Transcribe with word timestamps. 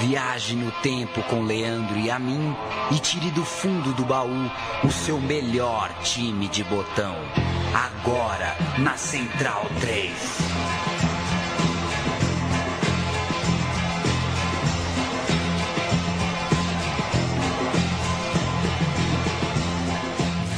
Viaje 0.00 0.56
no 0.56 0.72
tempo 0.80 1.22
com 1.24 1.42
Leandro 1.42 1.98
e 1.98 2.10
a 2.10 2.18
mim 2.18 2.56
e 2.90 2.98
tire 2.98 3.30
do 3.32 3.44
fundo 3.44 3.92
do 3.92 4.02
baú 4.02 4.50
o 4.82 4.90
seu 4.90 5.20
melhor 5.20 5.92
time 6.02 6.48
de 6.48 6.64
botão. 6.64 7.14
Agora 7.74 8.56
na 8.78 8.96
Central 8.96 9.66
3. 9.78 10.12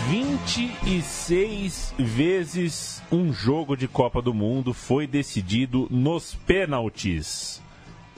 Vinte 0.09 0.71
e 0.87 1.03
seis 1.03 1.93
vezes 1.99 3.03
um 3.11 3.33
jogo 3.33 3.77
de 3.77 3.89
Copa 3.89 4.23
do 4.23 4.33
Mundo 4.33 4.73
foi 4.73 5.07
decidido 5.09 5.89
nos 5.91 6.33
pênaltis 6.47 7.62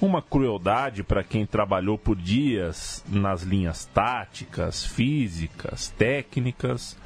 uma 0.00 0.20
crueldade 0.20 1.02
para 1.02 1.22
quem 1.22 1.46
trabalhou 1.46 1.96
por 1.96 2.16
dias 2.16 3.04
nas 3.08 3.42
linhas 3.42 3.84
táticas, 3.86 4.84
físicas, 4.84 5.88
técnicas, 5.96 6.96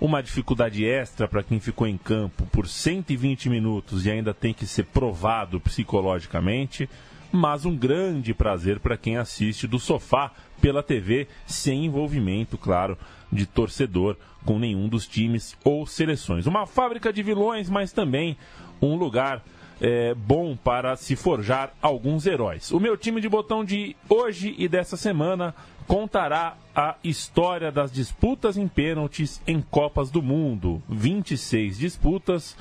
uma 0.00 0.22
dificuldade 0.22 0.84
extra 0.84 1.26
para 1.26 1.42
quem 1.42 1.58
ficou 1.58 1.86
em 1.86 1.96
campo 1.96 2.46
por 2.46 2.68
120 2.68 3.48
minutos 3.48 4.04
e 4.04 4.10
ainda 4.10 4.34
tem 4.34 4.52
que 4.52 4.66
ser 4.66 4.84
provado 4.84 5.60
psicologicamente, 5.60 6.88
mas 7.32 7.64
um 7.64 7.76
grande 7.76 8.34
prazer 8.34 8.78
para 8.80 8.96
quem 8.96 9.16
assiste 9.16 9.66
do 9.66 9.78
sofá 9.78 10.32
pela 10.60 10.82
TV 10.82 11.28
sem 11.46 11.86
envolvimento, 11.86 12.58
claro, 12.58 12.98
de 13.32 13.46
torcedor 13.46 14.16
com 14.44 14.58
nenhum 14.58 14.88
dos 14.88 15.06
times 15.06 15.56
ou 15.64 15.86
seleções. 15.86 16.46
Uma 16.46 16.66
fábrica 16.66 17.12
de 17.12 17.22
vilões, 17.22 17.68
mas 17.68 17.92
também 17.92 18.36
um 18.80 18.96
lugar 18.96 19.42
é, 19.80 20.14
bom 20.14 20.56
para 20.56 20.96
se 20.96 21.16
forjar 21.16 21.72
alguns 21.80 22.26
heróis. 22.26 22.70
O 22.70 22.80
meu 22.80 22.96
time 22.96 23.20
de 23.20 23.28
botão 23.28 23.64
de 23.64 23.96
hoje 24.08 24.54
e 24.58 24.68
dessa 24.68 24.96
semana 24.96 25.54
contará 25.86 26.56
a 26.74 26.96
história 27.04 27.70
das 27.70 27.92
disputas 27.92 28.56
em 28.56 28.66
pênaltis 28.66 29.40
em 29.46 29.60
Copas 29.60 30.10
do 30.10 30.22
Mundo. 30.22 30.82
26 30.88 31.78
disputas. 31.78 32.56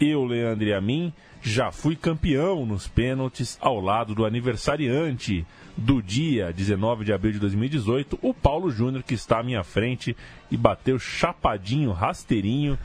Eu, 0.00 0.24
Leandro 0.24 0.66
e 0.66 0.72
a 0.72 0.80
mim, 0.80 1.12
já 1.42 1.70
fui 1.70 1.94
campeão 1.94 2.64
nos 2.64 2.88
pênaltis 2.88 3.58
ao 3.60 3.80
lado 3.80 4.14
do 4.14 4.24
aniversariante 4.24 5.44
do 5.76 6.02
dia 6.02 6.52
19 6.52 7.04
de 7.04 7.12
abril 7.12 7.32
de 7.32 7.38
2018, 7.38 8.18
o 8.20 8.34
Paulo 8.34 8.70
Júnior, 8.70 9.02
que 9.02 9.14
está 9.14 9.38
à 9.40 9.42
minha 9.42 9.64
frente 9.64 10.16
e 10.50 10.56
bateu 10.56 10.98
chapadinho, 10.98 11.92
rasteirinho. 11.92 12.78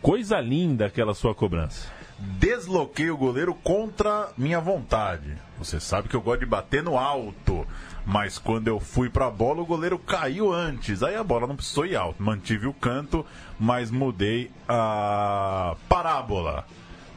Coisa 0.00 0.40
linda 0.40 0.86
aquela 0.86 1.14
sua 1.14 1.34
cobrança 1.34 2.01
desloquei 2.18 3.10
o 3.10 3.16
goleiro 3.16 3.54
contra 3.54 4.30
minha 4.36 4.60
vontade. 4.60 5.36
Você 5.58 5.80
sabe 5.80 6.08
que 6.08 6.16
eu 6.16 6.20
gosto 6.20 6.40
de 6.40 6.46
bater 6.46 6.82
no 6.82 6.98
alto. 6.98 7.66
Mas 8.04 8.36
quando 8.36 8.66
eu 8.68 8.80
fui 8.80 9.08
para 9.08 9.26
a 9.26 9.30
bola, 9.30 9.62
o 9.62 9.66
goleiro 9.66 9.98
caiu 9.98 10.52
antes. 10.52 11.02
Aí 11.02 11.14
a 11.14 11.22
bola 11.22 11.46
não 11.46 11.54
precisou 11.56 11.86
ir 11.86 11.94
alto. 11.94 12.22
Mantive 12.22 12.66
o 12.66 12.74
canto, 12.74 13.24
mas 13.58 13.90
mudei 13.90 14.50
a 14.68 15.76
parábola. 15.88 16.66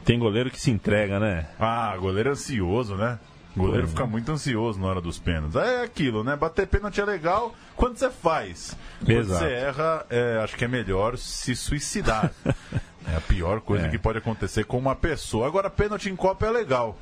Tem 0.04 0.18
goleiro 0.18 0.50
que 0.50 0.60
se 0.60 0.70
entrega, 0.70 1.18
né? 1.18 1.48
Ah, 1.58 1.96
goleiro 1.98 2.30
ansioso, 2.30 2.94
né? 2.94 3.18
O 3.56 3.60
goleiro 3.60 3.88
fica 3.88 4.06
muito 4.06 4.30
ansioso 4.30 4.78
na 4.78 4.86
hora 4.86 5.00
dos 5.00 5.18
pênaltis. 5.18 5.56
É 5.56 5.82
aquilo, 5.82 6.22
né? 6.22 6.36
Bater 6.36 6.66
pênalti 6.66 7.00
é 7.00 7.04
legal 7.04 7.54
quando 7.74 7.96
você 7.96 8.10
faz. 8.10 8.76
Quando 8.98 9.10
Exato. 9.10 9.44
você 9.44 9.50
erra, 9.50 10.06
é, 10.10 10.40
acho 10.44 10.56
que 10.56 10.64
é 10.64 10.68
melhor 10.68 11.16
se 11.16 11.56
suicidar. 11.56 12.30
É 13.12 13.16
a 13.16 13.20
pior 13.20 13.60
coisa 13.60 13.86
é. 13.86 13.88
que 13.88 13.98
pode 13.98 14.18
acontecer 14.18 14.64
com 14.64 14.78
uma 14.78 14.94
pessoa. 14.94 15.46
Agora, 15.46 15.70
pênalti 15.70 16.08
em 16.08 16.16
Copa 16.16 16.46
é 16.46 16.50
legal. 16.50 16.98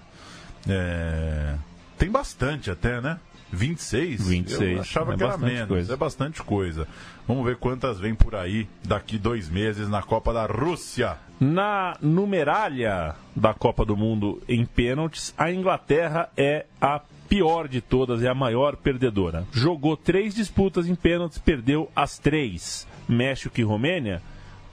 É... 0.69 1.55
Tem 1.99 2.11
bastante 2.11 2.71
até, 2.71 3.01
né? 3.01 3.19
26? 3.55 4.29
26. 4.29 4.61
Eu 4.61 4.81
achava 4.81 5.15
é 5.15 5.17
que 5.17 5.23
era 5.23 5.39
menos. 5.39 5.69
Coisa. 5.69 5.93
É 5.95 5.97
bastante 5.97 6.43
coisa. 6.43 6.87
Vamos 7.27 7.45
ver 7.45 7.57
quantas 7.57 7.99
vem 7.99 8.15
por 8.15 8.35
aí 8.35 8.69
daqui 8.85 9.17
dois 9.17 9.49
meses 9.49 9.89
na 9.89 10.03
Copa 10.03 10.33
da 10.33 10.45
Rússia. 10.45 11.17
Na 11.41 11.97
numeralha 12.01 13.15
da 13.35 13.55
Copa 13.55 13.85
do 13.85 13.97
Mundo 13.97 14.43
em 14.49 14.65
pênaltis, 14.65 15.33
a 15.39 15.51
Inglaterra 15.51 16.29
é 16.37 16.67
a 16.81 17.01
pior 17.29 17.69
de 17.69 17.81
todas, 17.81 18.23
é 18.23 18.29
a 18.29 18.35
maior 18.35 18.77
perdedora. 18.77 19.47
Jogou 19.53 19.97
três 19.97 20.35
disputas 20.35 20.87
em 20.87 20.95
pênaltis, 20.95 21.39
perdeu 21.39 21.91
as 21.95 22.19
três. 22.19 22.87
México 23.09 23.61
e 23.61 23.63
Romênia 23.63 24.21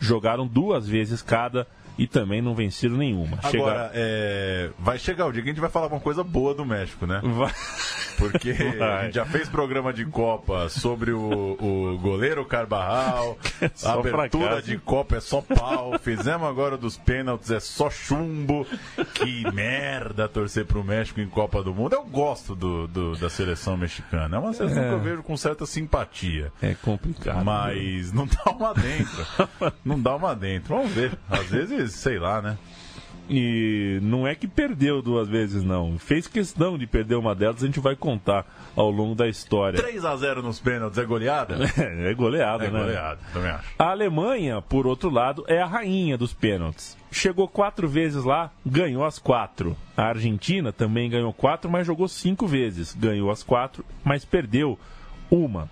jogaram 0.02 0.48
duas 0.48 0.88
vezes 0.88 1.22
cada 1.22 1.68
e 1.98 2.08
também 2.08 2.42
não 2.42 2.56
venceram 2.56 2.98
nenhuma. 2.98 3.38
Agora, 3.44 3.52
Chega... 3.52 3.92
é... 3.94 4.70
vai 4.80 4.98
chegar 4.98 5.28
o 5.28 5.32
dia 5.32 5.42
que 5.42 5.50
a 5.50 5.52
gente 5.52 5.62
vai 5.62 5.70
falar 5.70 5.88
uma 5.88 6.00
coisa 6.00 6.24
boa 6.24 6.54
do 6.54 6.66
México, 6.66 7.06
né? 7.06 7.22
Vai. 7.24 7.54
Porque 8.18 8.54
vai. 8.78 8.82
a 8.82 9.04
gente 9.06 9.16
já 9.16 9.26
fez 9.26 9.50
programa 9.50 9.94
de 9.94 10.06
Copa 10.06 10.70
sobre 10.70 11.12
o, 11.12 11.58
o 11.60 11.98
goleiro 12.00 12.46
Carbarral, 12.46 13.38
a 13.84 13.94
abertura 13.94 14.28
fracasso. 14.46 14.68
de 14.68 14.78
Copa 14.78 15.18
é 15.18 15.20
só 15.20 15.42
pau, 15.42 15.98
fizemos 16.00 16.48
agora 16.48 16.78
dos 16.78 16.98
pênaltis, 16.98 17.52
é 17.52 17.60
só 17.60 17.90
chumbo. 17.90 18.66
Que 19.14 19.50
merda 19.52 20.28
torcer 20.28 20.66
pro 20.66 20.84
México 20.84 21.20
em 21.20 21.28
Copa 21.28 21.64
do 21.64 21.74
Mundo. 21.74 21.94
Eu 21.94 22.04
gosto 22.04 22.56
do, 22.56 22.88
do 22.88 23.16
da 23.16 23.30
seleção 23.30 23.78
mexicana, 23.78 24.38
é 24.38 24.40
uma 24.40 24.54
seleção 24.54 24.84
é. 24.84 24.88
que 24.88 24.94
eu 24.94 25.00
vejo 25.00 25.24
com 25.24 25.36
certa 25.38 25.66
simpatia. 25.66 26.52
É 26.62 26.74
complicado. 26.76 27.44
Mas 27.44 28.12
não 28.12 28.28
dá 28.28 28.52
uma 28.52 28.74
dentro. 28.74 29.28
não 29.84 30.00
dá 30.00 30.16
uma 30.16 30.36
dentro. 30.36 30.76
Vamos 30.76 30.92
ver. 30.92 31.18
Às 31.30 31.48
vezes 31.50 31.81
sei 31.88 32.20
lá, 32.20 32.42
né? 32.42 32.58
E 33.34 33.98
não 34.02 34.28
é 34.28 34.36
que 34.36 34.46
perdeu 34.46 35.02
duas 35.02 35.30
vezes, 35.30 35.64
não. 35.64 35.98
Fez 35.98 36.28
questão 36.28 36.78
de 36.78 36.86
perder 36.86 37.16
uma 37.16 37.34
delas, 37.34 37.64
a 37.64 37.66
gente 37.66 37.80
vai 37.80 37.96
contar 37.96 38.46
ao 38.76 38.92
longo 38.92 39.16
da 39.16 39.26
história. 39.26 39.82
3 39.82 40.04
a 40.04 40.18
0 40.18 40.44
nos 40.44 40.60
pênaltis 40.60 40.98
é 40.98 41.06
goleada? 41.06 41.56
É, 41.82 42.12
é 42.12 42.14
goleada, 42.14 42.66
é 42.66 42.70
né? 42.70 42.80
goleada, 42.80 43.20
também 43.32 43.52
acho. 43.52 43.70
A 43.80 43.92
Alemanha, 43.92 44.62
por 44.62 44.86
outro 44.86 45.10
lado, 45.10 45.46
é 45.48 45.62
a 45.62 45.66
rainha 45.66 46.18
dos 46.18 46.34
pênaltis. 46.34 46.98
Chegou 47.10 47.48
quatro 47.48 47.88
vezes 47.88 48.24
lá, 48.24 48.52
ganhou 48.66 49.06
as 49.06 49.18
quatro. 49.18 49.78
A 49.96 50.04
Argentina 50.04 50.74
também 50.74 51.10
ganhou 51.10 51.32
quatro, 51.32 51.72
mas 51.72 51.88
jogou 51.88 52.10
cinco 52.10 52.46
vezes. 52.46 52.94
Ganhou 52.94 53.32
as 53.32 53.44
quatro, 53.44 53.86
mas 54.04 54.26
perdeu 54.26 54.78
uma. 55.30 55.70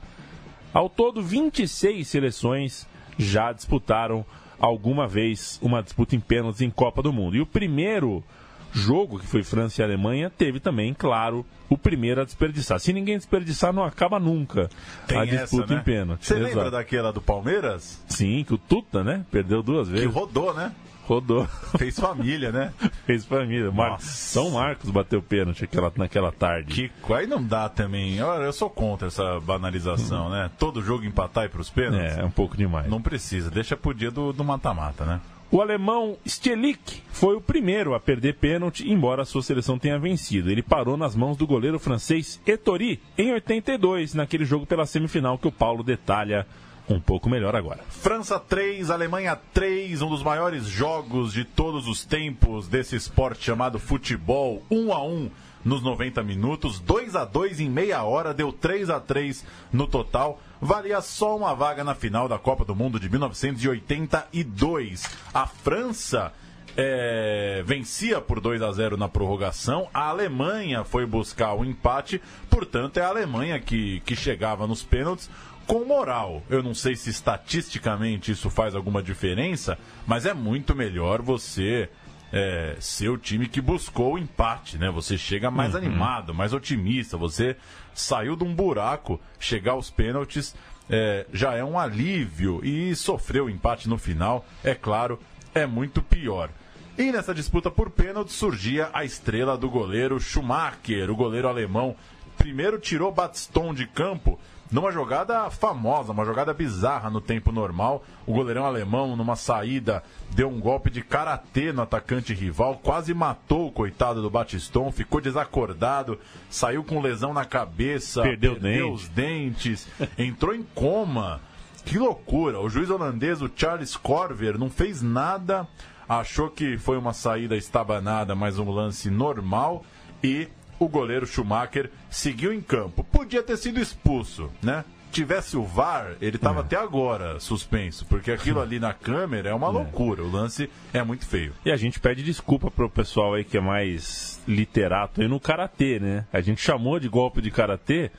Ao 0.73 0.89
todo, 0.89 1.21
26 1.21 2.07
seleções 2.07 2.87
já 3.17 3.51
disputaram 3.51 4.25
alguma 4.59 5.07
vez 5.07 5.59
uma 5.61 5.81
disputa 5.81 6.15
em 6.15 6.19
pênaltis 6.19 6.61
em 6.61 6.69
Copa 6.69 7.01
do 7.01 7.13
Mundo. 7.13 7.35
E 7.35 7.41
o 7.41 7.45
primeiro 7.45 8.23
jogo, 8.71 9.19
que 9.19 9.25
foi 9.25 9.43
França 9.43 9.81
e 9.81 9.83
Alemanha, 9.83 10.29
teve 10.29 10.59
também, 10.59 10.93
claro, 10.93 11.45
o 11.69 11.77
primeiro 11.77 12.21
a 12.21 12.23
desperdiçar. 12.25 12.79
Se 12.79 12.93
ninguém 12.93 13.17
desperdiçar, 13.17 13.73
não 13.73 13.83
acaba 13.83 14.19
nunca 14.19 14.69
Tem 15.07 15.17
a 15.17 15.25
disputa 15.25 15.63
essa, 15.63 15.73
né? 15.73 15.79
em 15.79 15.83
pênalti. 15.83 16.25
Você 16.25 16.35
lembra 16.35 16.71
daquela 16.71 17.11
do 17.11 17.21
Palmeiras? 17.21 18.03
Sim, 18.07 18.43
que 18.43 18.53
o 18.53 18.57
Tuta, 18.57 19.03
né? 19.03 19.25
Perdeu 19.31 19.63
duas 19.63 19.87
vezes. 19.87 20.05
Que 20.05 20.11
rodou, 20.11 20.53
né? 20.53 20.71
Rodou. 21.13 21.47
Fez 21.77 21.99
família, 21.99 22.51
né? 22.51 22.71
Fez 23.05 23.25
família. 23.25 23.71
Mar... 23.71 23.99
São 23.99 24.51
Marcos 24.51 24.91
bateu 24.91 25.21
pênalti 25.21 25.63
aquela, 25.63 25.91
naquela 25.95 26.31
tarde. 26.31 26.91
Que 27.05 27.13
aí 27.13 27.25
não 27.25 27.43
dá 27.43 27.67
também. 27.67 28.21
Olha, 28.21 28.43
eu 28.43 28.53
sou 28.53 28.69
contra 28.69 29.07
essa 29.07 29.39
banalização, 29.39 30.25
uhum. 30.25 30.31
né? 30.31 30.51
Todo 30.59 30.81
jogo 30.81 31.05
empatar 31.05 31.45
e 31.45 31.49
pros 31.49 31.69
pênaltis. 31.69 32.17
É, 32.17 32.21
é 32.21 32.25
um 32.25 32.31
pouco 32.31 32.55
demais. 32.55 32.87
Não 32.87 33.01
precisa, 33.01 33.49
deixa 33.49 33.75
pro 33.75 33.93
dia 33.93 34.11
do 34.11 34.43
mata-mata, 34.43 35.03
né? 35.03 35.19
O 35.51 35.61
alemão 35.61 36.15
Stielik 36.27 37.01
foi 37.11 37.35
o 37.35 37.41
primeiro 37.41 37.95
a 37.95 37.99
perder 37.99 38.35
pênalti, 38.35 38.87
embora 38.87 39.23
a 39.23 39.25
sua 39.25 39.41
seleção 39.41 39.79
tenha 39.79 39.97
vencido. 39.97 40.51
Ele 40.51 40.61
parou 40.61 40.95
nas 40.95 41.15
mãos 41.15 41.35
do 41.37 41.47
goleiro 41.47 41.79
francês 41.79 42.39
Etori 42.45 43.01
em 43.17 43.31
82, 43.31 44.13
naquele 44.13 44.45
jogo 44.45 44.67
pela 44.67 44.85
semifinal 44.85 45.39
que 45.39 45.47
o 45.47 45.51
Paulo 45.51 45.81
detalha 45.81 46.45
um 46.89 46.99
pouco 46.99 47.29
melhor 47.29 47.55
agora. 47.55 47.79
França 47.89 48.39
3, 48.39 48.89
Alemanha 48.89 49.39
3, 49.53 50.01
um 50.01 50.09
dos 50.09 50.23
maiores 50.23 50.65
jogos 50.65 51.31
de 51.33 51.45
todos 51.45 51.87
os 51.87 52.03
tempos 52.03 52.67
desse 52.67 52.95
esporte 52.95 53.45
chamado 53.45 53.77
futebol, 53.77 54.63
1 54.71 54.91
a 54.91 55.03
1 55.03 55.29
nos 55.63 55.83
90 55.83 56.23
minutos, 56.23 56.79
2 56.79 57.15
a 57.15 57.25
2 57.25 57.59
em 57.59 57.69
meia 57.69 58.01
hora, 58.03 58.33
deu 58.33 58.51
3 58.51 58.89
a 58.89 58.99
3 58.99 59.45
no 59.71 59.85
total. 59.85 60.41
Valia 60.59 60.99
só 61.01 61.37
uma 61.37 61.53
vaga 61.53 61.83
na 61.83 61.93
final 61.93 62.27
da 62.27 62.39
Copa 62.39 62.65
do 62.65 62.75
Mundo 62.75 62.99
de 62.99 63.07
1982. 63.09 65.03
A 65.33 65.45
França 65.45 66.33
é, 66.75 67.61
vencia 67.65 68.21
por 68.21 68.39
2 68.39 68.61
a 68.61 68.71
0 68.71 68.95
na 68.97 69.09
prorrogação. 69.09 69.87
A 69.93 70.09
Alemanha 70.09 70.83
foi 70.83 71.05
buscar 71.05 71.53
o 71.53 71.65
empate, 71.65 72.21
portanto, 72.49 72.97
é 72.97 73.01
a 73.01 73.09
Alemanha 73.09 73.59
que, 73.59 73.99
que 74.01 74.15
chegava 74.15 74.65
nos 74.65 74.81
pênaltis 74.83 75.29
com 75.69 75.85
moral. 75.85 76.41
Eu 76.49 76.63
não 76.63 76.73
sei 76.73 76.95
se 76.95 77.11
estatisticamente 77.11 78.31
isso 78.31 78.49
faz 78.49 78.73
alguma 78.73 79.03
diferença, 79.03 79.77
mas 80.07 80.25
é 80.25 80.33
muito 80.33 80.75
melhor 80.75 81.21
você 81.21 81.87
é, 82.33 82.75
ser 82.79 83.09
o 83.09 83.19
time 83.19 83.47
que 83.47 83.61
buscou 83.61 84.15
o 84.15 84.17
empate, 84.17 84.79
né? 84.79 84.89
Você 84.89 85.15
chega 85.15 85.51
mais 85.51 85.73
uhum. 85.73 85.77
animado, 85.77 86.33
mais 86.33 86.53
otimista, 86.53 87.17
você 87.17 87.55
saiu 87.93 88.35
de 88.35 88.43
um 88.43 88.53
buraco, 88.53 89.21
chegar 89.39 89.73
aos 89.73 89.91
pênaltis 89.91 90.55
é, 90.89 91.27
já 91.31 91.53
é 91.53 91.63
um 91.63 91.77
alívio 91.77 92.65
e 92.65 92.95
sofrer 92.95 93.43
o 93.43 93.49
empate 93.49 93.87
no 93.87 93.99
final, 93.99 94.43
é 94.63 94.73
claro, 94.73 95.19
é 95.53 95.67
muito 95.67 96.01
pior. 96.01 96.49
E 96.97 97.11
nessa 97.11 97.31
disputa 97.31 97.69
por 97.69 97.91
pênalti 97.91 98.31
surgia 98.31 98.89
a 98.91 99.05
estrela 99.05 99.55
do 99.55 99.69
goleiro 99.69 100.19
Schumacher, 100.19 101.11
o 101.11 101.15
goleiro 101.15 101.47
alemão 101.47 101.95
primeiro 102.39 102.79
tirou 102.79 103.11
Batiston 103.11 103.71
de 103.71 103.85
campo 103.85 104.39
numa 104.71 104.91
jogada 104.91 105.49
famosa, 105.49 106.11
uma 106.11 106.25
jogada 106.25 106.53
bizarra 106.53 107.09
no 107.09 107.19
tempo 107.19 107.51
normal. 107.51 108.03
O 108.25 108.33
goleirão 108.33 108.65
alemão, 108.65 109.15
numa 109.15 109.35
saída, 109.35 110.03
deu 110.31 110.49
um 110.49 110.59
golpe 110.59 110.89
de 110.89 111.01
karatê 111.01 111.71
no 111.71 111.81
atacante 111.81 112.33
rival, 112.33 112.79
quase 112.81 113.13
matou 113.13 113.67
o 113.67 113.71
coitado 113.71 114.21
do 114.21 114.29
Batiston, 114.29 114.91
ficou 114.91 115.19
desacordado, 115.19 116.19
saiu 116.49 116.83
com 116.83 117.01
lesão 117.01 117.33
na 117.33 117.45
cabeça, 117.45 118.21
perdeu, 118.21 118.55
perdeu 118.55 118.93
os 118.93 119.07
dentes, 119.07 119.87
entrou 120.17 120.53
em 120.53 120.63
coma. 120.63 121.41
Que 121.85 121.97
loucura! 121.97 122.59
O 122.59 122.69
juiz 122.69 122.89
holandês, 122.89 123.41
o 123.41 123.49
Charles 123.55 123.95
Corver, 123.95 124.59
não 124.59 124.69
fez 124.69 125.01
nada, 125.01 125.67
achou 126.07 126.49
que 126.49 126.77
foi 126.77 126.97
uma 126.97 127.13
saída 127.13 127.55
estabanada, 127.55 128.35
mas 128.35 128.59
um 128.59 128.69
lance 128.69 129.09
normal 129.09 129.83
e 130.23 130.49
o 130.79 130.87
goleiro 130.87 131.27
Schumacher 131.27 131.89
seguiu 132.09 132.53
em 132.53 132.61
campo. 132.61 133.03
Podia 133.03 133.43
ter 133.43 133.57
sido 133.57 133.79
expulso, 133.79 134.49
né? 134.63 134.83
Tivesse 135.11 135.57
o 135.57 135.63
VAR, 135.63 136.11
ele 136.21 136.35
estava 136.35 136.59
É. 136.59 136.61
até 136.61 136.75
agora 136.75 137.39
suspenso, 137.39 138.05
porque 138.05 138.31
aquilo 138.31 138.61
ali 138.61 138.79
na 138.79 138.93
câmera 138.93 139.49
é 139.49 139.53
uma 139.53 139.67
loucura. 139.67 140.21
O 140.23 140.31
lance 140.31 140.69
é 140.93 141.01
muito 141.03 141.25
feio. 141.25 141.51
E 141.65 141.71
a 141.71 141.75
gente 141.77 141.99
pede 141.99 142.21
desculpa 142.23 142.69
pro 142.69 142.87
pessoal 142.87 143.33
aí 143.33 143.43
que 143.43 143.57
é 143.57 143.61
mais 143.61 144.39
literato 144.47 145.19
aí 145.21 145.27
no 145.27 145.39
karatê, 145.39 145.99
né? 145.99 146.25
A 146.31 146.41
gente 146.41 146.61
chamou 146.61 146.99
de 146.99 147.09
golpe 147.09 147.41
de 147.41 147.49
karatê, 147.49 148.11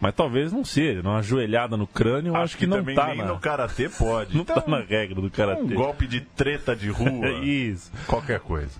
mas 0.00 0.14
talvez 0.14 0.50
não 0.50 0.64
seja. 0.64 1.02
Uma 1.02 1.22
joelhada 1.22 1.76
no 1.76 1.86
crânio, 1.86 2.30
eu 2.32 2.36
acho, 2.36 2.56
que, 2.56 2.66
não 2.66 2.78
também 2.78 2.96
tá 2.96 3.08
nem 3.08 3.18
na, 3.18 3.26
no 3.26 3.38
karatê 3.38 3.90
pode. 3.90 4.32
não 4.34 4.40
Então, 4.40 4.56
tá 4.58 4.70
na 4.70 4.80
regra 4.80 5.16
do 5.20 5.26
um 5.26 5.30
karatê. 5.30 5.74
golpe 5.74 6.06
de 6.06 6.22
treta 6.22 6.74
de 6.74 6.88
rua, 6.88 7.28
Isso. 7.44 7.92
qualquer 8.06 8.40
coisa. 8.40 8.72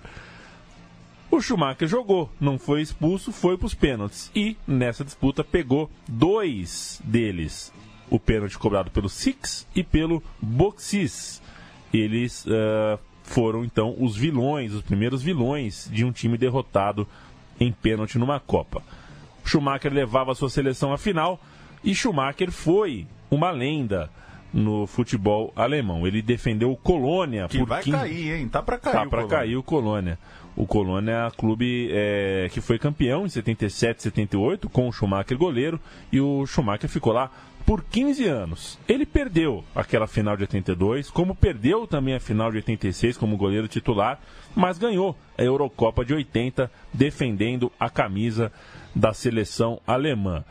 O 1.33 1.41
Schumacher 1.41 1.87
jogou, 1.87 2.29
não 2.39 2.59
foi 2.59 2.83
expulso, 2.83 3.31
foi 3.31 3.57
para 3.57 3.65
os 3.65 3.73
pênaltis. 3.73 4.29
E 4.35 4.55
nessa 4.67 5.03
disputa 5.03 5.43
pegou 5.43 5.89
dois 6.07 7.01
deles. 7.03 7.73
O 8.07 8.19
pênalti 8.19 8.55
cobrado 8.55 8.91
pelo 8.91 9.09
Six 9.09 9.67
e 9.75 9.83
pelo 9.83 10.21
Boxis. 10.39 11.41
Eles 11.91 12.45
ah, 12.47 12.99
foram 13.23 13.65
então 13.65 13.95
os 13.97 14.15
vilões, 14.15 14.73
os 14.73 14.83
primeiros 14.83 15.23
vilões 15.23 15.89
de 15.91 16.05
um 16.05 16.11
time 16.11 16.37
derrotado 16.37 17.07
em 17.59 17.71
pênalti 17.71 18.19
numa 18.19 18.39
Copa. 18.39 18.83
Schumacher 19.43 19.91
levava 19.91 20.33
a 20.33 20.35
sua 20.35 20.51
seleção 20.51 20.93
à 20.93 20.99
final 20.99 21.41
e 21.83 21.95
Schumacher 21.95 22.51
foi 22.51 23.07
uma 23.31 23.49
lenda 23.49 24.07
no 24.53 24.85
futebol 24.85 25.51
alemão. 25.55 26.05
Ele 26.05 26.21
defendeu 26.21 26.71
o 26.71 26.77
Colônia 26.77 27.47
Que 27.47 27.57
por 27.57 27.67
vai 27.67 27.81
15 27.81 27.97
cair, 27.97 28.33
hein? 28.33 28.47
Tá 28.47 28.61
pra 28.61 28.77
cair. 28.77 28.93
Tá 28.93 29.05
para 29.07 29.25
cair 29.25 29.57
o 29.57 29.63
Colônia. 29.63 30.19
O 30.55 30.67
Colônia 30.67 31.31
clube 31.35 31.89
é, 31.91 32.47
que 32.51 32.61
foi 32.61 32.77
campeão 32.77 33.25
em 33.25 33.29
77, 33.29 34.03
78 34.03 34.69
com 34.69 34.87
o 34.87 34.91
Schumacher 34.91 35.37
goleiro 35.37 35.79
e 36.11 36.21
o 36.21 36.45
Schumacher 36.45 36.89
ficou 36.89 37.11
lá 37.11 37.31
por 37.65 37.83
15 37.83 38.25
anos. 38.27 38.79
Ele 38.87 39.05
perdeu 39.05 39.63
aquela 39.75 40.05
final 40.05 40.35
de 40.35 40.43
82, 40.43 41.09
como 41.09 41.33
perdeu 41.33 41.87
também 41.87 42.13
a 42.13 42.19
final 42.19 42.51
de 42.51 42.57
86 42.57 43.17
como 43.17 43.37
goleiro 43.37 43.67
titular, 43.67 44.19
mas 44.55 44.77
ganhou 44.77 45.17
a 45.37 45.43
Eurocopa 45.43 46.05
de 46.05 46.13
80 46.13 46.69
defendendo 46.93 47.71
a 47.79 47.89
camisa 47.89 48.51
da 48.95 49.13
seleção 49.13 49.79
alemã. 49.87 50.43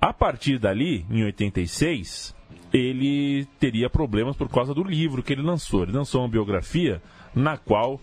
A 0.00 0.12
partir 0.12 0.58
dali, 0.58 1.06
em 1.08 1.24
86, 1.24 2.34
ele 2.72 3.46
teria 3.60 3.88
problemas 3.88 4.36
por 4.36 4.48
causa 4.48 4.74
do 4.74 4.82
livro 4.82 5.22
que 5.22 5.32
ele 5.32 5.42
lançou. 5.42 5.84
Ele 5.84 5.92
lançou 5.92 6.22
uma 6.22 6.28
biografia 6.28 7.00
na 7.34 7.56
qual 7.56 8.00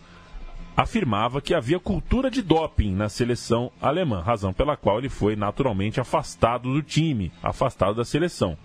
afirmava 0.82 1.42
que 1.42 1.54
havia 1.54 1.78
cultura 1.78 2.32
de 2.32 2.42
doping 2.42 2.96
na 2.96 3.10
seleção 3.10 3.70
alemã, 3.82 4.22
razão 4.22 4.54
pela 4.54 4.78
qual 4.78 5.00
ele 5.00 5.10
foi 5.10 5.36
naturalmente 5.36 6.00
afastado 6.00 6.74
do 6.74 6.82
time, 6.82 7.34
afastado 7.44 7.96
da 7.96 8.06
seleção. 8.06 8.58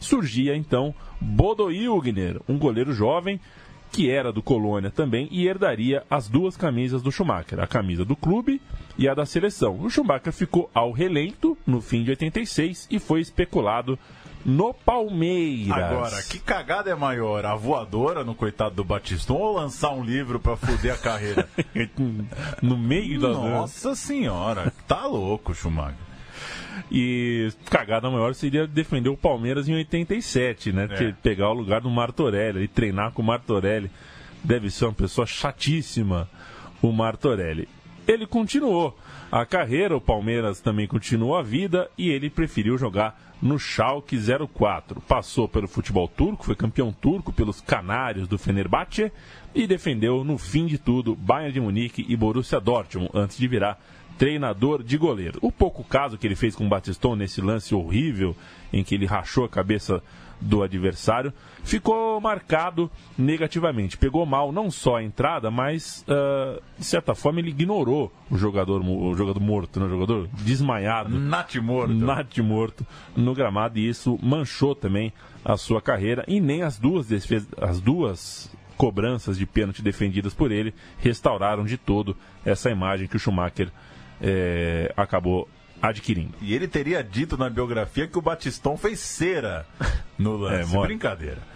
Surgia 0.00 0.56
então 0.56 0.92
Bodo 1.20 1.70
Ilgner, 1.70 2.40
um 2.48 2.58
goleiro 2.58 2.92
jovem 2.92 3.38
que 3.92 4.10
era 4.10 4.32
do 4.32 4.42
Colônia 4.42 4.90
também 4.90 5.28
e 5.30 5.46
herdaria 5.46 6.02
as 6.10 6.28
duas 6.28 6.56
camisas 6.56 7.02
do 7.02 7.12
Schumacher, 7.12 7.60
a 7.60 7.68
camisa 7.68 8.04
do 8.04 8.16
clube 8.16 8.60
e 8.98 9.08
a 9.08 9.14
da 9.14 9.24
seleção. 9.24 9.80
O 9.80 9.88
Schumacher 9.88 10.32
ficou 10.32 10.68
ao 10.74 10.90
relento 10.90 11.56
no 11.64 11.80
fim 11.80 12.02
de 12.02 12.10
86 12.10 12.88
e 12.90 12.98
foi 12.98 13.20
especulado 13.20 13.96
no 14.44 14.72
Palmeiras. 14.72 15.76
Agora, 15.76 16.22
que 16.22 16.38
cagada 16.38 16.90
é 16.90 16.94
maior? 16.94 17.44
A 17.44 17.54
voadora 17.54 18.24
no 18.24 18.34
coitado 18.34 18.74
do 18.74 18.84
Batiston 18.84 19.34
ou 19.34 19.56
lançar 19.56 19.92
um 19.92 20.02
livro 20.02 20.40
pra 20.40 20.56
fuder 20.56 20.94
a 20.94 20.98
carreira? 20.98 21.48
no 22.62 22.76
meio 22.76 23.20
da 23.20 23.28
Nossa 23.28 23.94
senhora, 23.94 24.72
tá 24.86 25.06
louco, 25.06 25.54
Schumacher. 25.54 26.10
E 26.90 27.52
cagada 27.66 28.10
maior 28.10 28.34
seria 28.34 28.66
defender 28.66 29.08
o 29.08 29.16
Palmeiras 29.16 29.68
em 29.68 29.74
87, 29.74 30.72
né? 30.72 30.88
Que 30.88 31.12
pegar 31.12 31.50
o 31.50 31.54
lugar 31.54 31.80
do 31.80 31.90
Martorelli 31.90 32.64
e 32.64 32.68
treinar 32.68 33.12
com 33.12 33.22
o 33.22 33.24
Martorelli. 33.24 33.90
Deve 34.42 34.70
ser 34.70 34.86
uma 34.86 34.94
pessoa 34.94 35.26
chatíssima, 35.26 36.28
o 36.80 36.90
Martorelli. 36.90 37.68
Ele 38.08 38.26
continuou 38.26 38.96
a 39.30 39.44
carreira, 39.44 39.96
o 39.96 40.00
Palmeiras 40.00 40.60
também 40.60 40.86
continuou 40.86 41.36
a 41.36 41.42
vida 41.42 41.88
e 41.96 42.10
ele 42.10 42.30
preferiu 42.30 42.76
jogar 42.76 43.29
no 43.40 43.58
Schalke 43.58 44.18
04. 44.54 45.00
Passou 45.00 45.48
pelo 45.48 45.68
futebol 45.68 46.06
turco, 46.08 46.44
foi 46.44 46.54
campeão 46.54 46.92
turco 46.92 47.32
pelos 47.32 47.60
Canários 47.60 48.28
do 48.28 48.38
Fenerbahçe 48.38 49.10
e 49.54 49.66
defendeu 49.66 50.22
no 50.24 50.38
fim 50.38 50.66
de 50.66 50.78
tudo 50.78 51.16
Bayern 51.16 51.52
de 51.52 51.60
Munique 51.60 52.04
e 52.08 52.16
Borussia 52.16 52.60
Dortmund 52.60 53.10
antes 53.14 53.36
de 53.36 53.48
virar 53.48 53.80
treinador 54.18 54.82
de 54.82 54.98
goleiro. 54.98 55.38
O 55.40 55.50
pouco 55.50 55.82
caso 55.82 56.18
que 56.18 56.26
ele 56.26 56.36
fez 56.36 56.54
com 56.54 56.66
o 56.66 56.68
Batiston 56.68 57.16
nesse 57.16 57.40
lance 57.40 57.74
horrível 57.74 58.36
em 58.72 58.84
que 58.84 58.94
ele 58.94 59.06
rachou 59.06 59.44
a 59.44 59.48
cabeça 59.48 60.02
do 60.40 60.62
adversário 60.62 61.32
ficou 61.62 62.20
marcado 62.20 62.90
negativamente. 63.16 63.96
Pegou 63.96 64.24
mal 64.24 64.52
não 64.52 64.70
só 64.70 64.96
a 64.96 65.02
entrada, 65.02 65.50
mas 65.50 66.04
uh, 66.08 66.62
de 66.78 66.84
certa 66.84 67.14
forma 67.14 67.40
ele 67.40 67.50
ignorou 67.50 68.12
o 68.30 68.36
jogador, 68.36 68.82
o 68.82 69.14
jogador 69.14 69.40
morto, 69.40 69.78
né? 69.78 69.86
o 69.86 69.90
jogador 69.90 70.28
desmaiado. 70.32 71.18
Nat 71.18 71.56
morto. 71.56 71.92
Nat 71.92 72.38
morto 72.38 72.86
no 73.16 73.34
gramado 73.34 73.78
e 73.78 73.88
isso 73.88 74.18
manchou 74.22 74.74
também 74.74 75.12
a 75.44 75.56
sua 75.56 75.80
carreira 75.80 76.24
e 76.26 76.40
nem 76.40 76.62
as 76.62 76.78
duas 76.78 77.06
defesas, 77.06 77.48
as 77.60 77.80
duas 77.80 78.50
cobranças 78.76 79.36
de 79.36 79.44
pênalti 79.44 79.82
defendidas 79.82 80.32
por 80.32 80.50
ele 80.50 80.72
restauraram 80.98 81.64
de 81.64 81.76
todo 81.76 82.16
essa 82.44 82.70
imagem 82.70 83.06
que 83.06 83.16
o 83.16 83.18
Schumacher 83.18 83.70
é, 84.20 84.92
acabou 84.96 85.48
adquirindo. 85.80 86.34
E 86.40 86.54
ele 86.54 86.68
teria 86.68 87.02
dito 87.02 87.36
na 87.36 87.50
biografia 87.50 88.06
que 88.06 88.18
o 88.18 88.22
Batiston 88.22 88.76
fez 88.76 89.00
cera 89.00 89.66
no 90.18 90.36
lance. 90.36 90.76
É. 90.76 90.80
Brincadeira. 90.80 91.50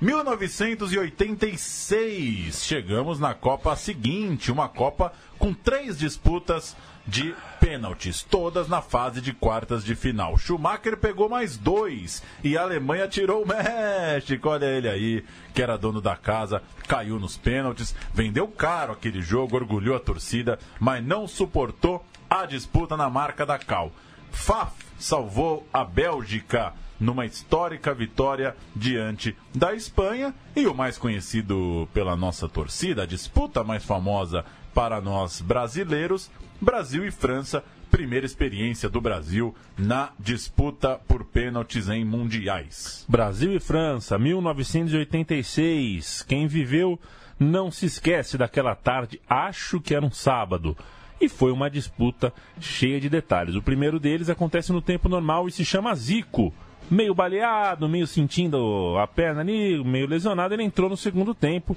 1986, 0.00 2.64
chegamos 2.64 3.18
na 3.18 3.32
Copa 3.32 3.74
seguinte, 3.74 4.52
uma 4.52 4.68
Copa 4.68 5.10
com 5.38 5.54
três 5.54 5.98
disputas 5.98 6.76
de 7.06 7.34
pênaltis, 7.60 8.22
todas 8.22 8.68
na 8.68 8.82
fase 8.82 9.22
de 9.22 9.32
quartas 9.32 9.82
de 9.84 9.94
final. 9.94 10.36
Schumacher 10.36 10.98
pegou 10.98 11.28
mais 11.28 11.56
dois 11.56 12.20
e 12.42 12.58
a 12.58 12.62
Alemanha 12.62 13.06
tirou 13.08 13.44
o 13.44 13.46
México. 13.46 14.48
Olha 14.50 14.66
ele 14.66 14.88
aí, 14.88 15.24
que 15.54 15.62
era 15.62 15.78
dono 15.78 16.02
da 16.02 16.16
casa, 16.16 16.62
caiu 16.86 17.18
nos 17.18 17.36
pênaltis, 17.36 17.94
vendeu 18.12 18.48
caro 18.48 18.92
aquele 18.92 19.22
jogo, 19.22 19.56
orgulhou 19.56 19.96
a 19.96 20.00
torcida, 20.00 20.58
mas 20.80 21.04
não 21.04 21.28
suportou 21.28 22.04
a 22.28 22.46
disputa 22.46 22.96
na 22.96 23.08
marca 23.08 23.46
da 23.46 23.58
Cal. 23.58 23.92
Faf 24.30 24.72
salvou 24.98 25.66
a 25.72 25.84
Bélgica 25.84 26.72
numa 26.98 27.26
histórica 27.26 27.94
vitória 27.94 28.56
diante 28.74 29.36
da 29.54 29.74
Espanha 29.74 30.34
e 30.54 30.66
o 30.66 30.74
mais 30.74 30.98
conhecido 30.98 31.88
pela 31.92 32.16
nossa 32.16 32.48
torcida, 32.48 33.02
a 33.02 33.06
disputa 33.06 33.62
mais 33.62 33.84
famosa 33.84 34.44
para 34.74 35.00
nós 35.00 35.40
brasileiros, 35.40 36.30
Brasil 36.60 37.06
e 37.06 37.10
França, 37.10 37.62
primeira 37.90 38.26
experiência 38.26 38.88
do 38.88 39.00
Brasil 39.00 39.54
na 39.76 40.10
disputa 40.18 41.00
por 41.06 41.24
pênaltis 41.24 41.88
em 41.88 42.04
mundiais. 42.04 43.04
Brasil 43.08 43.54
e 43.54 43.60
França, 43.60 44.18
1986. 44.18 46.22
Quem 46.22 46.46
viveu 46.46 46.98
não 47.38 47.70
se 47.70 47.84
esquece 47.86 48.36
daquela 48.38 48.74
tarde, 48.74 49.20
acho 49.28 49.80
que 49.80 49.94
era 49.94 50.04
um 50.04 50.10
sábado. 50.10 50.76
E 51.20 51.28
foi 51.28 51.50
uma 51.50 51.70
disputa 51.70 52.32
cheia 52.60 53.00
de 53.00 53.08
detalhes. 53.08 53.54
O 53.54 53.62
primeiro 53.62 53.98
deles 53.98 54.28
acontece 54.28 54.72
no 54.72 54.82
tempo 54.82 55.08
normal 55.08 55.48
e 55.48 55.52
se 55.52 55.64
chama 55.64 55.94
Zico. 55.94 56.52
Meio 56.90 57.14
baleado, 57.14 57.88
meio 57.88 58.06
sentindo 58.06 58.96
a 58.98 59.06
perna 59.06 59.40
ali, 59.40 59.82
meio 59.82 60.06
lesionado, 60.06 60.54
ele 60.54 60.62
entrou 60.62 60.88
no 60.88 60.96
segundo 60.96 61.34
tempo 61.34 61.76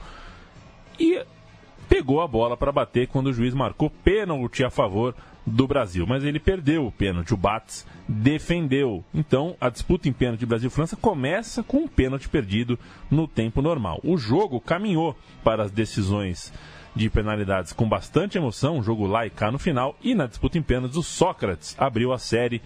e 1.00 1.24
pegou 1.88 2.22
a 2.22 2.28
bola 2.28 2.56
para 2.56 2.72
bater 2.72 3.08
quando 3.08 3.28
o 3.28 3.34
juiz 3.34 3.54
marcou 3.56 3.90
pênalti 3.90 4.64
a 4.64 4.70
favor 4.70 5.16
do 5.46 5.68
Brasil. 5.68 6.06
Mas 6.08 6.24
ele 6.24 6.40
perdeu 6.40 6.86
o 6.86 6.92
pênalti, 6.92 7.34
o 7.34 7.38
Bates 7.38 7.86
defendeu. 8.08 9.04
Então 9.14 9.56
a 9.60 9.70
disputa 9.70 10.08
em 10.08 10.14
pênalti 10.14 10.46
Brasil-França 10.46 10.96
começa 10.96 11.64
com 11.64 11.80
um 11.80 11.88
pênalti 11.88 12.30
perdido 12.30 12.78
no 13.10 13.28
tempo 13.28 13.62
normal. 13.62 14.00
O 14.04 14.18
jogo 14.18 14.60
caminhou 14.60 15.18
para 15.44 15.64
as 15.64 15.72
decisões 15.72 16.54
de 16.96 17.10
penalidades 17.10 17.72
com 17.72 17.88
bastante 17.88 18.38
emoção, 18.38 18.78
um 18.78 18.84
jogo 18.84 19.06
lá 19.06 19.26
e 19.26 19.30
cá 19.30 19.52
no 19.52 19.60
final, 19.60 19.96
e 20.02 20.16
na 20.16 20.26
disputa 20.26 20.58
em 20.58 20.62
pênaltis 20.62 20.98
o 20.98 21.04
Sócrates 21.04 21.76
abriu 21.78 22.12
a 22.12 22.18
série 22.18 22.62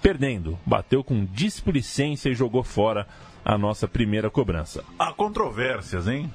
perdendo, 0.00 0.58
bateu 0.66 1.04
com 1.04 1.24
displicência 1.24 2.28
e 2.28 2.34
jogou 2.34 2.64
fora 2.64 3.06
a 3.44 3.56
nossa 3.56 3.86
primeira 3.86 4.30
cobrança. 4.30 4.84
Há 4.98 5.12
controvérsias, 5.12 6.08
hein? 6.08 6.32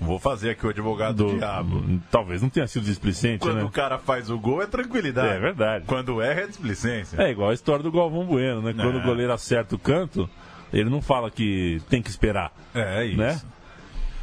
Vou 0.00 0.18
fazer 0.18 0.50
aqui 0.50 0.66
o 0.66 0.70
advogado 0.70 1.24
do 1.26 1.36
diabo. 1.38 2.00
Talvez 2.10 2.42
não 2.42 2.48
tenha 2.48 2.66
sido 2.66 2.84
displicente, 2.84 3.40
Quando 3.40 3.56
né? 3.56 3.64
o 3.64 3.70
cara 3.70 3.98
faz 3.98 4.28
o 4.30 4.38
gol 4.38 4.62
é 4.62 4.66
tranquilidade. 4.66 5.28
É 5.34 5.38
verdade. 5.38 5.84
Quando 5.86 6.20
erra 6.20 6.42
é 6.42 6.46
displicência. 6.46 7.20
É 7.22 7.30
igual 7.30 7.50
a 7.50 7.54
história 7.54 7.82
do 7.82 7.90
Galvão 7.92 8.24
Bueno, 8.26 8.60
né? 8.60 8.72
Quando 8.74 8.98
É. 8.98 9.00
o 9.00 9.04
goleiro 9.04 9.32
acerta 9.32 9.74
o 9.74 9.78
canto, 9.78 10.28
ele 10.72 10.90
não 10.90 11.00
fala 11.00 11.30
que 11.30 11.80
tem 11.88 12.02
que 12.02 12.10
esperar, 12.10 12.52
É, 12.74 13.02
é 13.02 13.06
isso. 13.06 13.16
né? 13.18 13.40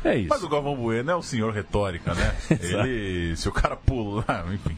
É 0.03 0.15
isso. 0.17 0.29
Mas 0.29 0.43
o 0.43 0.49
Galvão 0.49 0.75
Bueno 0.75 1.11
é 1.11 1.15
o 1.15 1.21
senhor 1.21 1.53
retórica, 1.53 2.15
né? 2.15 2.35
Ele, 2.59 3.35
se 3.37 3.47
o 3.47 3.51
cara 3.51 3.75
pula, 3.75 4.25
enfim, 4.51 4.75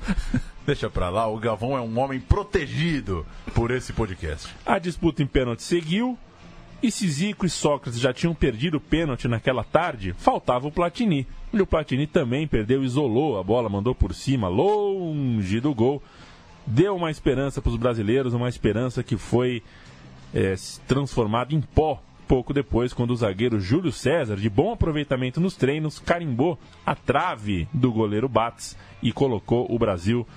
deixa 0.66 0.90
pra 0.90 1.10
lá. 1.10 1.28
O 1.28 1.38
Galvão 1.40 1.78
é 1.78 1.82
um 1.82 1.98
homem 1.98 2.20
protegido 2.20 3.26
por 3.56 3.72
esse 3.72 3.94
podcast. 3.94 4.54
A 4.66 4.78
disputa 4.80 5.24
em 5.24 5.26
pênalti 5.26 5.64
seguiu. 5.64 6.18
E 6.84 6.92
se 6.92 7.08
Zico 7.08 7.46
e 7.46 7.50
Sócrates 7.50 7.98
já 7.98 8.12
tinham 8.12 8.36
perdido 8.36 8.76
o 8.76 8.82
pênalti 8.82 9.26
naquela 9.26 9.64
tarde, 9.64 10.14
faltava 10.18 10.68
o 10.68 10.72
Platini. 10.72 11.26
E 11.54 11.62
o 11.62 11.66
Platini 11.66 12.06
também 12.06 12.46
perdeu, 12.46 12.84
isolou 12.84 13.40
a 13.40 13.44
bola, 13.44 13.70
mandou 13.70 13.96
por 13.96 14.14
cima, 14.14 14.50
longe 14.50 15.62
do 15.62 15.74
gol. 15.74 16.04
Deu 16.68 16.94
uma 16.94 17.10
esperança 17.10 17.62
para 17.62 17.70
os 17.70 17.78
brasileiros, 17.78 18.34
uma 18.34 18.50
esperança 18.50 19.02
que 19.02 19.16
foi 19.16 19.64
é, 20.34 20.56
transformada 20.86 21.56
em 21.56 21.62
pó 21.62 22.02
pouco 22.28 22.54
depois, 22.54 22.94
quando 22.94 23.12
o 23.12 23.16
zagueiro 23.16 23.60
Júlio 23.62 23.92
César, 23.92 24.36
de 24.36 24.50
bom 24.50 24.74
aproveitamento 24.74 25.40
nos 25.40 25.56
treinos, 25.56 26.00
carimbou 26.00 26.58
a 26.86 26.96
trave 26.96 27.68
do 27.74 27.92
goleiro 27.92 28.28
Bates 28.28 28.78
e 29.02 29.12
colocou 29.12 29.68
o 29.70 29.80
Brasil 29.80 30.28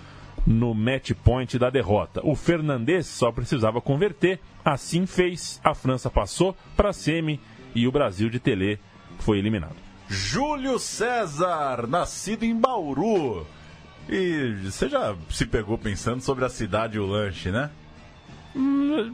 no 0.46 0.72
match 0.72 1.12
point 1.24 1.58
da 1.58 1.68
derrota. 1.68 2.20
O 2.24 2.36
Fernandes 2.36 3.06
só 3.06 3.32
precisava 3.32 3.80
converter, 3.80 4.40
assim 4.64 5.04
fez. 5.04 5.60
A 5.64 5.74
França 5.74 6.08
passou 6.08 6.56
para 6.76 6.90
a 6.90 6.92
semi 6.92 7.40
e 7.74 7.86
o 7.86 7.92
Brasil 7.92 8.30
de 8.30 8.38
Tele 8.38 8.78
foi 9.18 9.38
eliminado. 9.38 9.76
Júlio 10.08 10.78
César, 10.78 11.86
nascido 11.88 12.44
em 12.44 12.54
Bauru. 12.54 13.46
E 14.08 14.54
você 14.62 14.88
já 14.88 15.16
se 15.30 15.44
pegou 15.46 15.76
pensando 15.76 16.20
sobre 16.20 16.44
a 16.44 16.48
cidade 16.48 16.96
e 16.96 17.00
o 17.00 17.06
lanche, 17.06 17.50
né? 17.50 17.70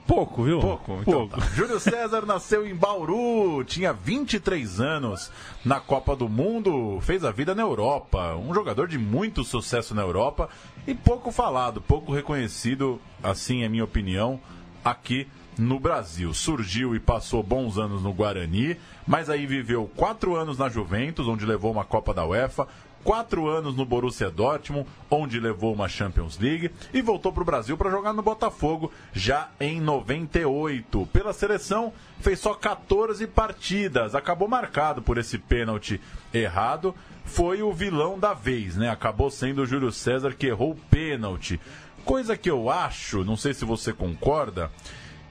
Pouco, 0.06 0.44
viu? 0.44 0.60
Pouco, 0.60 0.92
então 1.00 1.28
Pouco. 1.28 1.40
tá. 1.40 1.46
Júlio 1.54 1.80
César 1.80 2.24
nasceu 2.24 2.66
em 2.66 2.74
Bauru, 2.74 3.64
tinha 3.64 3.92
23 3.92 4.80
anos 4.80 5.30
na 5.64 5.80
Copa 5.80 6.14
do 6.14 6.28
Mundo, 6.28 7.00
fez 7.00 7.24
a 7.24 7.32
vida 7.32 7.54
na 7.54 7.62
Europa. 7.62 8.36
Um 8.36 8.54
jogador 8.54 8.86
de 8.86 8.98
muito 8.98 9.42
sucesso 9.42 9.94
na 9.94 10.02
Europa 10.02 10.48
e 10.86 10.94
pouco 10.94 11.32
falado, 11.32 11.80
pouco 11.80 12.12
reconhecido, 12.12 13.00
assim 13.22 13.64
é 13.64 13.68
minha 13.68 13.84
opinião, 13.84 14.38
aqui 14.84 15.26
no 15.58 15.78
Brasil. 15.80 16.32
Surgiu 16.32 16.94
e 16.94 17.00
passou 17.00 17.42
bons 17.42 17.78
anos 17.78 18.02
no 18.02 18.12
Guarani, 18.12 18.76
mas 19.06 19.28
aí 19.28 19.46
viveu 19.46 19.90
quatro 19.96 20.36
anos 20.36 20.58
na 20.58 20.68
Juventus, 20.68 21.26
onde 21.26 21.44
levou 21.44 21.72
uma 21.72 21.84
Copa 21.84 22.14
da 22.14 22.24
UEFA, 22.24 22.68
quatro 23.04 23.48
anos 23.48 23.76
no 23.76 23.84
Borussia 23.84 24.30
Dortmund, 24.30 24.88
onde 25.10 25.40
levou 25.40 25.72
uma 25.72 25.88
Champions 25.88 26.38
League, 26.38 26.70
e 26.92 27.02
voltou 27.02 27.32
para 27.32 27.42
o 27.42 27.46
Brasil 27.46 27.76
para 27.76 27.90
jogar 27.90 28.12
no 28.12 28.22
Botafogo 28.22 28.92
já 29.12 29.50
em 29.60 29.80
98. 29.80 31.06
Pela 31.12 31.32
seleção, 31.32 31.92
fez 32.20 32.38
só 32.38 32.54
14 32.54 33.26
partidas, 33.26 34.14
acabou 34.14 34.48
marcado 34.48 35.02
por 35.02 35.18
esse 35.18 35.38
pênalti 35.38 36.00
errado. 36.32 36.94
Foi 37.24 37.62
o 37.62 37.72
vilão 37.72 38.18
da 38.18 38.34
vez, 38.34 38.76
né? 38.76 38.88
Acabou 38.88 39.30
sendo 39.30 39.62
o 39.62 39.66
Júlio 39.66 39.92
César 39.92 40.34
que 40.34 40.46
errou 40.46 40.72
o 40.72 40.76
pênalti. 40.90 41.60
Coisa 42.04 42.36
que 42.36 42.50
eu 42.50 42.68
acho, 42.68 43.24
não 43.24 43.36
sei 43.36 43.54
se 43.54 43.64
você 43.64 43.92
concorda, 43.92 44.70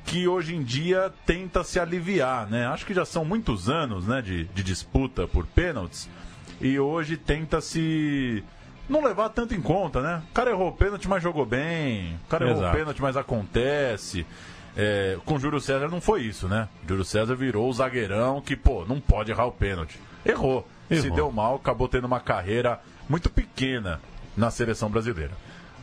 que 0.06 0.28
hoje 0.28 0.56
em 0.56 0.64
dia 0.64 1.14
tenta 1.26 1.64
se 1.64 1.80
aliviar, 1.80 2.50
né? 2.50 2.66
Acho 2.68 2.86
que 2.86 2.94
já 2.94 3.06
são 3.06 3.26
muitos 3.26 3.70
anos, 3.70 4.08
né, 4.08 4.22
de, 4.22 4.46
de 4.46 4.64
disputa 4.64 5.28
por 5.28 5.46
pênaltis 5.46 6.10
e 6.62 6.80
hoje 6.80 7.18
tenta 7.18 7.60
se 7.62 8.44
não 8.90 9.04
levar 9.04 9.30
tanto 9.30 9.54
em 9.56 9.62
conta, 9.62 10.02
né? 10.02 10.22
O 10.30 10.34
cara 10.34 10.52
errou 10.52 10.70
o 10.70 10.74
pênalti, 10.74 11.08
mas 11.08 11.24
jogou 11.24 11.46
bem. 11.46 12.16
O 12.26 12.30
cara 12.30 12.46
errou 12.46 12.58
o 12.58 12.60
Exato. 12.62 12.78
pênalti, 12.78 13.02
mas 13.02 13.18
acontece. 13.18 14.26
É, 14.76 15.18
com 15.26 15.36
o 15.36 15.40
Júlio 15.40 15.60
César 15.60 15.90
não 15.90 16.00
foi 16.00 16.22
isso, 16.24 16.48
né? 16.48 16.68
Júlio 16.88 17.04
César 17.04 17.36
virou 17.36 17.70
o 17.70 17.74
zagueirão 17.74 18.42
que, 18.42 18.56
pô, 18.56 18.86
não 18.86 19.00
pode 19.00 19.32
errar 19.32 19.46
o 19.46 19.52
pênalti. 19.52 20.00
Errou. 20.26 20.68
Se 20.90 20.96
Errou. 20.96 21.16
deu 21.16 21.32
mal, 21.32 21.56
acabou 21.56 21.88
tendo 21.88 22.06
uma 22.06 22.20
carreira 22.20 22.80
muito 23.10 23.30
pequena 23.30 24.02
na 24.36 24.50
seleção 24.50 24.90
brasileira. 24.90 25.32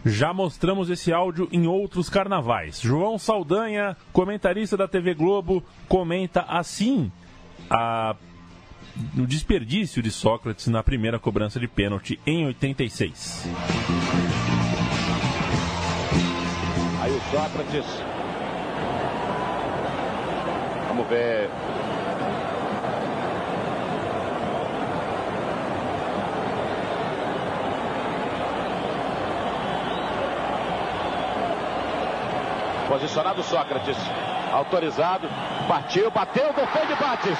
Já 0.04 0.32
mostramos 0.32 0.90
esse 0.90 1.12
áudio 1.12 1.48
em 1.50 1.66
outros 1.66 2.08
carnavais. 2.08 2.80
João 2.80 3.18
Saldanha, 3.18 3.96
comentarista 4.12 4.76
da 4.76 4.86
TV 4.86 5.12
Globo, 5.12 5.62
comenta 5.88 6.42
assim 6.48 7.10
a 7.68 8.14
no 9.14 9.26
desperdício 9.26 10.02
de 10.02 10.10
Sócrates 10.10 10.66
na 10.66 10.82
primeira 10.82 11.18
cobrança 11.18 11.58
de 11.60 11.68
pênalti 11.68 12.18
em 12.26 12.46
86. 12.46 13.48
Aí 17.00 17.12
o 17.12 17.20
Sócrates. 17.30 17.84
Vamos 20.88 21.06
ver. 21.08 21.48
Posicionado 32.88 33.42
Sócrates. 33.42 33.96
Autorizado. 34.52 35.28
Partiu, 35.68 36.10
bateu, 36.10 36.52
defende 36.52 36.94
Bates. 36.98 37.38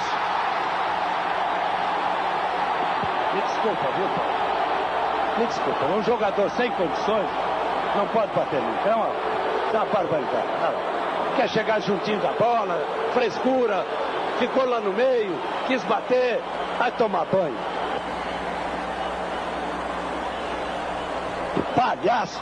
Me 3.39 3.45
desculpa, 3.45 3.87
viu, 3.95 4.07
Paulo? 4.15 5.37
Me 5.37 5.45
desculpa, 5.47 5.85
um 5.85 6.03
jogador 6.03 6.49
sem 6.51 6.69
condições 6.71 7.29
não 7.95 8.05
pode 8.07 8.33
bater 8.33 8.61
nunca. 8.61 8.89
É 8.89 8.95
uma, 8.95 9.07
é 9.07 9.77
uma 9.77 9.85
barbaridade. 9.85 10.47
Não. 10.61 11.35
Quer 11.37 11.49
chegar 11.49 11.79
juntinho 11.79 12.19
da 12.19 12.33
bola, 12.33 12.85
frescura, 13.13 13.85
ficou 14.39 14.65
lá 14.65 14.81
no 14.81 14.91
meio, 14.91 15.33
quis 15.67 15.81
bater, 15.85 16.41
vai 16.77 16.91
tomar 16.91 17.25
banho. 17.27 17.57
Palhaço! 21.75 22.41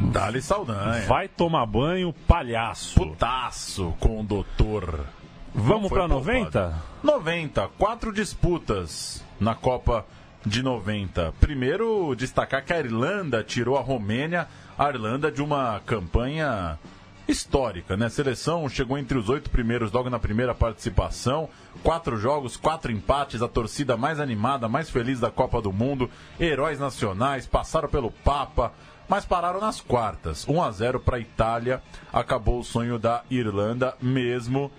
Dali 0.00 0.40
Saldanha. 0.40 1.06
Vai 1.06 1.28
tomar 1.28 1.66
banho, 1.66 2.14
palhaço. 2.26 2.94
Putaço 2.94 3.94
com 4.00 4.20
o 4.20 4.22
doutor. 4.22 5.04
Vamos 5.54 5.88
para 5.88 6.08
poupado. 6.08 6.14
90? 6.14 6.74
90, 7.02 7.68
quatro 7.78 8.12
disputas 8.12 9.24
na 9.40 9.54
Copa 9.54 10.06
de 10.46 10.62
90. 10.62 11.34
Primeiro, 11.40 12.14
destacar 12.14 12.64
que 12.64 12.72
a 12.72 12.78
Irlanda 12.78 13.42
tirou 13.42 13.76
a 13.76 13.80
Romênia, 13.80 14.46
a 14.78 14.88
Irlanda 14.88 15.30
de 15.30 15.42
uma 15.42 15.80
campanha 15.84 16.78
histórica, 17.26 17.96
né? 17.96 18.06
A 18.06 18.10
seleção 18.10 18.68
chegou 18.68 18.96
entre 18.96 19.18
os 19.18 19.28
oito 19.28 19.50
primeiros 19.50 19.92
logo 19.92 20.08
na 20.08 20.18
primeira 20.18 20.54
participação. 20.54 21.48
Quatro 21.82 22.16
jogos, 22.16 22.56
quatro 22.56 22.92
empates, 22.92 23.42
a 23.42 23.48
torcida 23.48 23.96
mais 23.96 24.20
animada, 24.20 24.68
mais 24.68 24.88
feliz 24.88 25.20
da 25.20 25.30
Copa 25.30 25.60
do 25.60 25.72
Mundo. 25.72 26.10
Heróis 26.38 26.78
nacionais, 26.78 27.46
passaram 27.46 27.88
pelo 27.88 28.10
Papa, 28.10 28.72
mas 29.08 29.24
pararam 29.24 29.60
nas 29.60 29.80
quartas. 29.80 30.46
1 30.48 30.62
a 30.62 30.70
0 30.70 31.00
para 31.00 31.16
a 31.16 31.20
Itália. 31.20 31.82
Acabou 32.12 32.60
o 32.60 32.64
sonho 32.64 32.98
da 32.98 33.22
Irlanda, 33.30 33.96
mesmo 34.00 34.70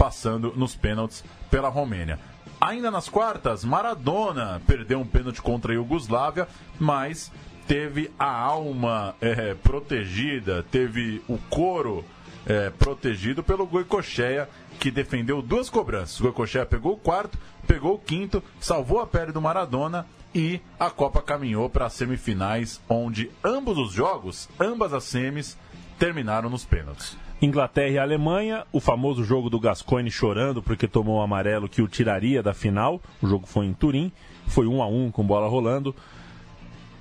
passando 0.00 0.54
nos 0.56 0.74
pênaltis 0.74 1.22
pela 1.50 1.68
Romênia. 1.68 2.18
Ainda 2.58 2.90
nas 2.90 3.06
quartas, 3.06 3.62
Maradona 3.62 4.62
perdeu 4.66 4.98
um 4.98 5.06
pênalti 5.06 5.42
contra 5.42 5.72
a 5.72 5.74
Iugoslávia, 5.74 6.48
mas 6.78 7.30
teve 7.68 8.10
a 8.18 8.30
alma 8.30 9.14
eh, 9.20 9.54
protegida, 9.62 10.64
teve 10.70 11.22
o 11.28 11.36
couro 11.50 12.02
eh, 12.46 12.72
protegido 12.78 13.42
pelo 13.42 13.66
Goicocheia, 13.66 14.48
que 14.78 14.90
defendeu 14.90 15.42
duas 15.42 15.68
cobranças. 15.68 16.18
O 16.18 16.32
pegou 16.64 16.94
o 16.94 16.98
quarto, 16.98 17.36
pegou 17.66 17.96
o 17.96 17.98
quinto, 17.98 18.42
salvou 18.58 19.00
a 19.00 19.06
pele 19.06 19.32
do 19.32 19.40
Maradona 19.42 20.06
e 20.34 20.62
a 20.78 20.88
Copa 20.88 21.20
caminhou 21.20 21.68
para 21.68 21.84
as 21.84 21.92
semifinais, 21.92 22.80
onde 22.88 23.30
ambos 23.44 23.76
os 23.76 23.92
jogos, 23.92 24.48
ambas 24.58 24.94
as 24.94 25.04
semis, 25.04 25.58
terminaram 25.98 26.48
nos 26.48 26.64
pênaltis. 26.64 27.18
Inglaterra 27.42 27.88
e 27.88 27.98
Alemanha, 27.98 28.66
o 28.70 28.80
famoso 28.80 29.24
jogo 29.24 29.48
do 29.48 29.58
Gascoigne 29.58 30.10
chorando 30.10 30.62
porque 30.62 30.86
tomou 30.86 31.18
o 31.18 31.22
amarelo 31.22 31.70
que 31.70 31.80
o 31.80 31.88
tiraria 31.88 32.42
da 32.42 32.52
final. 32.52 33.00
O 33.22 33.26
jogo 33.26 33.46
foi 33.46 33.64
em 33.64 33.72
Turim, 33.72 34.12
foi 34.46 34.66
1 34.66 34.82
a 34.82 34.86
1 34.86 35.10
com 35.10 35.24
bola 35.24 35.48
rolando. 35.48 35.94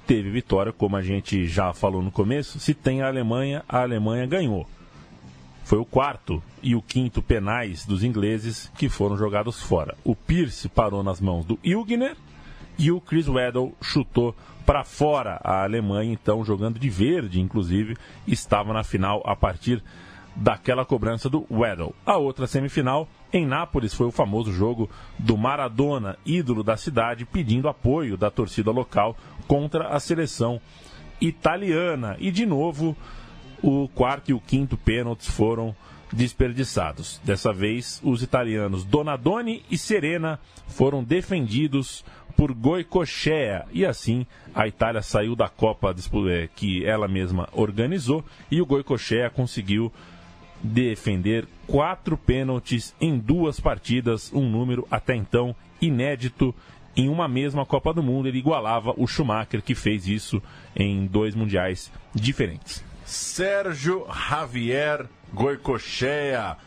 Teve 0.08 0.30
vitória, 0.30 0.72
como 0.72 0.96
a 0.96 1.02
gente 1.02 1.46
já 1.46 1.74
falou 1.74 2.02
no 2.02 2.10
começo. 2.10 2.58
Se 2.58 2.74
tem 2.74 3.02
a 3.02 3.08
Alemanha, 3.08 3.66
a 3.68 3.82
Alemanha 3.82 4.26
ganhou. 4.26 4.66
Foi 5.66 5.78
o 5.78 5.86
quarto 5.86 6.42
e 6.64 6.74
o 6.74 6.82
quinto 6.82 7.22
penais 7.22 7.86
dos 7.86 8.02
ingleses 8.02 8.72
que 8.78 8.88
foram 8.88 9.18
jogados 9.18 9.62
fora. 9.62 9.96
O 10.06 10.16
Pierce 10.16 10.70
parou 10.70 11.04
nas 11.04 11.20
mãos 11.20 11.46
do 11.46 11.60
Ilgner 11.64 12.16
e 12.78 12.92
o 12.92 13.02
Chris 13.02 13.28
Weddle 13.28 13.76
chutou 13.82 14.34
para 14.66 14.86
fora. 14.86 15.40
A 15.44 15.64
Alemanha, 15.64 16.14
então, 16.14 16.46
jogando 16.46 16.80
de 16.80 16.90
verde, 16.90 17.42
inclusive, 17.42 17.98
estava 18.26 18.74
na 18.74 18.84
final 18.84 19.22
a 19.26 19.36
partir 19.36 19.84
daquela 20.40 20.86
cobrança 20.86 21.30
do 21.30 21.46
Weddle. 21.52 21.94
A 22.06 22.18
outra 22.18 22.48
semifinal, 22.48 23.08
em 23.32 23.46
Nápoles, 23.46 23.94
foi 23.94 24.08
o 24.08 24.12
famoso 24.12 24.52
jogo 24.52 24.90
do 25.18 25.38
Maradona, 25.38 26.18
ídolo 26.26 26.64
da 26.64 26.78
cidade, 26.78 27.26
pedindo 27.26 27.68
apoio 27.68 28.16
da 28.16 28.32
torcida 28.32 28.72
local 28.72 29.18
contra 29.48 29.90
a 29.90 30.00
seleção 30.00 30.62
italiana. 31.20 32.16
E, 32.20 32.32
de 32.32 32.46
novo, 32.46 32.96
o 33.62 33.90
quarto 33.90 34.32
e 34.32 34.34
o 34.34 34.40
quinto 34.40 34.78
pênaltis 34.78 35.28
foram 35.28 35.76
desperdiçados. 36.12 37.20
Dessa 37.24 37.52
vez, 37.52 38.02
os 38.04 38.24
italianos 38.24 38.86
Donadoni 38.86 39.64
e 39.70 39.78
Serena 39.78 40.40
foram 40.68 41.04
defendidos 41.04 42.04
por 42.36 42.54
Goicoechea 42.54 43.66
e 43.72 43.86
assim 43.86 44.26
a 44.56 44.66
Itália 44.66 45.02
saiu 45.02 45.36
da 45.36 45.50
Copa 45.50 45.94
é, 46.32 46.48
que 46.56 46.86
ela 46.86 47.06
mesma 47.06 47.50
organizou 47.52 48.24
e 48.50 48.62
o 48.62 48.66
Goicoechea 48.66 49.30
conseguiu 49.30 49.92
defender 50.62 51.48
quatro 51.68 52.18
pênaltis 52.18 52.94
em 53.00 53.18
duas 53.18 53.60
partidas, 53.60 54.32
um 54.34 54.50
número 54.50 54.88
até 54.90 55.16
então 55.16 55.56
inédito 55.82 56.54
em 56.96 57.08
uma 57.08 57.28
mesma 57.28 57.66
Copa 57.66 57.94
do 57.94 58.04
Mundo. 58.04 58.28
Ele 58.28 58.40
igualava 58.40 58.94
o 58.98 59.08
Schumacher 59.08 59.62
que 59.62 59.76
fez 59.76 60.08
isso 60.08 60.42
em 60.76 61.06
dois 61.06 61.36
mundiais 61.36 61.92
diferentes. 62.14 62.84
Sérgio 63.06 64.06
Javier 64.30 65.06
Goicoechea. 65.34 66.58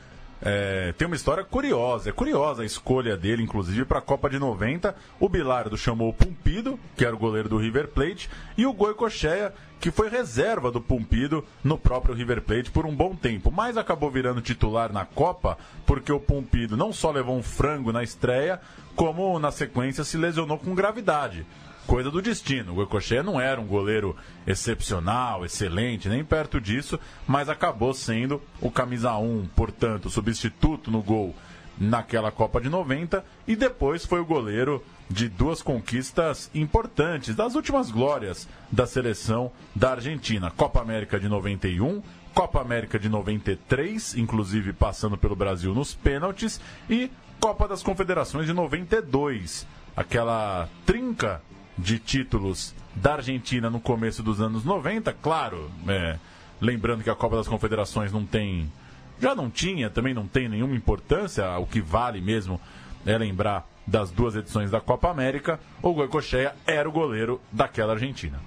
É, 0.44 0.92
tem 0.98 1.06
uma 1.06 1.14
história 1.14 1.44
curiosa. 1.44 2.10
É 2.10 2.12
curiosa 2.12 2.62
a 2.62 2.66
escolha 2.66 3.16
dele, 3.16 3.44
inclusive, 3.44 3.84
para 3.84 3.98
a 3.98 4.02
Copa 4.02 4.28
de 4.28 4.40
90. 4.40 4.94
O 5.20 5.28
Bilardo 5.28 5.76
chamou 5.76 6.08
o 6.08 6.12
Pumpido, 6.12 6.78
que 6.96 7.04
era 7.04 7.14
o 7.14 7.18
goleiro 7.18 7.48
do 7.48 7.58
River 7.58 7.88
Plate, 7.88 8.28
e 8.58 8.66
o 8.66 8.72
Goicoechea, 8.72 9.54
que 9.82 9.90
foi 9.90 10.08
reserva 10.08 10.70
do 10.70 10.80
Pumpido 10.80 11.44
no 11.64 11.76
próprio 11.76 12.14
River 12.14 12.40
Plate 12.40 12.70
por 12.70 12.86
um 12.86 12.94
bom 12.94 13.16
tempo, 13.16 13.50
mas 13.50 13.76
acabou 13.76 14.08
virando 14.12 14.40
titular 14.40 14.92
na 14.92 15.04
Copa 15.04 15.58
porque 15.84 16.12
o 16.12 16.20
Pumpido 16.20 16.76
não 16.76 16.92
só 16.92 17.10
levou 17.10 17.36
um 17.36 17.42
frango 17.42 17.90
na 17.90 18.04
estreia, 18.04 18.60
como 18.94 19.36
na 19.40 19.50
sequência 19.50 20.04
se 20.04 20.16
lesionou 20.16 20.56
com 20.56 20.72
gravidade 20.72 21.44
coisa 21.84 22.12
do 22.12 22.22
destino. 22.22 22.70
O 22.70 22.74
Goicoechea 22.76 23.24
não 23.24 23.40
era 23.40 23.60
um 23.60 23.66
goleiro 23.66 24.14
excepcional, 24.46 25.44
excelente, 25.44 26.08
nem 26.08 26.22
perto 26.22 26.60
disso, 26.60 26.96
mas 27.26 27.48
acabou 27.48 27.92
sendo 27.92 28.40
o 28.60 28.70
camisa 28.70 29.16
1, 29.16 29.48
portanto, 29.48 30.08
substituto 30.08 30.92
no 30.92 31.02
gol 31.02 31.34
naquela 31.76 32.30
Copa 32.30 32.60
de 32.60 32.68
90 32.68 33.24
e 33.48 33.56
depois 33.56 34.06
foi 34.06 34.20
o 34.20 34.24
goleiro 34.24 34.80
de 35.12 35.28
duas 35.28 35.62
conquistas 35.62 36.50
importantes, 36.54 37.34
das 37.36 37.54
últimas 37.54 37.90
glórias 37.90 38.48
da 38.70 38.86
seleção 38.86 39.52
da 39.76 39.92
Argentina. 39.92 40.50
Copa 40.50 40.80
América 40.80 41.20
de 41.20 41.28
91, 41.28 42.02
Copa 42.34 42.60
América 42.60 42.98
de 42.98 43.10
93, 43.10 44.16
inclusive 44.16 44.72
passando 44.72 45.18
pelo 45.18 45.36
Brasil 45.36 45.74
nos 45.74 45.94
pênaltis, 45.94 46.60
e 46.88 47.10
Copa 47.38 47.68
das 47.68 47.82
Confederações 47.82 48.46
de 48.46 48.54
92. 48.54 49.66
Aquela 49.94 50.68
trinca 50.86 51.42
de 51.76 51.98
títulos 51.98 52.74
da 52.94 53.14
Argentina 53.14 53.68
no 53.68 53.80
começo 53.80 54.22
dos 54.22 54.40
anos 54.40 54.64
90, 54.64 55.12
claro, 55.14 55.70
é, 55.88 56.18
lembrando 56.60 57.04
que 57.04 57.10
a 57.10 57.14
Copa 57.14 57.36
das 57.36 57.48
Confederações 57.48 58.10
não 58.10 58.24
tem, 58.24 58.72
já 59.20 59.34
não 59.34 59.50
tinha, 59.50 59.90
também 59.90 60.14
não 60.14 60.26
tem 60.26 60.48
nenhuma 60.48 60.74
importância, 60.74 61.58
o 61.58 61.66
que 61.66 61.82
vale 61.82 62.20
mesmo 62.20 62.58
é 63.04 63.18
lembrar 63.18 63.66
das 63.86 64.10
duas 64.10 64.36
edições 64.36 64.70
da 64.70 64.80
Copa 64.80 65.10
América, 65.10 65.58
o 65.82 65.92
Goicoechea 65.92 66.54
era 66.66 66.88
o 66.88 66.92
goleiro 66.92 67.40
daquela 67.50 67.92
Argentina. 67.94 68.40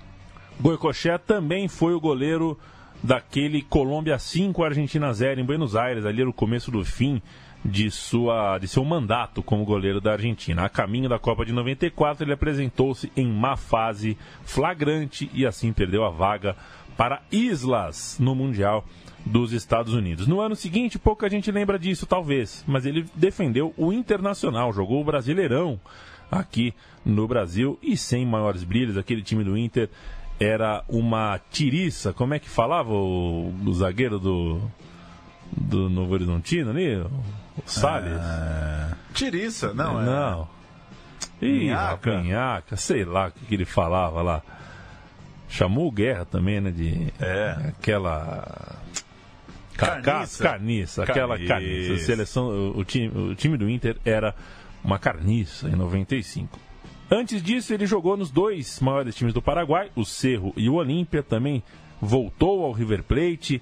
Goicoechea 0.59 1.19
também 1.19 1.67
foi 1.67 1.93
o 1.93 1.99
goleiro 1.99 2.57
daquele 3.03 3.61
Colômbia 3.61 4.17
5, 4.17 4.63
Argentina 4.63 5.13
0 5.13 5.41
em 5.41 5.45
Buenos 5.45 5.75
Aires, 5.75 6.05
ali 6.05 6.23
no 6.23 6.33
começo 6.33 6.71
do 6.71 6.83
fim 6.83 7.21
de, 7.63 7.89
sua, 7.89 8.57
de 8.59 8.67
seu 8.67 8.85
mandato 8.85 9.41
como 9.43 9.65
goleiro 9.65 9.99
da 9.99 10.13
Argentina. 10.13 10.63
A 10.65 10.69
caminho 10.69 11.09
da 11.09 11.19
Copa 11.19 11.45
de 11.45 11.51
94, 11.51 12.23
ele 12.23 12.33
apresentou-se 12.33 13.11
em 13.17 13.27
má 13.27 13.57
fase 13.57 14.17
flagrante 14.43 15.29
e 15.33 15.45
assim 15.45 15.73
perdeu 15.73 16.05
a 16.05 16.09
vaga 16.09 16.55
para 16.95 17.21
Islas 17.31 18.17
no 18.19 18.35
Mundial 18.35 18.85
dos 19.25 19.51
Estados 19.51 19.93
Unidos. 19.93 20.27
No 20.27 20.39
ano 20.39 20.55
seguinte, 20.55 20.99
pouca 20.99 21.29
gente 21.29 21.51
lembra 21.51 21.79
disso, 21.79 22.05
talvez, 22.05 22.63
mas 22.67 22.85
ele 22.85 23.05
defendeu 23.15 23.73
o 23.75 23.91
Internacional, 23.91 24.71
jogou 24.71 25.01
o 25.01 25.03
Brasileirão 25.03 25.79
aqui 26.31 26.73
no 27.03 27.27
Brasil 27.27 27.79
e 27.81 27.97
sem 27.97 28.25
maiores 28.25 28.63
brilhos, 28.63 28.97
aquele 28.97 29.21
time 29.21 29.43
do 29.43 29.57
Inter 29.57 29.89
era 30.39 30.83
uma 30.87 31.39
tiriça, 31.49 32.13
como 32.13 32.33
é 32.33 32.39
que 32.39 32.49
falava 32.49 32.91
o, 32.91 33.53
o 33.65 33.73
zagueiro 33.73 34.19
do, 34.19 34.61
do 35.51 35.89
Novo 35.89 36.13
Horizontino 36.13 36.71
ali? 36.71 36.97
O 36.97 37.09
Salles? 37.65 38.19
É... 38.19 38.93
Tiriça, 39.13 39.73
não 39.73 40.01
é? 40.01 40.05
Não. 40.05 40.55
Ih, 41.41 41.69
Canhaca, 42.01 42.75
sei 42.75 43.05
lá 43.05 43.27
o 43.27 43.31
que, 43.31 43.45
que 43.45 43.55
ele 43.55 43.65
falava 43.65 44.21
lá. 44.21 44.41
Chamou 45.47 45.91
Guerra 45.91 46.25
também, 46.25 46.59
né? 46.59 46.71
De. 46.71 47.13
É. 47.19 47.69
Aquela. 47.69 48.75
Carniça. 49.77 50.43
carniça, 50.43 51.03
aquela 51.03 51.37
carniça. 51.37 51.93
A 51.93 51.97
seleção, 51.99 52.47
o, 52.47 52.79
o, 52.79 52.83
time, 52.85 53.07
o 53.07 53.35
time 53.35 53.57
do 53.57 53.69
Inter 53.69 53.97
era 54.05 54.33
uma 54.83 54.97
carniça 54.97 55.67
em 55.67 55.75
95. 55.75 56.59
Antes 57.09 57.41
disso, 57.41 57.73
ele 57.73 57.85
jogou 57.85 58.17
nos 58.17 58.31
dois 58.31 58.79
maiores 58.79 59.15
times 59.15 59.33
do 59.33 59.41
Paraguai, 59.41 59.91
o 59.95 60.03
Cerro 60.03 60.53
e 60.57 60.69
o 60.69 60.75
Olímpia. 60.75 61.21
Também 61.21 61.63
voltou 62.01 62.63
ao 62.63 62.71
River 62.71 63.03
Plate 63.03 63.61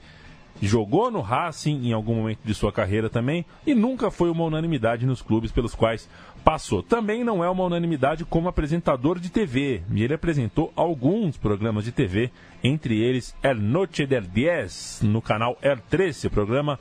jogou 0.68 1.12
no 1.12 1.22
Racing 1.22 1.88
em 1.88 1.94
algum 1.94 2.16
momento 2.16 2.40
de 2.44 2.54
sua 2.54 2.72
carreira 2.72 3.10
também 3.10 3.46
e 3.66 3.74
nunca 3.76 4.10
foi 4.10 4.30
uma 4.30 4.44
unanimidade 4.44 5.06
nos 5.06 5.22
clubes 5.22 5.52
pelos 5.52 5.76
quais 5.76 6.10
passou. 6.44 6.84
Também 6.84 7.24
não 7.24 7.44
é 7.44 7.50
uma 7.50 7.64
unanimidade 7.64 8.26
como 8.26 8.48
apresentador 8.48 9.20
de 9.20 9.30
TV, 9.30 9.82
e 9.94 10.04
ele 10.04 10.14
apresentou 10.14 10.72
alguns 10.76 11.38
programas 11.38 11.86
de 11.86 11.92
TV, 11.92 12.32
entre 12.64 13.02
eles 13.02 13.36
El 13.42 13.56
Noche 13.56 14.06
del 14.06 14.24
10 14.24 15.02
no 15.04 15.22
canal 15.22 15.58
El 15.62 15.80
13, 15.90 16.30
programa 16.30 16.80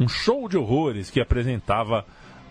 um 0.00 0.08
show 0.08 0.48
de 0.48 0.56
horrores 0.56 1.10
que 1.10 1.20
apresentava 1.20 2.04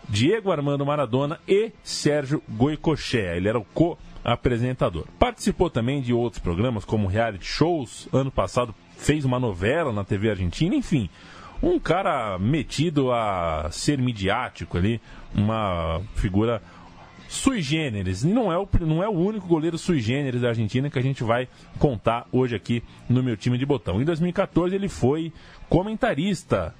Diego 0.07 0.51
Armando 0.51 0.85
Maradona 0.85 1.39
e 1.47 1.71
Sérgio 1.83 2.41
Goicoechea. 2.49 3.35
Ele 3.35 3.49
era 3.49 3.59
o 3.59 3.65
co-apresentador. 3.65 5.05
Participou 5.19 5.69
também 5.69 6.01
de 6.01 6.13
outros 6.13 6.41
programas 6.41 6.85
como 6.85 7.07
reality 7.07 7.45
shows. 7.45 8.07
Ano 8.11 8.31
passado 8.31 8.73
fez 9.01 9.25
uma 9.25 9.39
novela 9.39 9.91
na 9.91 10.03
TV 10.03 10.29
argentina, 10.29 10.75
enfim. 10.75 11.09
Um 11.61 11.79
cara 11.79 12.37
metido 12.39 13.11
a 13.11 13.67
ser 13.71 13.97
midiático 13.97 14.77
ali, 14.77 15.01
uma 15.33 16.01
figura 16.15 16.61
sui 17.27 17.61
generis. 17.61 18.23
Não 18.23 18.51
é, 18.51 18.57
o, 18.57 18.67
não 18.81 19.03
é 19.03 19.09
o 19.09 19.11
único 19.11 19.47
goleiro 19.47 19.77
sui 19.77 19.99
generis 19.99 20.41
da 20.41 20.49
Argentina 20.49 20.89
que 20.89 20.99
a 20.99 21.01
gente 21.01 21.23
vai 21.23 21.47
contar 21.79 22.27
hoje 22.31 22.55
aqui 22.55 22.83
no 23.09 23.23
meu 23.23 23.35
time 23.35 23.57
de 23.57 23.65
botão. 23.65 24.01
Em 24.01 24.05
2014 24.05 24.75
ele 24.75 24.89
foi 24.89 25.33
comentarista 25.67 26.73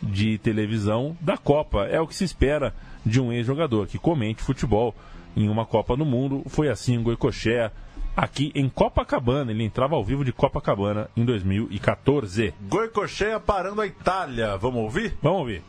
de 0.00 0.38
televisão 0.38 1.16
da 1.20 1.36
Copa. 1.36 1.86
É 1.86 2.00
o 2.00 2.06
que 2.06 2.14
se 2.14 2.24
espera 2.24 2.72
de 3.04 3.20
um 3.20 3.32
ex-jogador 3.32 3.86
que 3.86 3.98
comente 3.98 4.42
futebol 4.42 4.94
em 5.36 5.48
uma 5.48 5.66
Copa 5.66 5.96
do 5.96 6.04
Mundo. 6.04 6.42
Foi 6.46 6.68
assim 6.68 6.98
o 6.98 7.02
Goicoechea 7.02 7.72
aqui 8.16 8.50
em 8.54 8.68
Copacabana. 8.68 9.50
Ele 9.52 9.64
entrava 9.64 9.94
ao 9.94 10.04
vivo 10.04 10.24
de 10.24 10.32
Copacabana 10.32 11.08
em 11.16 11.24
2014. 11.24 12.54
Goicoechea 12.62 13.38
parando 13.38 13.80
a 13.82 13.86
Itália. 13.86 14.56
Vamos 14.56 14.82
ouvir? 14.82 15.16
Vamos 15.22 15.40
ouvir. 15.40 15.62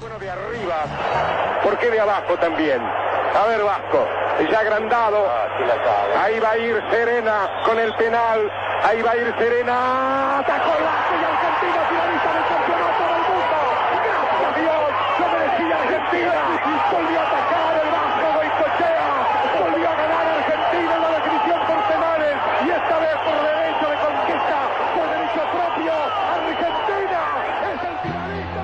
Bueno, 0.00 0.18
de 0.18 0.30
arriba, 0.30 1.60
porque 1.62 1.90
de 1.90 2.00
abajo 2.00 2.36
también. 2.38 2.80
A 2.80 3.46
ver, 3.46 3.62
Vasco, 3.62 4.06
ya 4.50 4.60
agrandado. 4.60 5.26
Ahí 6.16 6.40
va 6.40 6.50
a 6.50 6.58
ir 6.58 6.82
Serena 6.90 7.50
con 7.64 7.78
el 7.78 7.92
penal. 7.94 8.50
Ahí 8.82 9.02
va 9.02 9.10
a 9.12 9.16
ir 9.16 9.34
Serena. 9.38 10.38
Atacó 10.38 10.72
el 10.76 10.84
Vasco 10.84 11.14
y 11.14 11.24
Argentina 11.24 11.80
finalista 11.88 12.32
del 12.32 12.44
campeonato 12.48 13.02
del 13.12 13.22
mundo. 13.28 13.58
Gracias 14.04 14.42
a 14.42 14.50
Dios, 14.60 14.82
lo 15.20 15.26
merecía 15.28 15.76
Argentina. 15.82 16.34
Volvió 16.92 17.20
a 17.20 17.22
atacar 17.22 17.72
el 17.82 17.90
Vasco 17.92 18.26
Goicoechea. 18.36 19.08
Volvió 19.60 19.88
a 19.88 19.94
ganar 19.96 20.24
Argentina 20.40 20.92
en 20.92 21.02
la 21.02 21.10
definición 21.16 21.60
por 21.68 21.80
penales. 21.88 22.36
Y 22.64 22.68
esta 22.68 22.96
vez 22.98 23.16
por 23.22 23.36
derecho 23.48 23.86
de 23.92 23.96
conquista, 24.02 24.58
por 24.92 25.06
derecho 25.08 25.42
propio. 25.52 25.92
Argentina 26.36 27.20
es 27.70 27.80
el 27.86 27.96
finalista. 28.02 28.62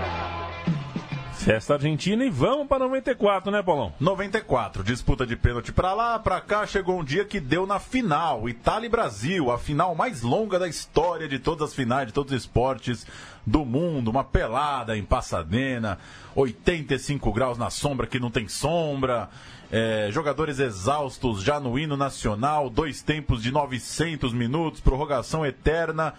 Festa 1.49 1.73
argentina 1.73 2.27
e 2.27 2.29
vamos 2.29 2.67
para 2.67 2.81
94, 2.81 3.51
né, 3.51 3.63
Paulão? 3.63 3.95
94, 3.99 4.85
disputa 4.85 5.25
de 5.25 5.35
pênalti 5.35 5.73
pra 5.73 5.95
lá, 5.95 6.19
pra 6.19 6.43
cá, 6.43 6.67
chegou 6.67 7.01
um 7.01 7.03
dia 7.03 7.25
que 7.25 7.41
deu 7.41 7.67
na 7.67 7.79
final, 7.79 8.47
Itália 8.51 8.87
e 8.87 8.91
Brasil, 8.91 9.51
a 9.51 9.57
final 9.57 9.95
mais 9.95 10.21
longa 10.21 10.59
da 10.59 10.69
história 10.69 11.27
de 11.27 11.39
todas 11.39 11.71
as 11.71 11.75
finais, 11.75 12.09
de 12.09 12.13
todos 12.13 12.35
os 12.35 12.39
esportes 12.39 13.07
do 13.47 13.65
mundo, 13.65 14.11
uma 14.11 14.23
pelada 14.23 14.95
em 14.95 15.03
Pasadena, 15.03 15.99
85 16.35 17.33
graus 17.33 17.57
na 17.57 17.71
sombra 17.71 18.07
que 18.07 18.21
não 18.21 18.31
tem 18.31 18.47
sombra, 18.47 19.31
é, 19.73 20.11
jogadores 20.13 20.59
exaustos 20.59 21.43
já 21.43 21.59
no 21.59 21.79
hino 21.79 21.97
nacional, 21.97 22.69
dois 22.69 23.01
tempos 23.01 23.43
de 23.43 23.51
900 23.51 24.35
minutos, 24.35 24.83
prorrogação 24.83 25.47
eterna, 25.47 26.13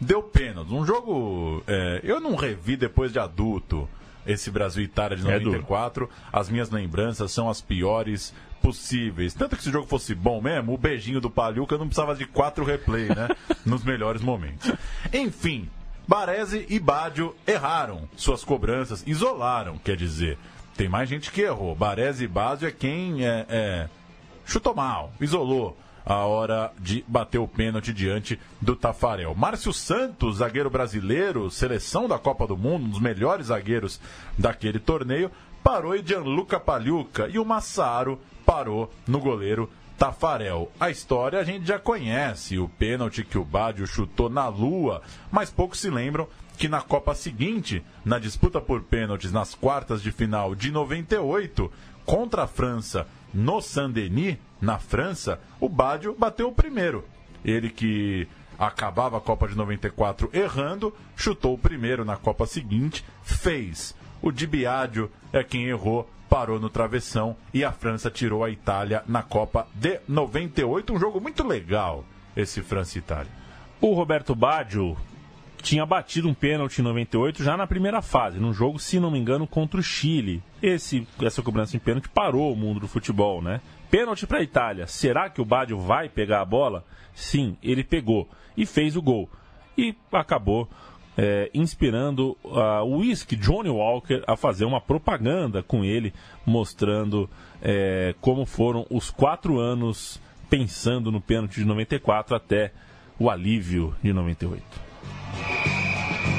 deu 0.00 0.22
pênalti. 0.22 0.72
Um 0.72 0.86
jogo. 0.86 1.64
É, 1.66 2.02
eu 2.04 2.20
não 2.20 2.36
revi 2.36 2.76
depois 2.76 3.12
de 3.12 3.18
adulto 3.18 3.88
esse 4.26 4.50
Brasil 4.50 4.82
Itália 4.82 5.16
de 5.16 5.22
94. 5.22 6.10
É 6.32 6.38
as 6.38 6.48
minhas 6.48 6.70
lembranças 6.70 7.32
são 7.32 7.48
as 7.48 7.60
piores 7.60 8.34
possíveis. 8.60 9.34
Tanto 9.34 9.56
que 9.56 9.62
se 9.62 9.68
o 9.68 9.72
jogo 9.72 9.86
fosse 9.86 10.14
bom 10.14 10.40
mesmo, 10.40 10.74
o 10.74 10.78
beijinho 10.78 11.20
do 11.20 11.30
Paluca 11.30 11.78
não 11.78 11.86
precisava 11.86 12.14
de 12.14 12.26
quatro 12.26 12.64
replay, 12.64 13.08
né? 13.08 13.28
Nos 13.64 13.84
melhores 13.84 14.22
momentos. 14.22 14.72
Enfim, 15.12 15.68
Baresi 16.06 16.66
e 16.68 16.78
Bádio 16.78 17.34
erraram 17.46 18.08
suas 18.16 18.44
cobranças, 18.44 19.02
isolaram, 19.06 19.78
quer 19.78 19.96
dizer. 19.96 20.38
Tem 20.76 20.88
mais 20.88 21.08
gente 21.08 21.30
que 21.30 21.40
errou. 21.40 21.74
Baresi 21.74 22.24
e 22.24 22.28
Bádio 22.28 22.68
é 22.68 22.70
quem 22.70 23.24
é, 23.24 23.46
é, 23.48 23.88
chutou 24.44 24.74
mal, 24.74 25.12
isolou 25.20 25.76
a 26.06 26.24
hora 26.24 26.72
de 26.78 27.04
bater 27.08 27.38
o 27.38 27.48
pênalti 27.48 27.92
diante 27.92 28.38
do 28.62 28.76
Tafarel. 28.76 29.34
Márcio 29.34 29.72
Santos, 29.72 30.36
zagueiro 30.36 30.70
brasileiro, 30.70 31.50
seleção 31.50 32.06
da 32.06 32.16
Copa 32.16 32.46
do 32.46 32.56
Mundo, 32.56 32.86
um 32.86 32.90
dos 32.90 33.00
melhores 33.00 33.48
zagueiros 33.48 34.00
daquele 34.38 34.78
torneio, 34.78 35.32
parou 35.64 35.96
e 35.96 36.06
Gianluca 36.06 36.60
Pagliuca 36.60 37.28
e 37.28 37.40
o 37.40 37.44
Massaro 37.44 38.20
parou 38.46 38.92
no 39.04 39.18
goleiro 39.18 39.68
Tafarel. 39.98 40.70
A 40.78 40.90
história 40.90 41.40
a 41.40 41.44
gente 41.44 41.66
já 41.66 41.76
conhece, 41.76 42.56
o 42.56 42.68
pênalti 42.68 43.24
que 43.24 43.36
o 43.36 43.44
Bádio 43.44 43.84
chutou 43.84 44.30
na 44.30 44.46
lua, 44.46 45.02
mas 45.28 45.50
poucos 45.50 45.80
se 45.80 45.90
lembram 45.90 46.28
que 46.56 46.68
na 46.68 46.80
Copa 46.80 47.16
seguinte, 47.16 47.84
na 48.04 48.20
disputa 48.20 48.60
por 48.60 48.82
pênaltis 48.82 49.32
nas 49.32 49.56
quartas 49.56 50.00
de 50.00 50.12
final 50.12 50.54
de 50.54 50.70
98, 50.70 51.70
contra 52.04 52.44
a 52.44 52.46
França 52.46 53.08
no 53.32 53.60
Saint-Denis, 53.60 54.38
na 54.60 54.78
França, 54.78 55.40
o 55.60 55.68
Bádio 55.68 56.14
bateu 56.18 56.48
o 56.48 56.52
primeiro. 56.52 57.04
Ele 57.44 57.70
que 57.70 58.26
acabava 58.58 59.18
a 59.18 59.20
Copa 59.20 59.46
de 59.46 59.56
94 59.56 60.30
errando, 60.32 60.94
chutou 61.14 61.54
o 61.54 61.58
primeiro 61.58 62.04
na 62.04 62.16
Copa 62.16 62.46
seguinte, 62.46 63.04
fez. 63.22 63.94
O 64.22 64.32
Dibiadio 64.32 65.10
é 65.32 65.44
quem 65.44 65.66
errou, 65.66 66.08
parou 66.28 66.58
no 66.58 66.70
travessão 66.70 67.36
e 67.52 67.64
a 67.64 67.70
França 67.70 68.10
tirou 68.10 68.42
a 68.42 68.50
Itália 68.50 69.02
na 69.06 69.22
Copa 69.22 69.66
de 69.74 70.00
98. 70.08 70.92
Um 70.92 70.98
jogo 70.98 71.20
muito 71.20 71.46
legal, 71.46 72.04
esse 72.36 72.62
França-Itália. 72.62 73.30
O 73.80 73.92
Roberto 73.92 74.34
Baggio 74.34 74.96
tinha 75.62 75.84
batido 75.84 76.28
um 76.28 76.34
pênalti 76.34 76.78
em 76.78 76.82
98 76.82 77.42
já 77.42 77.56
na 77.56 77.66
primeira 77.66 78.00
fase, 78.00 78.38
num 78.38 78.52
jogo, 78.52 78.78
se 78.78 79.00
não 79.00 79.10
me 79.10 79.18
engano, 79.18 79.46
contra 79.46 79.80
o 79.80 79.82
Chile. 79.82 80.42
Esse, 80.62 81.06
essa 81.22 81.42
cobrança 81.42 81.72
de 81.72 81.80
pênalti 81.80 82.08
parou 82.08 82.52
o 82.52 82.56
mundo 82.56 82.80
do 82.80 82.88
futebol, 82.88 83.42
né? 83.42 83.60
Pênalti 83.90 84.26
para 84.26 84.38
a 84.38 84.42
Itália. 84.42 84.86
Será 84.86 85.28
que 85.30 85.40
o 85.40 85.44
Badio 85.44 85.78
vai 85.78 86.08
pegar 86.08 86.40
a 86.40 86.44
bola? 86.44 86.84
Sim, 87.14 87.56
ele 87.62 87.82
pegou 87.82 88.28
e 88.56 88.66
fez 88.66 88.96
o 88.96 89.02
gol. 89.02 89.28
E 89.76 89.94
acabou 90.12 90.68
é, 91.16 91.50
inspirando 91.54 92.36
uh, 92.44 92.82
o 92.84 92.98
Whisky 92.98 93.36
Johnny 93.36 93.70
Walker 93.70 94.22
a 94.26 94.36
fazer 94.36 94.64
uma 94.64 94.80
propaganda 94.80 95.62
com 95.62 95.84
ele, 95.84 96.12
mostrando 96.44 97.28
é, 97.62 98.14
como 98.20 98.44
foram 98.44 98.86
os 98.90 99.10
quatro 99.10 99.58
anos 99.58 100.20
pensando 100.50 101.10
no 101.10 101.20
pênalti 101.20 101.56
de 101.56 101.64
94 101.64 102.36
até 102.36 102.72
o 103.18 103.30
alívio 103.30 103.94
de 104.02 104.12
98. 104.12 104.85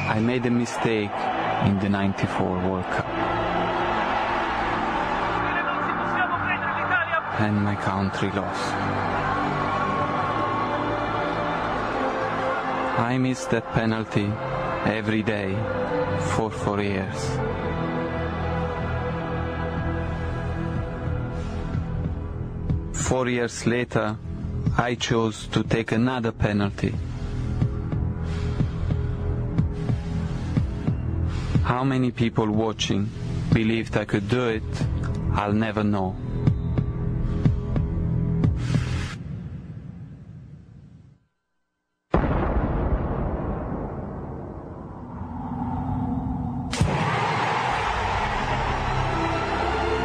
I 0.09 0.19
made 0.19 0.45
a 0.45 0.51
mistake 0.51 1.11
in 1.65 1.79
the 1.79 1.89
94 1.89 2.47
World 2.69 2.85
Cup. 2.85 3.27
and 7.39 7.63
my 7.63 7.75
country 7.75 8.31
lost. 8.31 8.73
I 12.99 13.17
miss 13.19 13.45
that 13.45 13.71
penalty 13.73 14.25
every 14.85 15.21
day 15.21 15.53
for 16.33 16.49
four 16.49 16.81
years. 16.81 17.37
Four 22.93 23.29
years 23.29 23.67
later, 23.67 24.17
I 24.77 24.95
chose 24.95 25.47
to 25.47 25.63
take 25.63 25.91
another 25.91 26.31
penalty. 26.31 26.93
How 31.67 31.83
many 31.83 32.11
people 32.11 32.49
watching 32.49 33.09
believed 33.51 33.97
I 33.97 34.05
could 34.05 34.29
do 34.29 34.47
it, 34.47 34.63
I'll 35.33 35.51
never 35.51 35.83
know. 35.83 36.15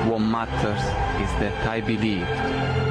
What 0.09 0.18
matters 0.18 0.83
is 1.22 1.31
that 1.38 1.64
I 1.68 1.81
believe. 1.81 2.81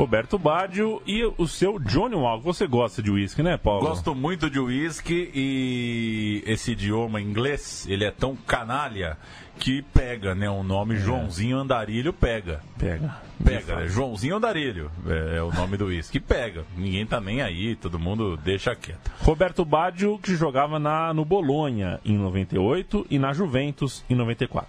Roberto 0.00 0.38
Baggio 0.38 1.02
e 1.06 1.22
o 1.36 1.46
seu 1.46 1.78
Johnny 1.78 2.14
Walker. 2.14 2.42
Você 2.42 2.66
gosta 2.66 3.02
de 3.02 3.10
uísque, 3.10 3.42
né, 3.42 3.58
Paulo? 3.58 3.86
Gosto 3.86 4.14
muito 4.14 4.48
de 4.48 4.58
uísque 4.58 5.30
e 5.34 6.42
esse 6.46 6.72
idioma 6.72 7.20
inglês, 7.20 7.86
ele 7.86 8.06
é 8.06 8.10
tão 8.10 8.34
canalha 8.34 9.18
que 9.58 9.82
pega, 9.82 10.34
né? 10.34 10.48
O 10.48 10.62
nome 10.62 10.94
é. 10.94 10.98
Joãozinho 10.98 11.58
Andarilho 11.58 12.14
pega. 12.14 12.62
Pega. 12.78 13.14
Pega, 13.44 13.76
né? 13.76 13.88
Joãozinho 13.88 14.36
Andarilho 14.36 14.90
é, 15.06 15.36
é 15.36 15.42
o 15.42 15.52
nome 15.52 15.76
do 15.76 15.86
uísque. 15.86 16.18
Pega. 16.18 16.64
Ninguém 16.74 17.04
tá 17.04 17.20
nem 17.20 17.42
aí, 17.42 17.76
todo 17.76 17.98
mundo 17.98 18.38
deixa 18.38 18.74
quieto. 18.74 19.10
Roberto 19.20 19.66
Baggio, 19.66 20.18
que 20.18 20.34
jogava 20.34 20.78
na, 20.78 21.12
no 21.12 21.26
Bolonha 21.26 22.00
em 22.06 22.16
98 22.16 23.06
e 23.10 23.18
na 23.18 23.34
Juventus 23.34 24.02
em 24.08 24.14
94. 24.14 24.66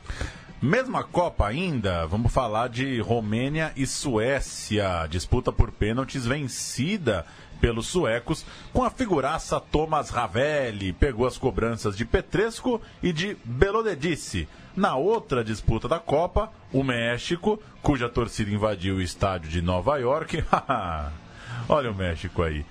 Mesma 0.61 1.03
Copa 1.03 1.47
ainda, 1.47 2.05
vamos 2.05 2.31
falar 2.31 2.69
de 2.69 3.01
Romênia 3.01 3.71
e 3.75 3.87
Suécia. 3.87 5.07
Disputa 5.09 5.51
por 5.51 5.71
pênaltis 5.71 6.23
vencida 6.23 7.25
pelos 7.59 7.87
suecos, 7.87 8.45
com 8.71 8.83
a 8.83 8.91
figuraça 8.91 9.59
Thomas 9.59 10.11
Ravelli. 10.11 10.93
Pegou 10.93 11.25
as 11.25 11.35
cobranças 11.35 11.97
de 11.97 12.05
Petresco 12.05 12.79
e 13.01 13.11
de 13.11 13.35
Belodedice. 13.43 14.47
Na 14.75 14.95
outra 14.95 15.43
disputa 15.43 15.87
da 15.87 15.97
Copa, 15.97 16.51
o 16.71 16.83
México, 16.83 17.59
cuja 17.81 18.07
torcida 18.07 18.51
invadiu 18.51 18.97
o 18.97 19.01
estádio 19.01 19.49
de 19.49 19.63
Nova 19.63 19.97
York. 19.97 20.43
Olha 21.67 21.89
o 21.89 21.95
México 21.95 22.43
aí 22.43 22.63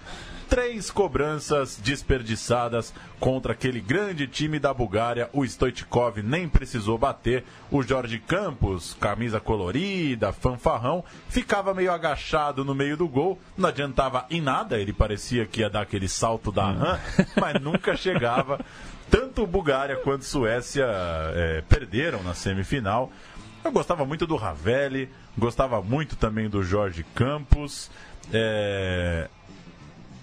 três 0.51 0.91
cobranças 0.91 1.77
desperdiçadas 1.77 2.93
contra 3.21 3.53
aquele 3.53 3.81
grande 3.81 4.27
time 4.27 4.59
da 4.59 4.75
Bulgária. 4.75 5.31
O 5.33 5.45
Stoichkov 5.45 6.21
nem 6.25 6.49
precisou 6.49 6.99
bater. 6.99 7.45
O 7.71 7.85
Jorge 7.85 8.19
Campos, 8.19 8.97
camisa 9.01 9.39
colorida, 9.39 10.33
fanfarrão, 10.33 11.05
ficava 11.29 11.73
meio 11.73 11.93
agachado 11.93 12.65
no 12.65 12.75
meio 12.75 12.97
do 12.97 13.07
gol. 13.07 13.39
Não 13.57 13.69
adiantava 13.69 14.27
em 14.29 14.41
nada, 14.41 14.77
ele 14.77 14.93
parecia 14.93 15.47
que 15.47 15.61
ia 15.61 15.71
dar 15.71 15.83
aquele 15.83 16.09
salto 16.09 16.51
da 16.51 16.69
rã, 16.69 16.99
mas 17.41 17.63
nunca 17.63 17.97
chegava. 17.97 18.59
Tanto 19.09 19.47
Bulgária 19.47 19.97
quanto 19.99 20.25
Suécia 20.25 20.87
é, 21.33 21.63
perderam 21.69 22.25
na 22.25 22.35
semifinal. 22.35 23.13
Eu 23.63 23.71
gostava 23.71 24.05
muito 24.05 24.27
do 24.27 24.35
Ravelli, 24.35 25.09
gostava 25.39 25.81
muito 25.81 26.17
também 26.17 26.49
do 26.49 26.61
Jorge 26.61 27.05
Campos. 27.15 27.89
É, 28.33 29.29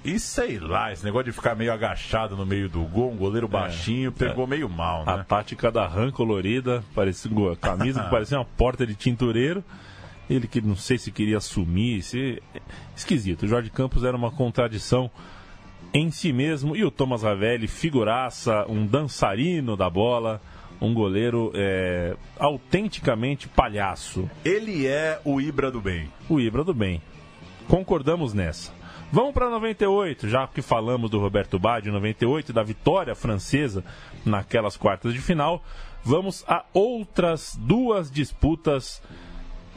e 0.07 0.17
sei 0.21 0.57
lá, 0.57 0.93
esse 0.93 1.03
negócio 1.03 1.25
de 1.25 1.33
ficar 1.33 1.53
meio 1.53 1.73
agachado 1.73 2.33
no 2.37 2.45
meio 2.45 2.69
do 2.69 2.79
gol, 2.83 3.11
um 3.11 3.17
goleiro 3.17 3.45
é, 3.45 3.49
baixinho, 3.49 4.07
é, 4.07 4.11
pegou 4.11 4.45
é. 4.45 4.47
meio 4.47 4.69
mal, 4.69 5.05
né? 5.05 5.11
A 5.11 5.17
tática 5.21 5.69
da 5.69 5.85
rã 5.85 6.09
colorida, 6.09 6.81
parecia, 6.95 7.29
a 7.51 7.55
camisa 7.57 8.01
que 8.01 8.07
parecia 8.09 8.37
uma 8.37 8.45
porta 8.45 8.87
de 8.87 8.95
tintureiro. 8.95 9.61
Ele 10.29 10.47
que 10.47 10.61
não 10.61 10.77
sei 10.77 10.97
se 10.97 11.11
queria 11.11 11.37
assumir, 11.37 12.01
se... 12.03 12.41
esquisito. 12.95 13.43
O 13.43 13.47
Jorge 13.49 13.69
Campos 13.69 14.05
era 14.05 14.15
uma 14.15 14.31
contradição 14.31 15.11
em 15.93 16.09
si 16.09 16.31
mesmo. 16.31 16.73
E 16.73 16.85
o 16.85 16.91
Thomas 16.91 17.23
Ravelli, 17.23 17.67
figuraça, 17.67 18.65
um 18.69 18.85
dançarino 18.85 19.75
da 19.75 19.89
bola, 19.89 20.41
um 20.79 20.93
goleiro 20.93 21.51
é, 21.53 22.15
autenticamente 22.39 23.49
palhaço. 23.49 24.29
Ele 24.45 24.87
é 24.87 25.19
o 25.25 25.41
Ibra 25.41 25.69
do 25.69 25.81
bem. 25.81 26.09
O 26.29 26.39
Ibra 26.39 26.63
do 26.63 26.73
bem. 26.73 27.01
Concordamos 27.67 28.33
nessa. 28.33 28.76
Vamos 29.09 29.33
para 29.33 29.49
98, 29.49 30.27
já 30.27 30.45
que 30.47 30.61
falamos 30.61 31.09
do 31.09 31.17
Roberto 31.17 31.57
Baggio 31.57 31.93
98, 31.93 32.51
da 32.51 32.61
vitória 32.61 33.15
francesa 33.15 33.83
naquelas 34.25 34.75
quartas 34.75 35.13
de 35.13 35.21
final. 35.21 35.63
Vamos 36.03 36.43
a 36.45 36.65
outras 36.73 37.57
duas 37.57 38.11
disputas 38.11 39.01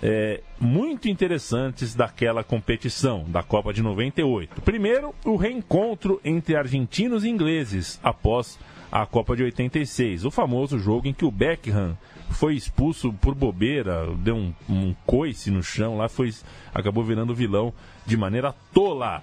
é, 0.03 0.41
muito 0.59 1.09
interessantes 1.09 1.95
daquela 1.95 2.43
competição, 2.43 3.25
da 3.29 3.43
Copa 3.43 3.73
de 3.73 3.83
98. 3.83 4.63
Primeiro, 4.63 5.15
o 5.25 5.37
reencontro 5.37 6.21
entre 6.25 6.57
argentinos 6.57 7.23
e 7.23 7.29
ingleses 7.29 8.01
após 8.03 8.59
a 8.91 9.07
Copa 9.07 9.37
de 9.37 9.45
86, 9.45 10.25
o 10.25 10.31
famoso 10.31 10.79
jogo 10.79 11.07
em 11.07 11.13
que 11.13 11.25
o 11.25 11.31
Beckham 11.31 11.97
foi 12.31 12.55
expulso 12.55 13.13
por 13.13 13.35
bobeira, 13.35 14.07
deu 14.17 14.37
um, 14.37 14.55
um 14.69 14.95
coice 15.07 15.51
no 15.51 15.63
chão 15.63 15.97
lá, 15.97 16.09
foi, 16.09 16.33
acabou 16.75 17.05
virando 17.05 17.35
vilão 17.35 17.73
de 18.05 18.17
maneira 18.17 18.55
tola. 18.73 19.23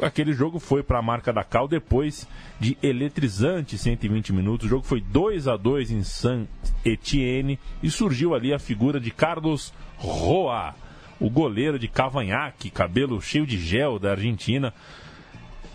Aquele 0.00 0.32
jogo 0.32 0.58
foi 0.58 0.82
para 0.82 0.98
a 0.98 1.02
marca 1.02 1.30
da 1.32 1.44
Cal 1.44 1.68
depois 1.68 2.26
de 2.58 2.78
eletrizante 2.82 3.76
120 3.76 4.32
minutos. 4.32 4.66
O 4.66 4.70
jogo 4.70 4.86
foi 4.86 5.02
2 5.02 5.46
a 5.46 5.56
2 5.56 5.90
em 5.90 6.02
San 6.02 6.46
Etienne 6.82 7.58
e 7.82 7.90
surgiu 7.90 8.34
ali 8.34 8.54
a 8.54 8.58
figura 8.58 8.98
de 8.98 9.10
Carlos 9.10 9.72
Roa, 9.98 10.74
o 11.20 11.28
goleiro 11.28 11.78
de 11.78 11.88
cavanhaque, 11.88 12.70
cabelo 12.70 13.20
cheio 13.20 13.46
de 13.46 13.58
gel 13.58 13.98
da 13.98 14.12
Argentina. 14.12 14.72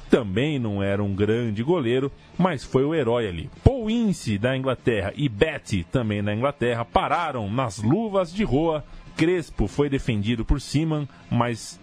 Também 0.09 0.57
não 0.57 0.81
era 0.81 1.03
um 1.03 1.13
grande 1.13 1.61
goleiro, 1.63 2.11
mas 2.37 2.63
foi 2.63 2.83
o 2.83 2.95
herói 2.95 3.27
ali. 3.27 3.49
Paul 3.63 3.89
Ince, 3.89 4.37
da 4.37 4.55
Inglaterra, 4.55 5.11
e 5.15 5.27
Betty, 5.27 5.85
também 5.91 6.23
da 6.23 6.33
Inglaterra, 6.33 6.85
pararam 6.85 7.51
nas 7.51 7.81
luvas 7.81 8.33
de 8.33 8.43
Roa 8.43 8.83
Crespo 9.17 9.67
foi 9.67 9.89
defendido 9.89 10.45
por 10.45 10.61
Siman, 10.61 11.07
mas 11.27 11.79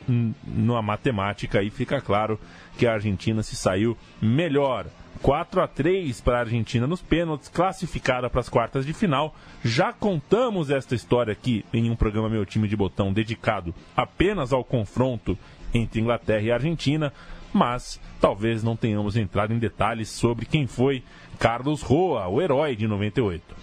na 0.46 0.80
matemática 0.80 1.58
aí 1.58 1.68
fica 1.68 2.00
claro 2.00 2.38
que 2.78 2.86
a 2.86 2.92
Argentina 2.92 3.42
se 3.42 3.56
saiu 3.56 3.98
melhor. 4.22 4.86
4 5.20 5.60
a 5.60 5.66
3 5.66 6.20
para 6.20 6.36
a 6.36 6.40
Argentina 6.40 6.86
nos 6.86 7.02
pênaltis, 7.02 7.48
classificada 7.48 8.30
para 8.30 8.40
as 8.40 8.48
quartas 8.48 8.86
de 8.86 8.92
final. 8.92 9.34
Já 9.64 9.92
contamos 9.92 10.70
esta 10.70 10.94
história 10.94 11.32
aqui 11.32 11.64
em 11.72 11.90
um 11.90 11.96
programa 11.96 12.28
Meu 12.28 12.46
Time 12.46 12.68
de 12.68 12.76
Botão 12.76 13.12
dedicado 13.12 13.74
apenas 13.96 14.52
ao 14.52 14.62
confronto 14.62 15.36
entre 15.72 16.00
Inglaterra 16.00 16.42
e 16.42 16.52
Argentina, 16.52 17.12
mas 17.54 18.00
talvez 18.20 18.64
não 18.64 18.76
tenhamos 18.76 19.16
entrado 19.16 19.54
em 19.54 19.58
detalhes 19.58 20.08
sobre 20.08 20.44
quem 20.44 20.66
foi 20.66 21.04
Carlos 21.38 21.82
Roa, 21.82 22.26
o 22.26 22.42
herói 22.42 22.74
de 22.74 22.88
98. 22.88 23.54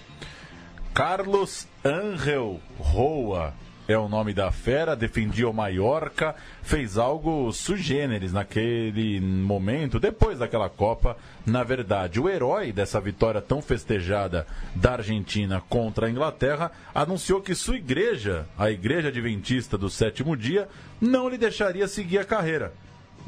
Carlos 0.93 1.67
Angel 1.83 2.59
Roa 2.79 3.53
é 3.87 3.97
o 3.97 4.07
nome 4.07 4.33
da 4.33 4.49
fera, 4.51 4.95
defendia 4.95 5.49
o 5.49 5.53
Mallorca, 5.53 6.35
fez 6.61 6.97
algo 6.97 7.51
sugêneres 7.51 8.31
naquele 8.31 9.19
momento, 9.19 9.99
depois 9.99 10.39
daquela 10.39 10.69
Copa. 10.69 11.17
Na 11.45 11.63
verdade, 11.63 12.19
o 12.19 12.29
herói 12.29 12.71
dessa 12.71 13.01
vitória 13.01 13.41
tão 13.41 13.61
festejada 13.61 14.47
da 14.73 14.93
Argentina 14.93 15.61
contra 15.67 16.07
a 16.07 16.09
Inglaterra 16.09 16.71
anunciou 16.95 17.41
que 17.41 17.53
sua 17.53 17.75
igreja, 17.75 18.45
a 18.57 18.71
Igreja 18.71 19.09
Adventista 19.09 19.77
do 19.77 19.89
Sétimo 19.89 20.37
Dia, 20.37 20.69
não 21.01 21.27
lhe 21.27 21.37
deixaria 21.37 21.87
seguir 21.87 22.19
a 22.19 22.25
carreira 22.25 22.71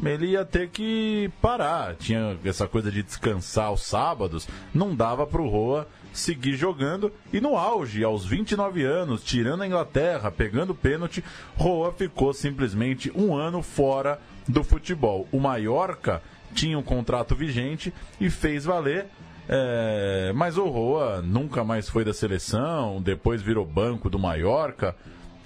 ele 0.03 0.27
ia 0.27 0.45
ter 0.45 0.69
que 0.69 1.29
parar. 1.41 1.95
Tinha 1.95 2.37
essa 2.43 2.67
coisa 2.67 2.91
de 2.91 3.03
descansar 3.03 3.65
aos 3.65 3.83
sábados, 3.83 4.47
não 4.73 4.95
dava 4.95 5.25
para 5.25 5.41
o 5.41 5.49
Roa 5.49 5.87
seguir 6.13 6.55
jogando. 6.55 7.11
E 7.31 7.41
no 7.41 7.57
auge, 7.57 8.03
aos 8.03 8.25
29 8.25 8.83
anos, 8.83 9.23
tirando 9.23 9.63
a 9.63 9.67
Inglaterra, 9.67 10.31
pegando 10.31 10.75
pênalti, 10.75 11.23
Roa 11.55 11.91
ficou 11.91 12.33
simplesmente 12.33 13.11
um 13.15 13.35
ano 13.35 13.61
fora 13.61 14.19
do 14.47 14.63
futebol. 14.63 15.27
O 15.31 15.39
Mallorca 15.39 16.21
tinha 16.53 16.77
um 16.77 16.83
contrato 16.83 17.35
vigente 17.35 17.93
e 18.19 18.29
fez 18.29 18.65
valer. 18.65 19.07
É, 19.49 20.31
mas 20.33 20.57
o 20.57 20.65
Roa 20.67 21.21
nunca 21.21 21.65
mais 21.65 21.89
foi 21.89 22.05
da 22.05 22.13
seleção, 22.13 23.01
depois 23.01 23.41
virou 23.41 23.65
banco 23.65 24.09
do 24.09 24.17
Mallorca. 24.17 24.95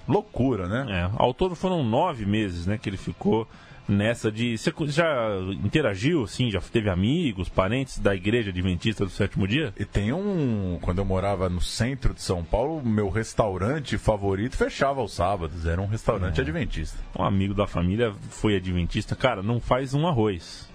Loucura, 0.06 0.66
né? 0.68 0.86
É, 0.88 1.10
ao 1.16 1.34
todo 1.34 1.54
foram 1.54 1.84
nove 1.84 2.24
meses 2.24 2.66
né, 2.66 2.78
que 2.78 2.88
ele 2.88 2.96
ficou 2.96 3.46
nessa 3.88 4.30
de. 4.30 4.56
Você 4.56 4.72
já 4.88 5.30
interagiu, 5.64 6.26
sim? 6.26 6.50
Já 6.50 6.60
teve 6.60 6.90
amigos, 6.90 7.48
parentes 7.48 7.98
da 7.98 8.14
igreja 8.14 8.50
adventista 8.50 9.04
do 9.04 9.10
sétimo 9.10 9.48
dia? 9.48 9.72
E 9.78 9.84
tem 9.84 10.12
um. 10.12 10.78
Quando 10.82 10.98
eu 10.98 11.04
morava 11.04 11.48
no 11.48 11.60
centro 11.60 12.12
de 12.12 12.20
São 12.20 12.44
Paulo, 12.44 12.84
meu 12.84 13.08
restaurante 13.08 13.96
favorito 13.96 14.56
fechava 14.56 15.00
aos 15.00 15.14
sábados. 15.14 15.66
Era 15.66 15.80
um 15.80 15.86
restaurante 15.86 16.38
é. 16.38 16.42
adventista. 16.42 16.98
Um 17.18 17.24
amigo 17.24 17.54
da 17.54 17.66
família 17.66 18.12
foi 18.28 18.56
adventista. 18.56 19.16
Cara, 19.16 19.42
não 19.42 19.58
faz 19.58 19.94
um 19.94 20.06
arroz. 20.06 20.68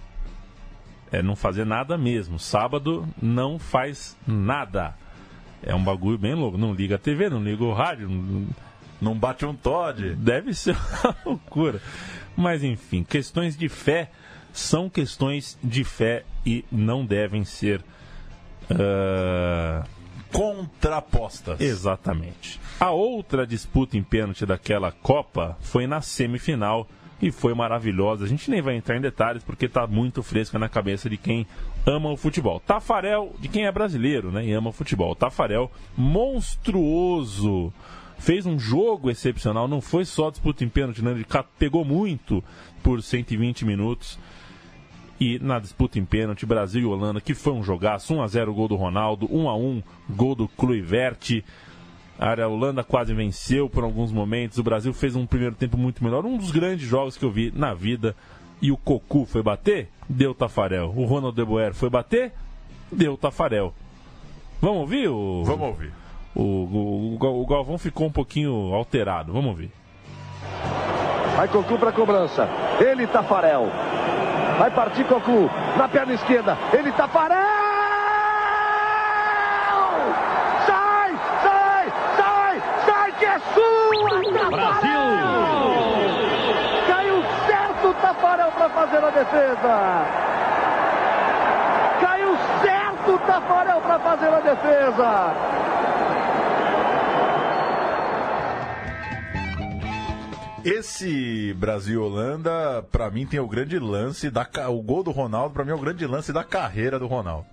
É 1.12 1.22
não 1.22 1.36
fazer 1.36 1.66
nada 1.66 1.96
mesmo. 1.96 2.40
Sábado 2.40 3.08
não 3.22 3.60
faz 3.60 4.18
nada. 4.26 4.96
É 5.62 5.74
um 5.74 5.84
bagulho 5.84 6.18
bem 6.18 6.34
louco. 6.34 6.58
Não 6.58 6.74
liga 6.74 6.96
a 6.96 6.98
TV, 6.98 7.30
não 7.30 7.44
liga 7.44 7.64
o 7.64 7.72
rádio. 7.72 8.10
Não, 8.10 8.48
não 9.04 9.16
bate 9.16 9.46
um 9.46 9.56
Todd. 9.56 10.16
Deve 10.16 10.54
ser 10.54 10.76
uma 10.76 11.16
loucura. 11.26 11.82
Mas 12.36 12.64
enfim, 12.64 13.04
questões 13.04 13.56
de 13.56 13.70
fé 13.70 14.10
são 14.52 14.90
questões 14.90 15.58
de 15.64 15.84
fé 15.84 16.24
e 16.46 16.64
não 16.72 17.06
devem 17.06 17.44
ser 17.44 17.82
uh... 18.72 19.88
contrapostas. 20.32 21.60
Exatamente. 21.60 22.60
A 22.80 22.92
outra 22.92 23.46
disputa 23.46 23.98
em 23.98 24.04
pênalti 24.04 24.46
daquela 24.46 24.92
Copa 24.92 25.58
foi 25.62 25.88
na 25.88 26.02
semifinal 26.02 26.88
e 27.22 27.32
foi 27.32 27.54
maravilhosa. 27.54 28.26
A 28.26 28.28
gente 28.28 28.52
nem 28.52 28.62
vai 28.62 28.76
entrar 28.76 28.98
em 28.98 29.02
detalhes 29.02 29.44
porque 29.44 29.66
está 29.66 29.88
muito 29.88 30.22
fresca 30.22 30.60
na 30.60 30.68
cabeça 30.68 31.10
de 31.10 31.18
quem 31.18 31.48
ama 31.86 32.12
o 32.12 32.18
futebol. 32.18 32.60
Tafarel, 32.60 33.34
de 33.40 33.48
quem 33.48 33.66
é 33.66 33.72
brasileiro, 33.72 34.32
né, 34.32 34.46
e 34.46 34.52
ama 34.54 34.70
o 34.70 34.74
futebol. 34.74 35.16
Tafarel, 35.16 35.72
monstruoso 35.96 37.72
fez 38.24 38.46
um 38.46 38.58
jogo 38.58 39.12
excepcional, 39.12 39.68
não 39.68 39.82
foi 39.82 40.06
só 40.06 40.30
disputa 40.30 40.64
em 40.64 40.70
pênalti, 40.70 41.04
né? 41.04 41.12
ele 41.12 41.26
pegou 41.60 41.84
muito 41.84 42.42
por 42.82 43.04
120 43.04 43.66
minutos. 43.66 44.18
E 45.20 45.38
na 45.40 45.60
disputa 45.60 46.00
em 46.00 46.06
pênalti, 46.06 46.46
Brasil 46.46 46.82
e 46.82 46.86
Holanda, 46.86 47.20
que 47.20 47.34
foi 47.34 47.52
um 47.52 47.62
jogaço, 47.62 48.14
1x0 48.14 48.54
gol 48.54 48.68
do 48.70 48.76
Ronaldo, 48.76 49.28
1x1 49.28 49.84
gol 50.10 50.36
do 50.36 50.48
Kluivert. 50.48 51.44
A 52.18 52.48
Holanda 52.48 52.82
quase 52.82 53.14
venceu 53.14 53.70
por 53.70 53.84
alguns 53.84 54.12
momentos, 54.12 54.58
o 54.58 54.64
Brasil 54.64 54.94
fez 54.94 55.18
um 55.18 55.26
primeiro 55.26 55.56
tempo 55.56 55.78
muito 55.78 56.02
melhor, 56.02 56.26
um 56.26 56.38
dos 56.38 56.52
grandes 56.52 56.88
jogos 56.88 57.18
que 57.18 57.26
eu 57.26 57.32
vi 57.32 57.52
na 57.54 57.74
vida. 57.74 58.16
E 58.62 58.72
o 58.72 58.78
Cocu 58.78 59.26
foi 59.26 59.44
bater? 59.44 59.90
Deu 60.08 60.34
Tafarel. 60.34 60.94
O 60.96 61.04
Ronald 61.04 61.36
de 61.36 61.44
Boer 61.44 61.74
foi 61.74 61.90
bater? 61.90 62.32
Deu 62.90 63.18
Tafarel. 63.18 63.74
Vamos 64.62 64.80
ouvir? 64.80 65.10
O... 65.10 65.44
Vamos 65.44 65.68
ouvir. 65.68 66.03
O, 66.36 66.42
o, 66.42 67.42
o 67.44 67.48
Galvão 67.48 67.78
ficou 67.78 68.08
um 68.08 68.12
pouquinho 68.12 68.74
alterado. 68.74 69.32
Vamos 69.32 69.58
ver. 69.58 69.72
Vai 71.36 71.48
Cocu 71.48 71.78
para 71.78 71.92
cobrança. 71.92 72.48
Ele 72.80 73.08
Tafarel. 73.08 73.68
Vai 74.58 74.72
partir 74.72 75.04
Cocu 75.06 75.50
na 75.78 75.88
perna 75.88 76.14
esquerda. 76.14 76.58
Ele 76.72 76.92
Tafarel! 76.92 77.38
Sai, 80.66 81.12
sai, 81.44 81.94
sai, 82.18 82.62
sai 82.86 83.12
que 83.14 83.26
é 83.26 83.40
sua, 83.40 84.50
Brasil! 84.52 85.00
Caiu 86.88 87.24
certo 87.48 87.94
Tafarel 88.02 88.52
para 88.52 88.70
fazer 88.70 89.04
a 89.04 89.10
defesa. 89.10 90.06
Caiu 92.00 92.38
certo 92.62 93.18
Tafarel 93.26 93.82
para 93.82 94.00
fazer 94.00 94.34
a 94.34 94.40
defesa. 94.40 95.73
Esse 100.64 101.54
Brasil-Holanda, 101.56 102.84
para 102.92 103.10
mim, 103.12 103.26
tem 103.26 103.40
o 103.40 103.48
grande 103.48 103.78
lance 103.78 104.30
da 104.30 104.48
o 104.70 104.82
gol 104.82 105.04
do 105.04 105.12
Ronaldo, 105.12 105.54
para 105.54 105.66
mim 105.66 105.72
é 105.72 105.76
o 105.76 105.80
grande 105.80 106.06
lance 106.06 106.32
da 106.32 106.44
carreira 106.44 106.98
do 106.98 107.08
Ronaldo. 107.08 107.46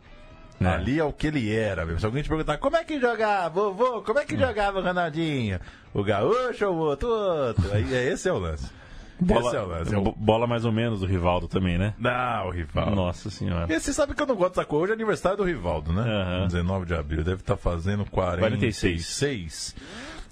É. 0.60 0.66
Ali 0.66 0.98
é 0.98 1.04
o 1.04 1.12
que 1.12 1.26
ele 1.26 1.52
era, 1.52 1.86
mesmo. 1.86 2.00
Se 2.00 2.06
alguém 2.06 2.22
te 2.22 2.28
perguntar 2.28 2.58
como 2.58 2.76
é 2.76 2.84
que 2.84 3.00
jogava, 3.00 3.48
vovô, 3.48 4.02
como 4.02 4.18
é 4.18 4.24
que 4.24 4.34
hum. 4.34 4.38
jogava 4.38 4.78
o 4.78 4.82
Ronaldinho? 4.82 5.58
O 5.94 6.04
gaúcho 6.04 6.66
ou 6.66 6.74
o 6.74 6.78
outro? 6.78 7.08
outro. 7.08 7.72
Aí, 7.72 7.94
é, 7.94 8.12
esse 8.12 8.28
é 8.28 8.32
o 8.32 8.38
lance. 8.38 8.70
Bola, 9.18 9.46
esse 9.46 9.56
é 9.56 9.60
o 9.60 9.66
lance. 9.66 9.94
É 9.94 9.98
o... 9.98 10.12
Bola 10.12 10.46
mais 10.46 10.64
ou 10.64 10.72
menos 10.72 11.00
do 11.00 11.06
Rivaldo 11.06 11.48
também, 11.48 11.78
né? 11.78 11.94
Não, 11.98 12.48
o 12.48 12.50
Rivaldo. 12.50 12.94
Nossa 12.94 13.30
senhora. 13.30 13.72
E 13.72 13.80
você 13.80 13.92
sabe 13.92 14.14
que 14.14 14.22
eu 14.22 14.26
não 14.26 14.36
gosto 14.36 14.54
dessa 14.54 14.64
coisa. 14.66 14.84
Hoje 14.84 14.92
é 14.92 14.94
aniversário 14.94 15.38
do 15.38 15.44
Rivaldo, 15.44 15.92
né? 15.92 16.02
Uhum. 16.02 16.46
19 16.46 16.86
de 16.86 16.94
abril. 16.94 17.24
Deve 17.24 17.40
estar 17.40 17.56
tá 17.56 17.60
fazendo 17.60 18.04
46. 18.04 18.92
46. 18.92 19.76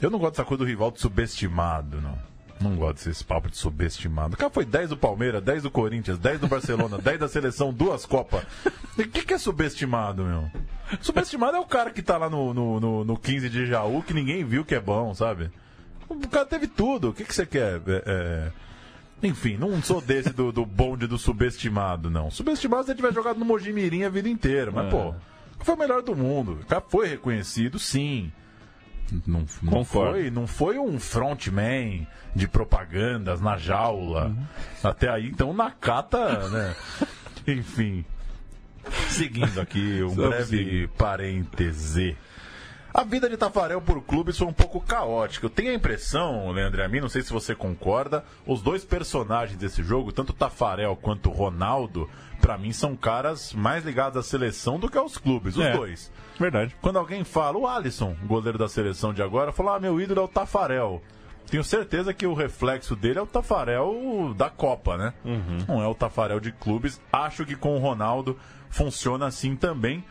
Eu 0.01 0.11
não 0.11 0.19
gosto 0.19 0.33
dessa 0.33 0.45
coisa 0.45 0.63
do 0.63 0.69
Rivaldo 0.69 1.01
subestimado, 1.01 2.01
não. 2.01 2.19
Não 2.61 2.75
gosto 2.75 3.09
desse 3.09 3.25
papo 3.25 3.49
de 3.49 3.57
subestimado. 3.57 4.35
O 4.35 4.37
cara 4.37 4.51
foi 4.51 4.65
10 4.65 4.91
do 4.91 4.97
Palmeiras, 4.97 5.43
10 5.43 5.63
do 5.63 5.71
Corinthians, 5.71 6.19
10 6.19 6.41
do 6.41 6.49
Barcelona, 6.49 6.99
10 7.03 7.21
da 7.21 7.29
seleção, 7.29 7.73
duas 7.73 8.05
Copas. 8.05 8.45
O 8.99 9.05
que, 9.05 9.23
que 9.23 9.35
é 9.35 9.39
subestimado, 9.39 10.25
meu? 10.25 10.51
Subestimado 11.01 11.57
é 11.57 11.61
o 11.61 11.67
cara 11.67 11.91
que 11.91 12.03
tá 12.03 12.17
lá 12.17 12.29
no, 12.29 12.53
no, 12.53 12.81
no, 12.81 13.05
no 13.05 13.17
15 13.17 13.49
de 13.49 13.67
Jaú 13.67 14.03
que 14.03 14.15
ninguém 14.15 14.45
viu 14.45 14.65
que 14.65 14.75
é 14.75 14.81
bom, 14.81 15.15
sabe? 15.15 15.51
O 16.09 16.27
cara 16.29 16.47
teve 16.47 16.67
tudo. 16.67 17.11
O 17.11 17.15
que, 17.15 17.25
que 17.25 17.35
você 17.35 17.47
quer? 17.47 17.81
É, 17.87 18.03
é... 18.07 18.53
Enfim, 19.23 19.57
não 19.57 19.81
sou 19.83 20.01
desse 20.01 20.31
do, 20.31 20.51
do 20.51 20.65
bonde 20.65 21.07
do 21.07 21.19
subestimado, 21.19 22.09
não. 22.11 22.31
Subestimado 22.31 22.85
se 22.85 22.91
ele 22.93 22.97
tiver 22.97 23.13
jogado 23.13 23.39
no 23.39 23.45
Mojimirim 23.45 24.05
a 24.05 24.09
vida 24.09 24.29
inteira. 24.29 24.71
Mas, 24.71 24.87
é. 24.87 24.91
pô, 24.91 25.15
foi 25.61 25.75
o 25.75 25.79
melhor 25.79 26.03
do 26.03 26.17
mundo. 26.17 26.59
O 26.63 26.67
cara 26.67 26.83
foi 26.89 27.09
reconhecido, 27.09 27.79
sim. 27.79 28.33
Não, 29.27 29.45
não 29.63 29.85
foi, 29.85 30.31
não 30.31 30.47
foi 30.47 30.79
um 30.79 30.99
frontman 30.99 32.07
de 32.35 32.47
propagandas 32.47 33.41
na 33.41 33.57
jaula. 33.57 34.27
Uhum. 34.27 34.45
Até 34.85 35.09
aí, 35.09 35.29
então, 35.29 35.53
na 35.53 35.71
cata, 35.71 36.49
né? 36.49 36.75
Enfim. 37.47 38.05
Seguindo 39.09 39.61
aqui 39.61 40.03
um 40.03 40.09
Vamos 40.11 40.31
breve 40.31 40.45
seguir. 40.47 40.89
parêntese. 40.91 42.17
A 42.93 43.05
vida 43.05 43.29
de 43.29 43.37
Tafarel 43.37 43.81
por 43.83 44.01
clubes 44.03 44.37
foi 44.39 44.47
um 44.47 44.53
pouco 44.53 44.81
caótica. 44.81 45.45
Eu 45.47 45.51
tenho 45.51 45.71
a 45.71 45.75
impressão, 45.75 46.51
Leandro 46.51 46.81
e 46.81 46.85
a 46.85 46.89
mim, 46.89 47.01
não 47.01 47.09
sei 47.09 47.23
se 47.23 47.33
você 47.33 47.55
concorda, 47.55 48.25
os 48.47 48.63
dois 48.63 48.85
personagens 48.85 49.59
desse 49.59 49.83
jogo, 49.83 50.11
tanto 50.11 50.33
Tafarel 50.33 50.97
quanto 50.97 51.29
Ronaldo, 51.31 52.09
pra 52.41 52.57
mim 52.57 52.73
são 52.73 52.97
caras 52.97 53.53
mais 53.53 53.85
ligados 53.85 54.17
à 54.19 54.23
seleção 54.23 54.79
do 54.79 54.89
que 54.91 54.97
aos 54.99 55.19
clubes, 55.19 55.57
os 55.57 55.65
É. 55.65 55.73
dois. 55.77 56.11
Verdade. 56.41 56.75
Quando 56.81 56.99
alguém 56.99 57.25
fala, 57.25 57.59
o 57.59 57.67
Alisson, 57.67 58.17
goleiro 58.25 58.57
da 58.59 58.69
seleção 58.69 59.13
de 59.13 59.23
agora, 59.23 59.53
falou: 59.53 59.75
Ah, 59.75 59.81
meu 59.81 60.01
ídolo 60.01 60.21
é 60.21 60.25
o 60.25 60.29
Tafarel. 60.29 61.03
Tenho 61.51 61.65
certeza 61.65 62.13
que 62.13 62.27
o 62.27 62.35
reflexo 62.35 62.95
dele 62.95 63.19
é 63.19 63.23
o 63.23 63.27
Tafarel 63.27 64.35
da 64.37 64.51
Copa, 64.51 64.97
né? 64.99 65.15
Não 65.67 65.83
é 65.83 65.87
o 65.87 65.95
Tafarel 65.95 66.41
de 66.41 66.53
clubes. 66.53 67.01
Acho 67.13 67.45
que 67.47 67.57
com 67.57 67.75
o 67.75 67.79
Ronaldo 67.79 68.39
funciona 68.71 69.27
assim 69.27 69.57
também. 69.57 70.05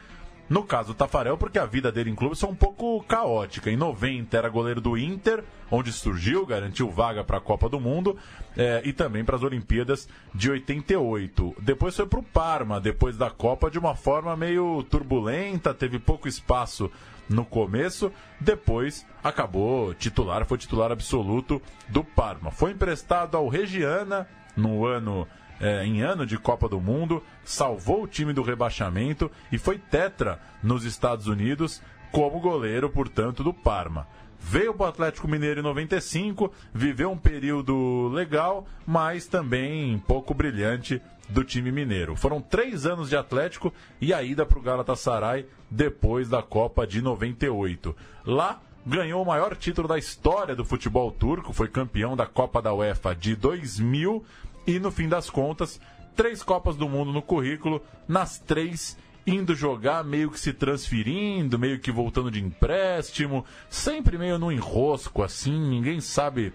No 0.50 0.64
caso 0.64 0.90
do 0.90 0.94
Tafarel, 0.94 1.38
porque 1.38 1.60
a 1.60 1.66
vida 1.66 1.92
dele 1.92 2.10
em 2.10 2.16
clubes 2.16 2.40
foi 2.40 2.50
um 2.50 2.56
pouco 2.56 3.04
caótica. 3.04 3.70
Em 3.70 3.76
90 3.76 4.38
era 4.38 4.48
goleiro 4.48 4.80
do 4.80 4.98
Inter, 4.98 5.44
onde 5.70 5.92
surgiu, 5.92 6.46
garantiu 6.46 6.90
vaga 6.90 7.22
para 7.22 7.38
a 7.38 7.42
Copa 7.42 7.68
do 7.68 7.82
Mundo 7.82 8.18
eh, 8.56 8.82
e 8.86 8.94
também 8.94 9.26
para 9.26 9.36
as 9.36 9.44
Olimpíadas 9.44 10.08
de 10.34 10.50
88. 10.50 11.56
Depois 11.60 11.96
foi 11.96 12.06
para 12.06 12.20
o 12.20 12.24
Parma, 12.24 12.80
depois 12.80 13.18
da 13.18 13.30
Copa, 13.30 13.70
de 13.70 13.78
uma 13.78 13.94
forma 13.94 14.38
meio 14.38 14.84
turbulenta, 14.84 15.74
teve 15.74 16.00
pouco 16.00 16.30
espaço 16.30 16.90
no 17.28 17.44
começo, 17.44 18.10
depois 18.40 19.06
acabou 19.22 19.94
titular, 19.94 20.46
foi 20.46 20.58
titular 20.58 20.94
absoluto 20.94 21.62
do 21.90 22.06
Parma. 22.06 22.52
Foi 22.52 22.72
emprestado 22.72 23.36
ao 23.36 23.50
Regiana 23.50 24.26
no 24.56 24.86
ano 24.86 25.28
é, 25.60 25.86
em 25.86 26.02
ano 26.02 26.26
de 26.26 26.38
Copa 26.38 26.68
do 26.70 26.80
Mundo, 26.80 27.24
salvou 27.44 28.04
o 28.04 28.08
time 28.08 28.34
do 28.34 28.42
rebaixamento 28.42 29.32
e 29.52 29.58
foi 29.58 29.78
tetra 29.78 30.40
nos 30.62 30.84
Estados 30.84 31.28
Unidos 31.28 31.82
como 32.12 32.40
goleiro, 32.40 32.90
portanto, 32.90 33.44
do 33.44 33.54
Parma. 33.54 34.08
Veio 34.40 34.74
para 34.74 34.86
o 34.86 34.90
Atlético 34.90 35.28
Mineiro 35.28 35.60
em 35.60 35.64
95, 35.64 36.52
viveu 36.74 37.12
um 37.12 37.18
período 37.18 38.08
legal, 38.10 38.66
mas 38.86 39.28
também 39.28 39.98
pouco 40.08 40.34
brilhante 40.34 41.02
do 41.28 41.44
time 41.44 41.72
mineiro. 41.72 42.16
Foram 42.16 42.40
três 42.40 42.86
anos 42.86 43.10
de 43.10 43.18
Atlético 43.18 43.74
e 44.00 44.14
a 44.14 44.24
ida 44.24 44.46
para 44.46 44.60
o 44.60 44.62
Galatasaray 44.62 45.46
depois 45.70 46.30
da 46.30 46.42
Copa 46.42 46.88
de 46.88 47.02
98. 47.02 47.96
Lá 48.26 48.62
ganhou 48.86 49.22
o 49.22 49.26
maior 49.26 49.56
título 49.56 49.88
da 49.88 49.98
história 49.98 50.56
do 50.56 50.64
futebol 50.64 51.12
turco, 51.12 51.52
foi 51.52 51.68
campeão 51.68 52.16
da 52.16 52.26
Copa 52.26 52.62
da 52.62 52.74
UEFA 52.74 53.14
de 53.14 53.36
2000 53.36 54.24
e 54.68 54.80
no 54.80 54.92
fim 54.92 55.08
das 55.08 55.30
contas, 55.30 55.80
três 56.16 56.44
Copas 56.44 56.76
do 56.76 56.88
Mundo 56.90 57.12
no 57.14 57.22
currículo, 57.22 57.82
nas 58.08 58.38
três 58.38 58.98
indo 59.26 59.56
jogar, 59.56 60.04
meio 60.04 60.30
que 60.32 60.40
se 60.40 60.54
transferindo, 60.54 61.60
meio 61.60 61.80
que 61.80 61.92
voltando 61.92 62.32
de 62.32 62.42
empréstimo, 62.42 63.44
sempre 63.70 64.18
meio 64.18 64.38
no 64.38 64.52
enrosco 64.52 65.22
assim, 65.24 65.58
ninguém 65.70 66.00
sabe. 66.00 66.54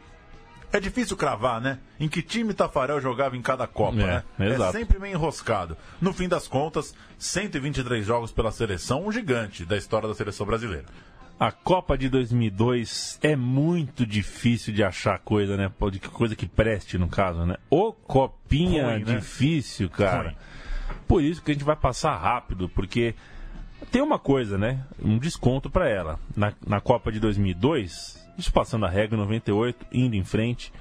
É 0.72 0.81
difícil 0.81 1.18
cravar, 1.18 1.61
né? 1.61 1.81
Em 2.01 2.09
que 2.09 2.22
time 2.22 2.55
Tafarel 2.55 2.98
jogava 2.98 3.37
em 3.37 3.42
cada 3.42 3.66
Copa, 3.66 4.01
É, 4.01 4.22
né? 4.38 4.55
exato. 4.55 4.75
É 4.75 4.81
sempre 4.81 4.98
meio 4.98 5.12
enroscado. 5.14 5.77
No 6.01 6.14
fim 6.14 6.27
das 6.27 6.48
contas, 6.48 6.94
123 7.18 8.07
jogos 8.07 8.33
pela 8.33 8.51
seleção, 8.51 9.07
um 9.07 9.12
gigante 9.12 9.66
da 9.66 9.77
história 9.77 10.09
da 10.09 10.14
seleção 10.14 10.46
brasileira. 10.46 10.87
A 11.38 11.51
Copa 11.51 11.99
de 11.99 12.09
2002 12.09 13.18
é 13.23 13.35
muito 13.35 14.07
difícil 14.07 14.73
de 14.73 14.85
achar 14.85 15.18
coisa, 15.18 15.57
né? 15.57 15.71
Coisa 16.12 16.37
que 16.37 16.47
preste, 16.47 16.97
no 16.99 17.09
caso, 17.09 17.45
né? 17.45 17.57
Ô, 17.68 17.92
copinha 17.92 18.92
Ruim, 18.92 19.05
né? 19.05 19.16
difícil, 19.16 19.90
cara. 19.90 20.29
Ruim. 20.31 20.37
Por 21.09 21.23
isso 21.23 21.42
que 21.42 21.51
a 21.51 21.55
gente 21.55 21.64
vai 21.64 21.77
passar 21.77 22.16
rápido, 22.16 22.68
porque 22.68 23.14
tem 23.90 24.01
uma 24.01 24.18
coisa, 24.18 24.57
né? 24.57 24.85
Um 25.03 25.18
desconto 25.18 25.68
pra 25.68 25.88
ela. 25.88 26.18
Na, 26.37 26.53
na 26.64 26.81
Copa 26.81 27.11
de 27.11 27.18
2002, 27.18 28.25
isso 28.38 28.53
passando 28.53 28.87
a 28.87 28.88
regra 28.88 29.16
em 29.16 29.21
98, 29.21 29.87
indo 29.92 30.14
em 30.14 30.25
frente, 30.25 30.73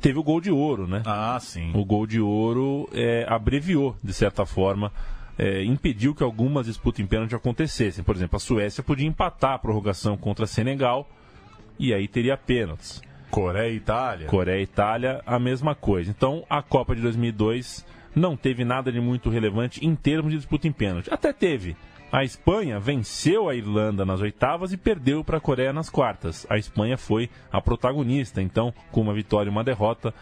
teve 0.00 0.18
o 0.18 0.22
gol 0.22 0.40
de 0.40 0.50
ouro, 0.50 0.86
né? 0.86 1.02
Ah, 1.06 1.38
sim. 1.40 1.70
o 1.74 1.84
gol 1.84 2.06
de 2.06 2.20
ouro 2.20 2.88
é, 2.92 3.24
abreviou, 3.28 3.96
de 4.02 4.12
certa 4.12 4.44
forma, 4.44 4.92
é, 5.38 5.62
impediu 5.62 6.14
que 6.14 6.22
algumas 6.22 6.66
disputas 6.66 7.00
em 7.00 7.06
pênalti 7.06 7.34
acontecessem. 7.34 8.02
Por 8.02 8.16
exemplo, 8.16 8.36
a 8.36 8.40
Suécia 8.40 8.82
podia 8.82 9.06
empatar 9.06 9.52
a 9.52 9.58
prorrogação 9.58 10.16
contra 10.16 10.46
Senegal 10.46 11.08
e 11.78 11.94
aí 11.94 12.08
teria 12.08 12.36
pênaltis. 12.36 13.00
Coreia 13.30 13.72
e 13.72 13.76
Itália. 13.76 14.26
Coreia 14.26 14.60
e 14.60 14.64
Itália, 14.64 15.22
a 15.24 15.38
mesma 15.38 15.74
coisa. 15.74 16.10
Então, 16.10 16.44
a 16.50 16.60
Copa 16.60 16.96
de 16.96 17.02
2002 17.02 17.86
não 18.14 18.36
teve 18.36 18.64
nada 18.64 18.90
de 18.90 19.00
muito 19.00 19.30
relevante 19.30 19.86
em 19.86 19.94
termos 19.94 20.32
de 20.32 20.38
disputa 20.38 20.66
em 20.66 20.72
pênalti. 20.72 21.12
Até 21.12 21.32
teve. 21.32 21.76
A 22.10 22.24
Espanha 22.24 22.80
venceu 22.80 23.50
a 23.50 23.54
Irlanda 23.54 24.04
nas 24.04 24.22
oitavas 24.22 24.72
e 24.72 24.78
perdeu 24.78 25.22
para 25.22 25.36
a 25.36 25.40
Coreia 25.40 25.74
nas 25.74 25.90
quartas. 25.90 26.46
A 26.48 26.56
Espanha 26.56 26.96
foi 26.96 27.28
a 27.52 27.60
protagonista, 27.60 28.40
então, 28.40 28.72
com 28.90 29.02
uma 29.02 29.12
vitória 29.12 29.50
e 29.50 29.52
uma 29.52 29.62
derrota 29.62 30.14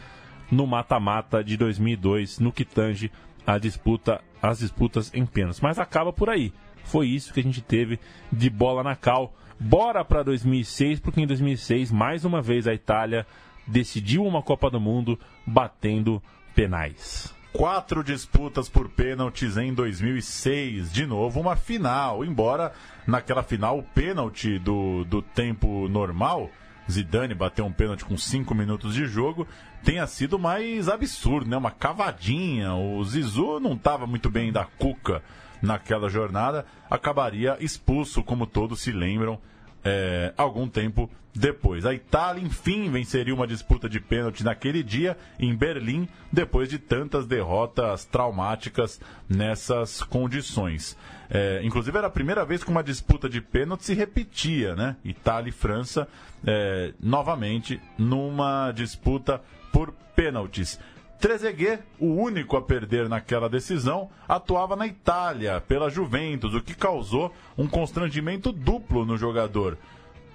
no 0.51 0.67
mata-mata 0.67 1.45
de 1.45 1.57
2002, 1.57 2.41
no 2.41 2.53
que 2.53 2.65
tange 2.65 3.11
a 3.47 3.57
disputa, 3.57 4.21
as 4.43 4.59
disputas 4.59 5.11
em 5.15 5.25
pênaltis. 5.25 5.61
Mas 5.61 5.79
acaba 5.79 6.13
por 6.13 6.31
aí. 6.31 6.53
Foi 6.85 7.09
isso 7.09 7.33
que 7.33 7.41
a 7.41 7.43
gente 7.43 7.61
teve 7.61 7.99
de 8.31 8.49
bola 8.49 8.83
na 8.83 8.95
cal. 8.95 9.35
Bora 9.59 10.05
para 10.05 10.23
2006, 10.23 11.01
porque 11.01 11.21
em 11.21 11.27
2006, 11.27 11.91
mais 11.91 12.25
uma 12.25 12.43
vez, 12.43 12.67
a 12.67 12.75
Itália 12.75 13.27
decidiu 13.67 14.25
uma 14.25 14.43
Copa 14.43 14.71
do 14.71 14.81
Mundo 14.81 15.19
batendo 15.47 16.23
penais. 16.55 17.35
Quatro 17.53 18.05
disputas 18.05 18.69
por 18.69 18.89
pênaltis 18.91 19.57
em 19.57 19.73
2006. 19.73 20.93
De 20.93 21.07
novo, 21.07 21.41
uma 21.41 21.57
final. 21.57 22.25
Embora 22.25 22.73
naquela 23.07 23.43
final 23.43 23.79
o 23.79 23.83
pênalti 23.83 24.59
do, 24.59 25.05
do 25.05 25.23
tempo 25.23 25.89
normal, 25.89 26.51
Zidane 26.91 27.35
bateu 27.35 27.65
um 27.65 27.73
pênalti 27.73 28.05
com 28.05 28.17
cinco 28.17 28.55
minutos 28.55 28.95
de 28.95 29.07
jogo, 29.07 29.47
tenha 29.87 30.05
sido 30.09 30.37
mais 30.37 30.89
absurdo, 30.89 31.49
né? 31.49 31.57
Uma 31.57 31.71
cavadinha. 31.71 32.75
O 32.75 33.05
Zizu 33.05 33.61
não 33.61 33.75
estava 33.75 34.05
muito 34.05 34.29
bem 34.29 34.51
da 34.51 34.65
cuca 34.65 35.23
naquela 35.63 36.09
jornada, 36.09 36.67
acabaria 36.91 37.57
expulso, 37.61 38.23
como 38.25 38.49
todos 38.49 38.81
se 38.81 38.91
lembram, 38.91 39.39
é, 39.85 40.35
algum 40.37 40.69
tempo 40.69 41.09
depois. 41.33 41.87
A 41.87 41.95
Itália, 41.95 42.43
enfim, 42.43 42.91
venceria 42.91 43.33
uma 43.33 43.47
disputa 43.47 43.89
de 43.89 44.01
pênalti 44.01 44.43
naquele 44.43 44.83
dia 44.83 45.17
em 45.39 45.55
Berlim, 45.55 46.09
depois 46.33 46.69
de 46.69 46.81
tantas 46.81 47.25
derrotas 47.25 48.05
traumáticas 48.05 49.01
nessas 49.29 50.03
condições. 50.03 50.97
É, 51.31 51.61
inclusive, 51.63 51.97
era 51.97 52.09
a 52.09 52.11
primeira 52.11 52.45
vez 52.45 52.65
que 52.65 52.71
uma 52.71 52.83
disputa 52.83 53.29
de 53.29 53.41
pênalti 53.41 53.85
se 53.85 53.95
repetia, 53.95 54.75
né? 54.75 54.97
Itália 55.05 55.51
e 55.51 55.53
França, 55.53 56.09
é, 56.45 56.93
novamente, 57.01 57.81
numa 57.97 58.73
disputa 58.73 59.41
por 59.77 59.93
pênaltis. 60.15 60.81
Trezeguet, 61.21 61.83
o 61.99 62.07
único 62.07 62.57
a 62.57 62.63
perder 62.63 63.11
naquela 63.11 63.47
decisão, 63.47 64.09
atuava 64.27 64.75
na 64.75 64.87
Itália, 64.87 65.61
pela 65.61 65.91
Juventus, 65.91 66.55
o 66.55 66.63
que 66.63 66.75
causou 66.75 67.31
um 67.59 67.67
constrangimento 67.67 68.53
duplo 68.53 69.05
no 69.05 69.19
jogador. 69.19 69.77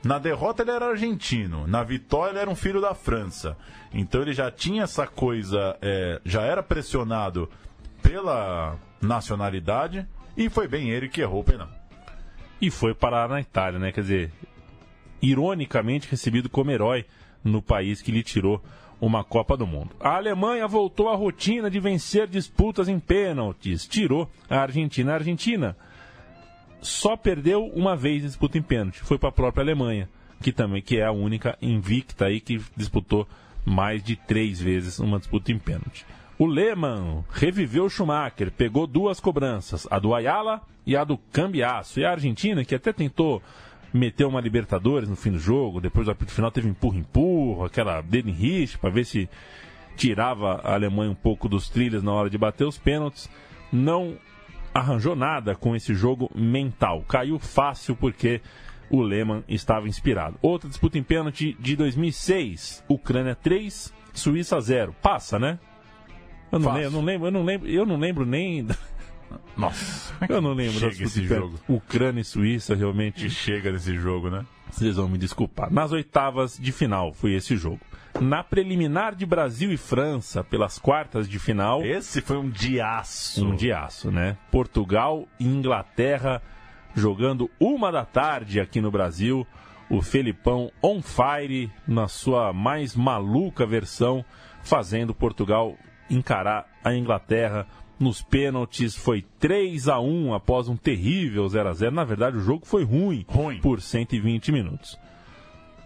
Na 0.04 0.19
derrota 0.19 0.62
ele 0.62 0.69
era 0.69 0.89
argentino, 0.89 1.65
na 1.65 1.82
vitória 1.82 2.34
ele 2.34 2.39
era 2.39 2.49
um 2.51 2.56
filho 2.56 2.80
da 2.80 2.93
França. 2.93 3.58
Então 3.91 4.21
ele 4.21 4.34
já 4.34 4.51
tinha 4.51 4.84
essa 4.84 5.08
coisa, 5.08 5.75
é, 5.82 6.21
já 6.23 6.43
era 6.43 6.62
pressionado 6.62 7.49
pela 8.04 8.77
nacionalidade 9.01 10.08
e 10.38 10.51
foi 10.51 10.67
bem 10.67 10.91
ele 10.91 11.10
que 11.10 11.21
errou 11.21 11.41
o 11.41 11.43
penal. 11.43 11.69
E 12.62 12.69
foi 12.69 12.93
parar 12.93 13.27
na 13.27 13.41
Itália, 13.41 13.80
né? 13.80 13.91
Quer 13.91 14.01
dizer, 14.01 14.32
ironicamente 15.19 16.08
recebido 16.08 16.47
como 16.47 16.69
herói 16.69 17.06
no 17.43 17.60
país 17.60 18.04
que 18.04 18.12
lhe 18.12 18.21
tirou 18.21 18.63
uma 19.01 19.23
Copa 19.23 19.57
do 19.57 19.65
Mundo. 19.65 19.89
A 19.99 20.15
Alemanha 20.15 20.67
voltou 20.67 21.09
à 21.09 21.15
rotina 21.15 21.71
de 21.71 21.79
vencer 21.79 22.27
disputas 22.27 22.87
em 22.87 22.99
pênaltis, 22.99 23.87
tirou 23.87 24.29
a 24.47 24.60
Argentina. 24.60 25.12
A 25.12 25.15
Argentina 25.15 25.75
só 26.79 27.17
perdeu 27.17 27.65
uma 27.73 27.95
vez 27.95 28.21
disputa 28.21 28.60
em 28.60 28.62
pênalti, 28.62 28.99
foi 28.99 29.17
para 29.17 29.29
a 29.29 29.33
própria 29.33 29.63
Alemanha, 29.63 30.08
que 30.39 30.52
também 30.52 30.81
que 30.81 30.97
é 30.97 31.06
a 31.06 31.12
única 31.12 31.58
invicta 31.62 32.25
aí 32.25 32.39
que 32.39 32.62
disputou 32.77 33.27
mais 33.65 34.04
de 34.04 34.15
três 34.15 34.62
vezes 34.62 34.99
uma 34.99 35.17
disputa 35.17 35.52
em 35.52 35.58
pênalti. 35.58 36.06
O 36.37 36.45
Lehmann 36.45 37.23
reviveu 37.31 37.89
Schumacher, 37.89 38.52
pegou 38.52 38.87
duas 38.87 39.19
cobranças, 39.19 39.87
a 39.91 39.99
do 39.99 40.13
Ayala 40.13 40.62
e 40.85 40.95
a 40.95 41.04
do 41.04 41.17
Cambiaço. 41.31 41.99
E 41.99 42.06
a 42.06 42.12
Argentina, 42.12 42.65
que 42.65 42.73
até 42.73 42.91
tentou 42.91 43.43
meter 43.94 44.25
uma 44.25 44.42
Libertadores 44.42 45.10
no 45.10 45.15
fim 45.15 45.31
do 45.31 45.39
jogo, 45.39 45.81
depois 45.81 46.06
do 46.06 46.12
apito 46.12 46.31
final 46.31 46.52
teve 46.52 46.67
empurra-empurra, 46.67 47.67
aquela 47.67 48.02
dedo 48.02 48.29
em 48.29 48.33
rixe, 48.33 48.77
para 48.77 48.89
ver 48.89 49.06
se 49.06 49.29
tirava 49.96 50.62
a 50.63 50.73
Alemanha 50.73 51.12
um 51.12 51.15
pouco 51.15 51.50
dos 51.50 51.69
trilhos 51.69 52.04
na 52.04 52.12
hora 52.12 52.29
de 52.29 52.37
bater 52.37 52.65
os 52.65 52.77
pênaltis. 52.77 53.29
Não 53.71 54.17
arranjou 54.73 55.15
nada 55.15 55.56
com 55.56 55.75
esse 55.75 55.94
jogo 55.94 56.29
mental. 56.33 57.04
Caiu 57.08 57.37
fácil 57.39 57.96
porque 57.96 58.42
o 58.89 59.02
Lehmann 59.02 59.44
estava 59.48 59.87
inspirado. 59.87 60.37
Outra 60.42 60.69
disputa 60.69 60.98
em 60.98 61.04
pênalti 61.04 61.56
de 61.60 61.75
2006. 61.75 62.83
Ucrânia 62.87 63.35
3, 63.35 63.94
Suíça 64.13 64.60
0. 64.60 64.96
Passa, 65.02 65.37
né? 65.39 65.60
Eu 66.52 66.60
não, 66.60 66.73
lembro, 66.73 66.83
eu 66.83 66.92
não 66.92 67.02
lembro, 67.02 67.27
eu 67.27 67.31
não 67.31 67.44
lembro, 67.44 67.69
eu 67.69 67.85
não 67.85 67.98
lembro 67.98 68.25
nem 68.25 68.67
Nossa, 69.58 70.13
Eu 70.29 70.42
não 70.42 70.54
lembro 70.54 70.79
chega 70.79 71.04
esse 71.04 71.23
jogo. 71.25 71.60
Ucrânia 71.67 72.21
e 72.21 72.25
Suíça, 72.25 72.75
realmente. 72.75 73.23
Que 73.23 73.29
chega 73.29 73.71
desse 73.71 73.96
jogo, 73.96 74.29
né? 74.29 74.46
Vocês 74.69 74.96
vão 74.96 75.08
me 75.10 75.17
desculpar. 75.17 75.71
Nas 75.71 75.92
oitavas 75.92 76.58
de 76.58 76.71
final 76.71 77.13
foi 77.13 77.34
esse 77.34 77.58
jogo. 77.58 77.79
Na 78.19 78.44
preliminar 78.44 79.15
de 79.15 79.25
Brasil 79.25 79.71
e 79.71 79.77
França, 79.77 80.44
pelas 80.44 80.77
quartas 80.77 81.27
de 81.29 81.40
final, 81.40 81.84
Esse 81.84 82.21
foi 82.21 82.38
um 82.38 82.50
diaço. 82.50 83.46
um 83.46 83.56
diaço, 83.56 84.12
né? 84.12 84.38
Portugal 84.52 85.27
e 85.40 85.46
Inglaterra 85.46 86.42
jogando 86.94 87.50
uma 87.60 87.92
da 87.92 88.06
tarde 88.06 88.60
aqui 88.60 88.82
no 88.82 88.92
Brasil. 88.92 89.46
O 89.90 90.02
Felipão 90.02 90.71
on 90.82 91.02
fire 91.02 91.69
na 91.88 92.08
sua 92.08 92.54
mais 92.54 92.96
maluca 92.96 93.65
versão, 93.65 94.23
fazendo 94.63 95.13
Portugal 95.13 95.75
encarar 96.10 96.65
a 96.84 96.94
Inglaterra 96.94 97.65
nos 98.02 98.21
pênaltis. 98.21 98.95
Foi 98.95 99.23
3 99.39 99.87
a 99.87 99.99
1 99.99 100.33
após 100.33 100.67
um 100.67 100.75
terrível 100.75 101.47
0 101.47 101.69
a 101.69 101.73
0 101.73 101.95
Na 101.95 102.04
verdade, 102.04 102.37
o 102.37 102.41
jogo 102.41 102.65
foi 102.65 102.83
ruim, 102.83 103.25
Ruim. 103.27 103.60
por 103.60 103.81
120 103.81 104.52
minutos. 104.52 104.99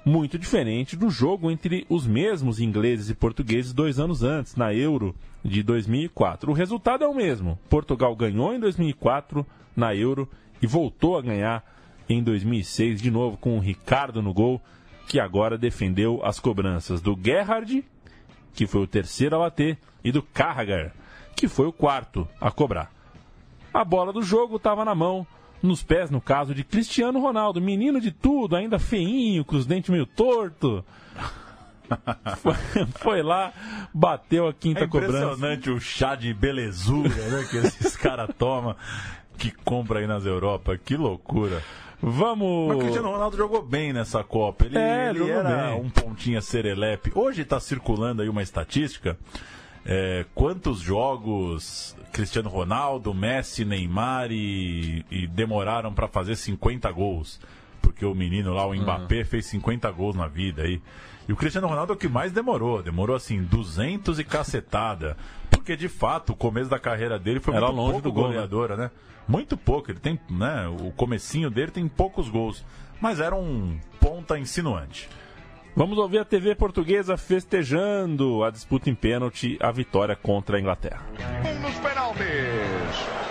Muito 0.05 0.37
diferente 0.37 0.95
do 0.95 1.09
jogo 1.09 1.49
entre 1.49 1.85
os 1.89 2.05
mesmos 2.05 2.59
ingleses 2.59 3.09
e 3.09 3.15
portugueses 3.15 3.73
dois 3.73 3.99
anos 3.99 4.21
antes, 4.21 4.55
na 4.55 4.71
Euro 4.73 5.15
de 5.43 5.63
2004. 5.63 6.51
O 6.51 6.53
resultado 6.53 7.03
é 7.03 7.07
o 7.07 7.13
mesmo. 7.13 7.57
Portugal 7.69 8.15
ganhou 8.15 8.53
em 8.53 8.59
2004 8.59 9.45
na 9.75 9.95
Euro 9.95 10.29
e 10.61 10.67
voltou 10.67 11.17
a 11.17 11.21
ganhar 11.21 11.63
em 12.07 12.21
2006 12.21 13.01
de 13.01 13.09
novo 13.09 13.35
com 13.37 13.57
o 13.57 13.59
Ricardo 13.59 14.21
no 14.21 14.31
gol, 14.31 14.61
que 15.07 15.19
agora 15.19 15.57
defendeu 15.57 16.23
as 16.23 16.39
cobranças 16.39 17.01
do 17.01 17.17
Gerrard, 17.19 17.83
que 18.53 18.67
foi 18.67 18.81
o 18.81 18.87
terceiro 18.87 19.35
a 19.35 19.39
bater, 19.39 19.77
e 20.03 20.11
do 20.11 20.21
Carragher, 20.21 20.93
que 21.35 21.47
foi 21.47 21.67
o 21.67 21.73
quarto 21.73 22.27
a 22.39 22.49
cobrar. 22.51 22.91
A 23.73 23.83
bola 23.83 24.13
do 24.13 24.21
jogo 24.23 24.55
estava 24.55 24.85
na 24.85 24.95
mão, 24.95 25.27
nos 25.61 25.83
pés, 25.83 26.09
no 26.09 26.21
caso, 26.21 26.53
de 26.55 26.63
Cristiano 26.63 27.19
Ronaldo, 27.19 27.59
menino 27.61 27.99
de 27.99 28.11
tudo, 28.11 28.55
ainda 28.55 28.79
feinho, 28.79 29.43
com 29.43 29.55
os 29.55 29.65
dentes 29.65 29.89
meio 29.89 30.05
torto. 30.05 30.83
Foi, 32.37 32.53
foi 32.97 33.21
lá, 33.21 33.53
bateu 33.93 34.47
a 34.47 34.53
quinta 34.53 34.85
É 34.85 34.87
cobrança. 34.87 35.17
impressionante 35.23 35.69
o 35.69 35.79
chá 35.79 36.15
de 36.15 36.33
belezura 36.33 37.09
né, 37.09 37.47
que 37.47 37.57
esses 37.57 37.93
caras 37.97 38.27
tomam, 38.39 38.75
que 39.37 39.51
compra 39.51 39.99
aí 39.99 40.07
nas 40.07 40.25
Europa. 40.25 40.75
Que 40.83 40.97
loucura. 40.97 41.61
Vamos. 42.01 42.69
Mas 42.69 42.77
o 42.77 42.79
Cristiano 42.79 43.11
Ronaldo 43.11 43.37
jogou 43.37 43.61
bem 43.61 43.93
nessa 43.93 44.23
Copa. 44.23 44.65
Ele, 44.65 44.77
É, 44.79 45.09
ele 45.09 45.19
jogou 45.19 45.33
era 45.35 45.67
bem. 45.73 45.81
um 45.81 45.89
pontinha 45.91 46.41
serelepe. 46.41 47.11
Hoje 47.13 47.43
está 47.43 47.59
circulando 47.59 48.23
aí 48.23 48.29
uma 48.29 48.41
estatística. 48.41 49.15
É, 49.85 50.25
quantos 50.33 50.79
jogos 50.79 51.95
Cristiano 52.11 52.49
Ronaldo, 52.49 53.13
Messi, 53.13 53.63
Neymar 53.63 54.31
e, 54.31 55.05
e 55.11 55.27
demoraram 55.27 55.93
para 55.93 56.07
fazer 56.07 56.35
50 56.35 56.91
gols? 56.91 57.39
Porque 57.81 58.03
o 58.03 58.15
menino 58.15 58.51
lá, 58.51 58.65
o 58.65 58.73
Mbappé, 58.73 59.23
fez 59.23 59.45
50 59.45 59.91
gols 59.91 60.15
na 60.15 60.27
vida 60.27 60.63
aí. 60.63 60.81
E 61.27 61.33
o 61.33 61.35
Cristiano 61.35 61.67
Ronaldo 61.67 61.93
é 61.93 61.95
o 61.95 61.99
que 61.99 62.07
mais 62.07 62.31
demorou. 62.31 62.81
Demorou 62.81 63.15
assim, 63.15 63.43
200 63.43 64.19
e 64.19 64.23
cacetada. 64.23 65.15
Porque 65.51 65.75
de 65.75 65.87
fato, 65.87 66.33
o 66.33 66.35
começo 66.35 66.69
da 66.69 66.79
carreira 66.79 67.19
dele 67.19 67.39
foi 67.39 67.55
Era 67.55 67.67
muito 67.67 67.77
longe 67.77 67.91
pouco 67.93 68.09
do 68.09 68.11
gol, 68.11 68.23
né? 68.23 68.29
goleadora, 68.29 68.75
né? 68.75 68.91
Muito 69.27 69.55
pouco. 69.55 69.91
Ele 69.91 69.99
tem, 69.99 70.19
né? 70.29 70.67
O 70.67 70.91
comecinho 70.91 71.49
dele 71.51 71.71
tem 71.71 71.87
poucos 71.87 72.27
gols. 72.27 72.65
Mas 72.99 73.19
era 73.19 73.35
um 73.35 73.77
ponta 73.99 74.37
insinuante. 74.39 75.09
Vamos 75.77 75.97
ouvir 75.97 76.19
a 76.19 76.25
TV 76.25 76.55
portuguesa 76.55 77.17
festejando 77.17 78.45
a 78.45 78.49
disputa 78.49 78.89
em 78.89 78.95
pênalti, 78.95 79.57
a 79.59 79.71
vitória 79.73 80.15
contra 80.15 80.55
a 80.55 80.59
Inglaterra. 80.61 81.05
Um 81.45 81.59
nos 81.59 81.75
penaltis. 81.79 82.25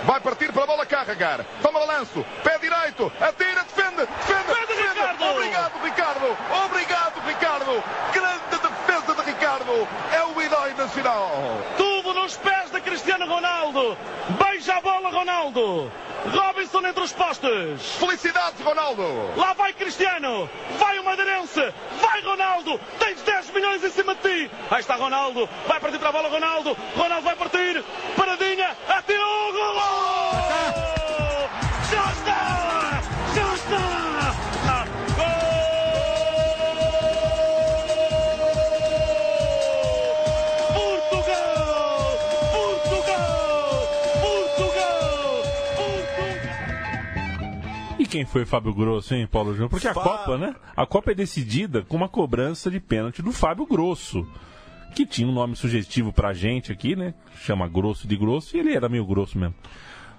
Vai 0.05 0.21
partir 0.21 0.53
para 0.53 0.65
a 0.65 0.67
bola 0.67 0.85
carregar. 0.85 1.43
Toma 1.63 1.81
balanço. 1.81 2.23
Pé 2.43 2.59
direito. 2.59 3.11
Atira, 3.19 3.65
defende. 3.65 3.97
Defende. 3.97 4.67
defende. 4.69 4.93
Ricardo. 4.93 5.25
Obrigado, 5.25 5.83
Ricardo. 5.83 6.37
Obrigado, 6.67 7.27
Ricardo. 7.27 7.83
Grande 8.13 8.45
defesa 8.51 9.15
de 9.15 9.31
Ricardo. 9.31 9.89
É 10.13 10.25
o 10.25 10.43
herói 10.43 10.75
nacional. 10.75 11.31
Nos 12.25 12.39
pés 12.39 12.71
de 12.71 12.81
Cristiano 12.81 13.27
Ronaldo. 13.27 13.99
Beija 14.43 14.77
a 14.77 14.81
bola, 14.81 15.11
Ronaldo. 15.11 15.93
Robinson 16.33 16.87
entre 16.87 17.03
os 17.05 17.13
postes. 17.13 17.97
Felicidades, 17.99 18.59
Ronaldo. 18.65 19.03
Lá 19.37 19.53
vai 19.53 19.75
Cristiano. 19.75 20.49
Vai 20.79 20.99
o 20.99 21.05
Madeirense. 21.05 21.61
Vai 22.01 22.23
Ronaldo. 22.23 22.81
Tens 22.99 23.21
10 23.21 23.51
milhões 23.51 23.85
em 23.85 23.91
cima 23.91 24.15
de 24.15 24.23
ti. 24.23 24.51
Aí 24.71 24.81
está 24.81 24.95
Ronaldo. 24.95 25.47
Vai 25.67 25.79
partir 25.79 25.99
para 25.99 26.09
a 26.09 26.13
bola, 26.13 26.31
Ronaldo. 26.31 26.75
Ronaldo 26.97 27.27
vai 27.27 27.37
partir. 27.37 27.85
Paradinha. 28.17 28.75
Atirou. 28.89 29.53
Gol! 29.53 30.94
Quem 48.15 48.25
foi 48.25 48.45
Fábio 48.45 48.73
Grosso, 48.73 49.13
hein, 49.13 49.27
Paulo 49.27 49.51
Júnior? 49.55 49.69
Porque 49.69 49.89
a 49.89 49.93
Fá- 49.93 50.01
Copa, 50.01 50.39
né? 50.39 50.55
A 50.77 50.87
Copa 50.87 51.11
é 51.11 51.15
decidida 51.17 51.83
com 51.83 51.97
uma 51.97 52.09
cobrança 52.09 52.71
de 52.71 52.79
pênalti 52.79 53.21
do 53.21 53.33
Fábio 53.33 53.67
Grosso, 53.67 54.25
que 54.95 55.05
tinha 55.05 55.27
um 55.27 55.33
nome 55.33 55.57
sugestivo 55.57 56.13
pra 56.13 56.33
gente 56.33 56.71
aqui, 56.71 56.95
né? 56.95 57.13
Chama 57.41 57.67
Grosso 57.67 58.07
de 58.07 58.17
Grosso, 58.17 58.57
e 58.57 58.61
ele 58.61 58.73
era 58.73 58.89
meio 58.89 59.05
grosso 59.05 59.37
mesmo. 59.37 59.57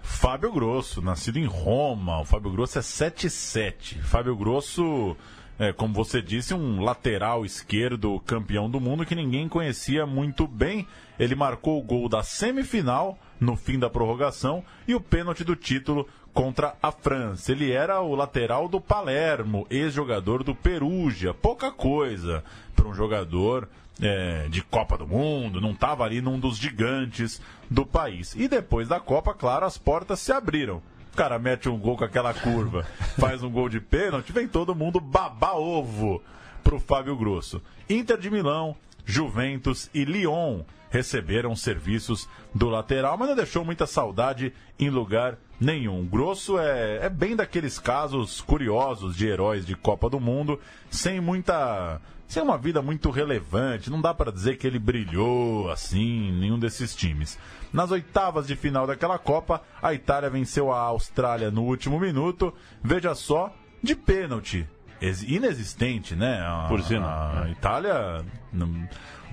Fábio 0.01 0.51
Grosso, 0.51 1.01
nascido 1.01 1.39
em 1.39 1.45
Roma. 1.45 2.19
O 2.19 2.25
Fábio 2.25 2.51
Grosso 2.51 2.77
é 2.77 2.81
7-7. 2.81 4.01
Fábio 4.01 4.35
Grosso, 4.35 5.15
é, 5.57 5.71
como 5.71 5.93
você 5.93 6.21
disse, 6.21 6.53
um 6.53 6.81
lateral 6.83 7.45
esquerdo 7.45 8.19
campeão 8.25 8.69
do 8.69 8.81
mundo 8.81 9.05
que 9.05 9.15
ninguém 9.15 9.47
conhecia 9.47 10.05
muito 10.05 10.45
bem. 10.45 10.85
Ele 11.17 11.33
marcou 11.33 11.79
o 11.79 11.81
gol 11.83 12.09
da 12.09 12.23
semifinal 12.23 13.17
no 13.39 13.55
fim 13.55 13.79
da 13.79 13.89
prorrogação 13.89 14.65
e 14.85 14.93
o 14.93 14.99
pênalti 14.99 15.45
do 15.45 15.55
título 15.55 16.05
contra 16.35 16.75
a 16.83 16.91
França. 16.91 17.53
Ele 17.53 17.71
era 17.71 18.01
o 18.01 18.13
lateral 18.13 18.67
do 18.67 18.81
Palermo, 18.81 19.65
ex-jogador 19.69 20.43
do 20.43 20.53
Perugia. 20.53 21.33
Pouca 21.33 21.71
coisa 21.71 22.43
para 22.75 22.87
um 22.87 22.93
jogador 22.93 23.69
é, 24.01 24.47
de 24.49 24.61
Copa 24.61 24.97
do 24.97 25.07
Mundo, 25.07 25.61
não 25.61 25.71
estava 25.71 26.03
ali 26.03 26.21
num 26.21 26.37
dos 26.37 26.57
gigantes 26.57 27.41
do 27.71 27.85
país. 27.85 28.35
E 28.35 28.49
depois 28.49 28.89
da 28.89 28.99
Copa, 28.99 29.33
claro, 29.33 29.65
as 29.65 29.77
portas 29.77 30.19
se 30.19 30.33
abriram. 30.33 30.81
O 31.13 31.15
cara 31.15 31.39
mete 31.39 31.69
um 31.69 31.79
gol 31.79 31.95
com 31.95 32.03
aquela 32.03 32.33
curva, 32.33 32.85
faz 33.17 33.41
um 33.41 33.49
gol 33.49 33.69
de 33.69 33.79
pênalti, 33.79 34.33
vem 34.33 34.49
todo 34.49 34.75
mundo 34.75 34.99
babar 34.99 35.55
ovo 35.55 36.21
pro 36.61 36.81
Fábio 36.81 37.15
Grosso. 37.15 37.61
Inter 37.89 38.17
de 38.17 38.29
Milão, 38.29 38.75
Juventus 39.05 39.89
e 39.93 40.03
Lyon 40.03 40.63
receberam 40.89 41.55
serviços 41.55 42.27
do 42.53 42.69
lateral, 42.69 43.17
mas 43.17 43.27
não 43.27 43.35
deixou 43.35 43.65
muita 43.65 43.85
saudade 43.85 44.53
em 44.79 44.89
lugar 44.89 45.37
nenhum. 45.59 46.05
Grosso 46.05 46.57
é, 46.57 47.05
é 47.05 47.09
bem 47.09 47.35
daqueles 47.35 47.77
casos 47.77 48.41
curiosos 48.41 49.15
de 49.15 49.27
heróis 49.27 49.65
de 49.65 49.75
Copa 49.75 50.09
do 50.09 50.19
Mundo, 50.19 50.59
sem 50.89 51.19
muita. 51.19 52.01
sem 52.27 52.41
uma 52.41 52.57
vida 52.57 52.81
muito 52.81 53.09
relevante. 53.09 53.89
Não 53.89 54.01
dá 54.01 54.13
para 54.13 54.31
dizer 54.31 54.57
que 54.57 54.65
ele 54.65 54.79
brilhou 54.79 55.69
assim, 55.69 56.29
em 56.29 56.31
nenhum 56.31 56.57
desses 56.57 56.95
times. 56.95 57.37
Nas 57.73 57.91
oitavas 57.91 58.47
de 58.47 58.55
final 58.55 58.87
daquela 58.87 59.19
Copa, 59.19 59.61
a 59.81 59.93
Itália 59.93 60.29
venceu 60.29 60.71
a 60.71 60.79
Austrália 60.79 61.51
no 61.51 61.63
último 61.63 61.99
minuto. 61.99 62.53
Veja 62.81 63.13
só, 63.13 63.53
de 63.83 63.95
pênalti. 63.95 64.65
Ex- 65.01 65.23
Inexistente, 65.23 66.15
né? 66.15 66.39
A, 66.41 66.65
Por 66.67 66.81
sinal, 66.81 67.43
a 67.43 67.49
Itália. 67.49 68.23
não- 68.51 68.67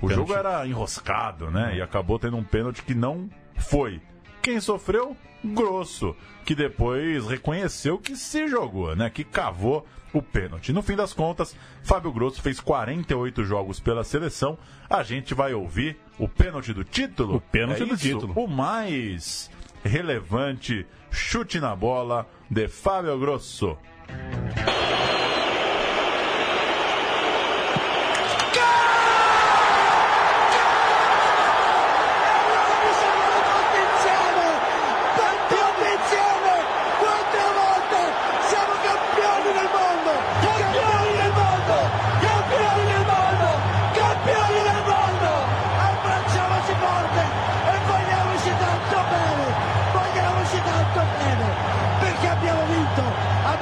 o 0.01 0.07
Pênalti. 0.07 0.15
jogo 0.15 0.33
era 0.33 0.67
enroscado, 0.67 1.49
né? 1.49 1.77
E 1.77 1.81
acabou 1.81 2.19
tendo 2.19 2.35
um 2.37 2.43
pênalti 2.43 2.81
que 2.83 2.93
não 2.93 3.29
foi. 3.57 4.01
Quem 4.41 4.59
sofreu? 4.59 5.15
Grosso, 5.45 6.15
que 6.45 6.55
depois 6.55 7.27
reconheceu 7.27 7.97
que 7.97 8.15
se 8.15 8.47
jogou, 8.47 8.95
né? 8.95 9.09
Que 9.09 9.23
cavou 9.25 9.85
o 10.13 10.21
pênalti. 10.21 10.71
No 10.71 10.81
fim 10.81 10.95
das 10.95 11.11
contas, 11.13 11.53
Fábio 11.83 12.11
Grosso 12.13 12.41
fez 12.41 12.59
48 12.61 13.43
jogos 13.43 13.77
pela 13.79 14.03
seleção. 14.05 14.57
A 14.89 15.03
gente 15.03 15.33
vai 15.33 15.53
ouvir 15.53 15.97
o 16.17 16.29
pênalti 16.29 16.71
do 16.73 16.83
título. 16.85 17.35
O 17.37 17.41
pênalti 17.41 17.83
É 17.83 17.85
do 17.85 17.93
isso? 17.95 18.03
título. 18.03 18.33
O 18.37 18.47
mais 18.47 19.49
relevante 19.83 20.85
chute 21.11 21.59
na 21.59 21.75
bola 21.75 22.25
de 22.49 22.67
Fábio 22.69 23.17
Grosso. 23.19 23.77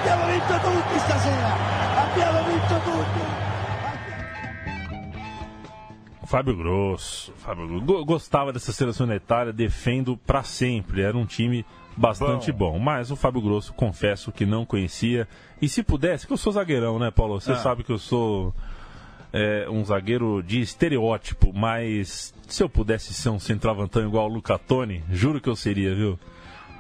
Abbiamo 0.02 0.26
vinto 0.26 0.54
tutti 0.60 1.00
stasera! 1.00 2.02
Abbiamo 2.02 2.44
vinto 2.46 2.74
tutti! 2.84 3.22
Fábio 6.26 6.58
Grosso, 6.58 7.32
Fábio 7.38 7.68
Grosso. 7.68 8.06
Gostava 8.06 8.52
dessa 8.52 8.72
seleção 8.72 9.06
da 9.06 9.16
Itália, 9.16 9.54
defendo 9.54 10.18
para 10.18 10.42
sempre. 10.42 11.04
Era 11.04 11.16
um 11.16 11.26
time 11.26 11.64
bastante 11.96 12.52
bom. 12.52 12.72
bom. 12.72 12.80
Mas 12.80 13.12
o 13.12 13.16
Fábio 13.16 13.42
Grosso, 13.42 13.74
confesso 13.74 14.32
que 14.32 14.44
não 14.44 14.66
conhecia. 14.66 15.28
E 15.62 15.70
se 15.70 15.84
pudesse, 15.84 16.26
que 16.26 16.34
eu 16.34 16.38
sou 16.38 16.54
zagueirão, 16.54 16.98
né, 16.98 17.12
Paulo? 17.12 17.40
Você 17.40 17.52
ah. 17.52 17.58
sabe 17.58 17.84
que 17.84 17.92
eu 17.92 18.00
sou 18.00 18.56
é, 19.32 19.68
um 19.70 19.86
zagueiro 19.86 20.42
de 20.42 20.62
estereótipo, 20.62 21.54
mas 21.54 22.34
se 22.48 22.64
eu 22.64 22.70
pudesse 22.70 23.14
ser 23.14 23.30
um 23.30 23.40
centroavantão 23.40 24.04
igual 24.04 24.26
o 24.26 24.34
Luca 24.34 24.58
Toni, 24.58 25.04
juro 25.12 25.40
que 25.40 25.50
eu 25.50 25.56
seria, 25.56 25.94
viu? 25.94 26.18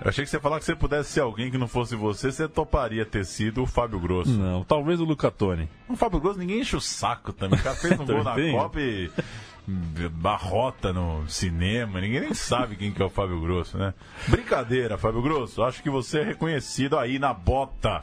Eu 0.04 0.10
achei 0.10 0.24
que 0.24 0.30
você 0.30 0.38
ia 0.38 0.42
falar 0.42 0.58
que 0.58 0.66
você 0.66 0.76
pudesse 0.76 1.12
ser 1.12 1.20
alguém 1.20 1.52
que 1.52 1.58
não 1.58 1.68
fosse 1.68 1.96
você, 1.96 2.32
você 2.32 2.48
toparia 2.48 3.06
ter 3.06 3.24
sido 3.24 3.62
o 3.62 3.68
Fábio 3.68 4.00
Grosso. 4.00 4.32
Não, 4.32 4.64
talvez 4.64 5.00
o 5.00 5.06
Luca 5.06 5.30
Toni. 5.30 5.70
O 5.88 5.96
Fábio 5.96 6.20
Grosso 6.20 6.40
ninguém 6.40 6.62
enche 6.62 6.76
o 6.76 6.82
saco 6.82 7.32
também. 7.32 7.60
O 7.60 7.64
cara 7.64 7.76
fez 7.76 8.00
um 8.00 8.06
gol 8.06 8.24
na. 8.24 8.34
Copa 8.34 8.80
e 8.80 9.12
barrota 10.10 10.92
no 10.92 11.28
cinema. 11.28 12.02
Ninguém 12.02 12.22
nem 12.22 12.34
sabe 12.34 12.76
quem 12.76 12.92
que 12.92 13.02
é 13.02 13.06
o 13.06 13.10
Fábio 13.10 13.40
Grosso, 13.40 13.78
né? 13.78 13.94
Brincadeira, 14.28 14.98
Fábio 14.98 15.22
Grosso. 15.22 15.64
Acho 15.64 15.84
que 15.84 15.90
você 15.90 16.20
é 16.20 16.24
reconhecido 16.24 16.98
aí 16.98 17.20
na 17.20 17.34
bota. 17.34 18.02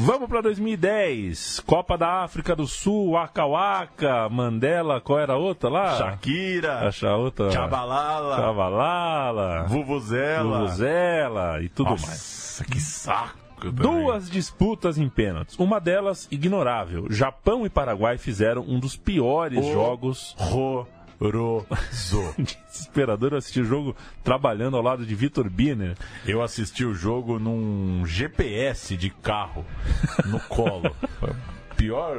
Vamos 0.00 0.28
para 0.28 0.40
2010, 0.42 1.60
Copa 1.66 1.98
da 1.98 2.22
África 2.22 2.54
do 2.54 2.66
Sul, 2.68 3.10
Waka 3.12 3.44
Waka, 3.44 4.28
Mandela, 4.28 5.00
qual 5.00 5.18
era 5.18 5.32
a 5.32 5.36
outra 5.36 5.68
lá? 5.68 5.96
Shakira, 5.96 6.86
Acha 6.88 7.08
a 7.10 7.16
outra? 7.16 7.50
Chabalala, 7.50 8.36
Chabalala, 8.36 9.62
Vuvuzela. 9.64 10.58
Vuvuzela 10.60 11.62
e 11.62 11.68
tudo 11.68 11.90
mais. 11.90 12.02
Nossa, 12.06 12.64
que 12.64 12.80
saco. 12.80 13.38
Duas 13.72 14.30
disputas 14.30 14.98
em 14.98 15.08
pênaltis. 15.08 15.56
Uma 15.58 15.80
delas 15.80 16.28
ignorável. 16.30 17.06
Japão 17.10 17.66
e 17.66 17.68
Paraguai 17.68 18.16
fizeram 18.16 18.62
um 18.62 18.78
dos 18.78 18.96
piores 18.96 19.58
O- 19.66 19.72
jogos. 19.72 20.36
Horroroso. 21.20 22.34
Desesperador 22.68 23.32
eu 23.32 23.38
assisti 23.38 23.60
o 23.60 23.64
jogo 23.64 23.96
trabalhando 24.22 24.76
ao 24.76 24.82
lado 24.82 25.04
de 25.04 25.14
Vitor 25.14 25.48
Biner. 25.50 25.96
Eu 26.26 26.42
assisti 26.42 26.84
o 26.84 26.94
jogo 26.94 27.38
num 27.38 28.04
GPS 28.06 28.96
de 28.96 29.10
carro 29.10 29.64
no 30.26 30.38
colo. 30.40 30.94
Pior, 31.76 32.16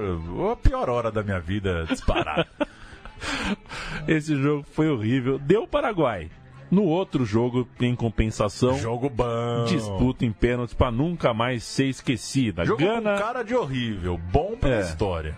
a 0.52 0.56
pior 0.56 0.89
hora 0.89 1.12
da 1.12 1.24
minha 1.24 1.39
vida 1.39 1.86
disparada. 1.89 2.47
Esse 4.08 4.36
jogo 4.36 4.66
foi 4.72 4.89
horrível. 4.89 5.38
Deu 5.38 5.68
Paraguai. 5.68 6.30
No 6.72 6.84
outro 6.84 7.26
jogo, 7.26 7.68
em 7.80 7.95
compensação, 7.95 8.78
Jogo 8.78 9.10
bom. 9.10 9.66
disputa 9.68 10.24
em 10.24 10.32
pênaltis 10.32 10.76
para 10.76 10.91
nunca 10.91 11.34
mais 11.34 11.64
ser 11.64 11.86
esquecida. 11.86 12.64
Jogo 12.64 12.84
Gana, 12.84 13.14
com 13.16 13.20
cara 13.20 13.41
de 13.43 13.56
horrível, 13.56 14.20
bom 14.32 14.56
pela 14.56 14.76
É. 14.76 14.82
história. 14.82 15.36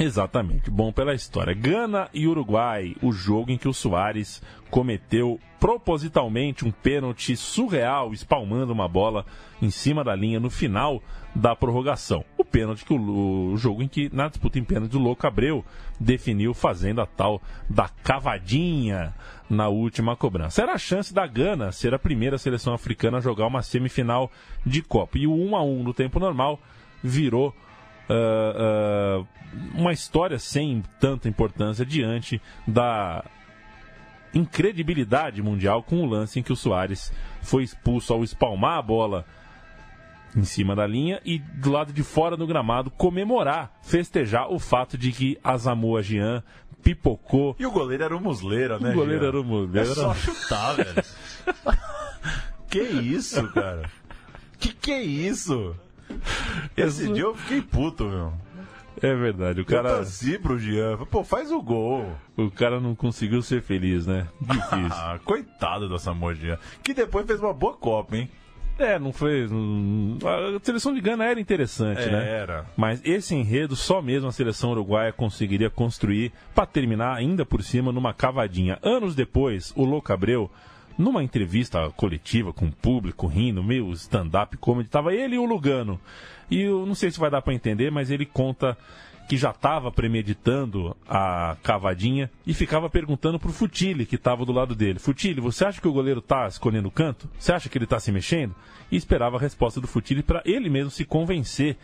Exatamente, 0.00 0.70
bom 0.70 0.90
pela 0.90 1.14
história. 1.14 1.54
Gana 1.54 2.08
e 2.12 2.26
Uruguai, 2.26 2.96
o 3.02 3.12
jogo 3.12 3.50
em 3.50 3.58
que 3.58 3.68
o 3.68 3.74
Soares 3.74 4.42
cometeu 4.70 5.38
propositalmente 5.60 6.64
um 6.64 6.70
pênalti 6.70 7.36
surreal, 7.36 8.14
espalmando 8.14 8.72
uma 8.72 8.88
bola 8.88 9.26
em 9.60 9.70
cima 9.70 10.02
da 10.02 10.16
linha 10.16 10.40
no 10.40 10.48
final 10.48 11.02
da 11.34 11.54
prorrogação. 11.54 12.24
O 12.38 12.44
pênalti 12.44 12.84
que 12.84 12.94
o, 12.94 13.52
o 13.52 13.56
jogo 13.58 13.82
em 13.82 13.88
que 13.88 14.08
na 14.12 14.28
disputa 14.28 14.58
em 14.58 14.64
pênalti 14.64 14.96
o 14.96 15.00
Louco 15.00 15.26
Abreu 15.26 15.62
definiu 15.98 16.54
fazendo 16.54 17.02
a 17.02 17.06
tal 17.06 17.42
da 17.68 17.88
cavadinha 17.88 19.14
na 19.50 19.68
última 19.68 20.16
cobrança. 20.16 20.62
Era 20.62 20.72
a 20.72 20.78
chance 20.78 21.12
da 21.12 21.26
Gana 21.26 21.72
ser 21.72 21.92
a 21.92 21.98
primeira 21.98 22.38
seleção 22.38 22.72
africana 22.72 23.18
a 23.18 23.20
jogar 23.20 23.46
uma 23.46 23.62
semifinal 23.62 24.30
de 24.64 24.80
Copa. 24.80 25.18
E 25.18 25.26
o 25.26 25.34
1 25.34 25.56
a 25.56 25.62
1 25.62 25.82
no 25.82 25.92
tempo 25.92 26.18
normal 26.18 26.58
virou 27.02 27.54
ah, 28.10 29.22
ah, 29.22 29.24
uma 29.74 29.92
história 29.92 30.38
sem 30.38 30.82
tanta 30.98 31.28
importância 31.28 31.86
diante 31.86 32.42
da 32.66 33.24
incredibilidade 34.34 35.42
mundial 35.42 35.82
com 35.82 36.02
o 36.02 36.06
lance 36.06 36.38
em 36.38 36.42
que 36.42 36.52
o 36.52 36.56
Soares 36.56 37.12
foi 37.42 37.62
expulso 37.62 38.12
ao 38.12 38.24
espalmar 38.24 38.78
a 38.78 38.82
bola 38.82 39.24
em 40.36 40.44
cima 40.44 40.76
da 40.76 40.86
linha 40.86 41.20
e 41.24 41.38
do 41.38 41.70
lado 41.70 41.92
de 41.92 42.02
fora 42.02 42.36
do 42.36 42.46
gramado 42.46 42.90
comemorar, 42.90 43.78
festejar 43.82 44.52
o 44.52 44.58
fato 44.58 44.96
de 44.98 45.12
que 45.12 45.38
a 45.42 45.58
Samoa 45.58 46.02
Jean 46.02 46.42
pipocou. 46.82 47.56
E 47.58 47.66
o 47.66 47.70
goleiro 47.70 48.04
era 48.04 48.16
o 48.16 48.20
Musleira, 48.20 48.78
né? 48.78 48.90
O 48.90 48.94
goleiro 48.94 49.22
Jean? 49.22 49.28
era 49.28 49.40
o 49.40 49.44
Musleira. 49.44 49.90
É 49.90 49.94
só 49.94 50.14
chutar, 50.14 50.76
velho. 50.76 51.04
que 52.70 52.80
isso, 52.80 53.48
cara? 53.52 53.90
Que 54.58 54.72
que 54.72 54.92
é 54.92 55.02
isso? 55.02 55.74
Esse 56.76 57.12
dia 57.12 57.22
eu 57.22 57.34
fiquei 57.34 57.62
puto, 57.62 58.04
meu. 58.04 58.32
É 59.02 59.14
verdade, 59.14 59.60
o 59.60 59.62
Eu 59.62 59.66
cara, 59.66 59.96
torci 59.96 60.38
pro 60.38 60.58
Jean. 60.58 60.98
Pô, 61.10 61.24
faz 61.24 61.50
o 61.50 61.62
gol. 61.62 62.12
o 62.36 62.50
cara 62.50 62.78
não 62.80 62.94
conseguiu 62.94 63.40
ser 63.40 63.62
feliz, 63.62 64.06
né? 64.06 64.26
Difícil. 64.40 64.88
Ah, 64.90 65.18
coitado 65.24 65.88
da 65.88 65.98
Samoa 65.98 66.34
Jean. 66.34 66.58
Que 66.82 66.92
depois 66.92 67.26
fez 67.26 67.40
uma 67.40 67.54
boa 67.54 67.74
Copa, 67.74 68.16
hein? 68.16 68.28
É, 68.78 68.98
não 68.98 69.12
foi. 69.12 69.46
não- 69.46 70.18
A 70.26 70.58
seleção 70.62 70.92
de 70.94 71.00
Gana 71.02 71.24
era 71.24 71.38
interessante, 71.40 72.00
É, 72.00 72.10
né? 72.10 72.28
era. 72.30 72.66
Mas 72.76 73.00
esse 73.04 73.34
enredo 73.34 73.76
só 73.76 74.00
mesmo 74.02 74.28
a 74.28 74.32
seleção 74.32 74.70
uruguaia 74.70 75.12
conseguiria 75.12 75.68
construir 75.70 76.32
para 76.54 76.64
terminar 76.66 77.14
ainda 77.14 77.44
por 77.44 77.62
cima 77.62 77.92
numa 77.92 78.12
cavadinha. 78.14 78.78
Anos 78.82 79.14
depois, 79.14 79.70
o 79.76 79.84
Louco 79.84 80.12
Abreu, 80.12 80.50
numa 80.98 81.22
entrevista 81.22 81.90
coletiva 81.90 82.52
com 82.52 82.66
o 82.66 82.72
público 82.72 83.26
rindo, 83.26 83.62
meio 83.62 83.90
stand-up 83.92 84.56
comedy, 84.56 84.88
tava 84.88 85.14
ele 85.14 85.36
e 85.36 85.38
o 85.38 85.44
Lugano. 85.44 86.00
E 86.50 86.62
eu 86.62 86.84
não 86.84 86.94
sei 86.94 87.10
se 87.10 87.20
vai 87.20 87.30
dar 87.30 87.42
para 87.42 87.54
entender, 87.54 87.90
mas 87.90 88.10
ele 88.10 88.26
conta 88.26 88.76
que 89.28 89.36
já 89.36 89.50
estava 89.50 89.92
premeditando 89.92 90.96
a 91.08 91.56
cavadinha 91.62 92.28
e 92.44 92.52
ficava 92.52 92.90
perguntando 92.90 93.38
pro 93.38 93.52
Futile, 93.52 94.04
que 94.04 94.16
estava 94.16 94.44
do 94.44 94.50
lado 94.50 94.74
dele. 94.74 94.98
Futile, 94.98 95.40
você 95.40 95.64
acha 95.64 95.80
que 95.80 95.86
o 95.86 95.92
goleiro 95.92 96.20
tá 96.20 96.48
escolhendo 96.48 96.88
o 96.88 96.90
canto? 96.90 97.30
Você 97.38 97.52
acha 97.52 97.68
que 97.68 97.78
ele 97.78 97.86
tá 97.86 98.00
se 98.00 98.10
mexendo? 98.10 98.56
E 98.90 98.96
esperava 98.96 99.36
a 99.36 99.40
resposta 99.40 99.80
do 99.80 99.86
Futile 99.86 100.24
para 100.24 100.42
ele 100.44 100.68
mesmo 100.68 100.90
se 100.90 101.04
convencer 101.04 101.76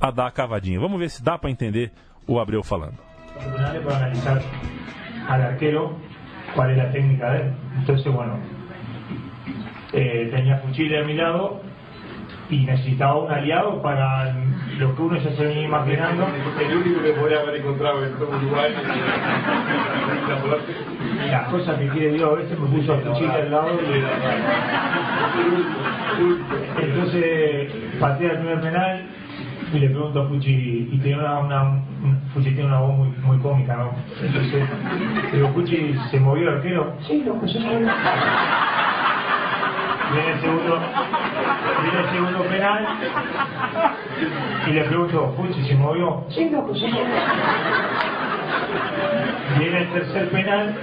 a 0.00 0.10
dar 0.10 0.26
a 0.26 0.30
cavadinha. 0.32 0.80
Vamos 0.80 0.98
ver 0.98 1.08
se 1.08 1.22
dá 1.22 1.38
para 1.38 1.50
entender 1.50 1.92
o 2.26 2.40
Abreu 2.40 2.64
falando. 2.64 2.98
tribunales 3.38 3.84
para 3.84 3.96
analizar 3.96 4.42
al 5.28 5.42
arquero 5.42 6.00
cuál 6.56 6.70
es 6.70 6.78
la 6.78 6.90
técnica 6.90 7.30
de 7.32 7.42
él. 7.42 7.52
Entonces, 7.78 8.12
bueno, 8.12 8.38
eh, 9.92 10.28
tenía 10.34 10.56
Fuchile 10.58 10.98
a 11.00 11.04
mi 11.04 11.14
lado 11.14 11.60
y 12.48 12.64
necesitaba 12.64 13.16
un 13.16 13.30
aliado 13.30 13.82
para 13.82 14.34
lo 14.78 14.94
que 14.94 15.02
uno 15.02 15.16
ya 15.16 15.30
se 15.36 15.46
venía 15.46 15.64
imaginando. 15.64 16.26
El 16.60 16.76
único 16.76 17.02
que 17.02 17.12
podría 17.12 17.40
haber 17.40 17.56
encontrado 17.56 18.04
en 18.04 18.14
todo 18.14 18.36
Uruguay. 18.36 18.72
Las 21.30 21.48
cosas 21.48 21.78
que 21.78 21.88
quiere 21.88 22.12
Dios, 22.14 22.30
a 22.30 22.34
veces 22.34 22.58
me 22.58 22.66
puso 22.68 22.94
a 22.94 22.98
Fuchile 22.98 23.32
al 23.32 23.50
lado 23.50 23.68
y 26.78 26.82
entonces 26.82 27.72
patea 28.00 28.32
el 28.32 28.38
primer 28.38 28.60
penal 28.60 29.06
y 29.72 29.78
le 29.78 29.88
pregunto 29.88 30.22
a 30.22 30.28
Fuchi 30.28 30.88
y 30.92 30.98
tiene 30.98 31.18
una, 31.18 31.38
una, 31.38 31.82
tiene 32.34 32.66
una 32.66 32.80
voz 32.80 32.96
muy, 32.96 33.08
muy 33.22 33.38
cómica, 33.38 33.76
¿no? 33.76 33.90
Entonces 34.22 34.64
digo, 35.32 35.48
Fuchi, 35.48 35.94
¿se 36.10 36.20
movió 36.20 36.48
el 36.48 36.56
arquero? 36.56 36.94
Sí, 37.06 37.22
se 37.48 37.60
movió. 37.60 37.78
Viene 40.12 40.32
el 40.32 40.40
segundo, 40.40 40.80
viene 41.82 42.00
el 42.00 42.10
segundo 42.10 42.42
penal 42.44 42.86
y 44.66 44.70
le 44.70 44.84
pregunto, 44.84 45.34
Fuchi, 45.36 45.64
¿se 45.64 45.74
movió? 45.74 46.24
Sí, 46.30 46.48
loco, 46.50 46.74
se 46.74 46.86
movió. 46.88 47.04
Viene 49.58 49.78
el 49.82 49.92
tercer 49.92 50.28
penal 50.30 50.74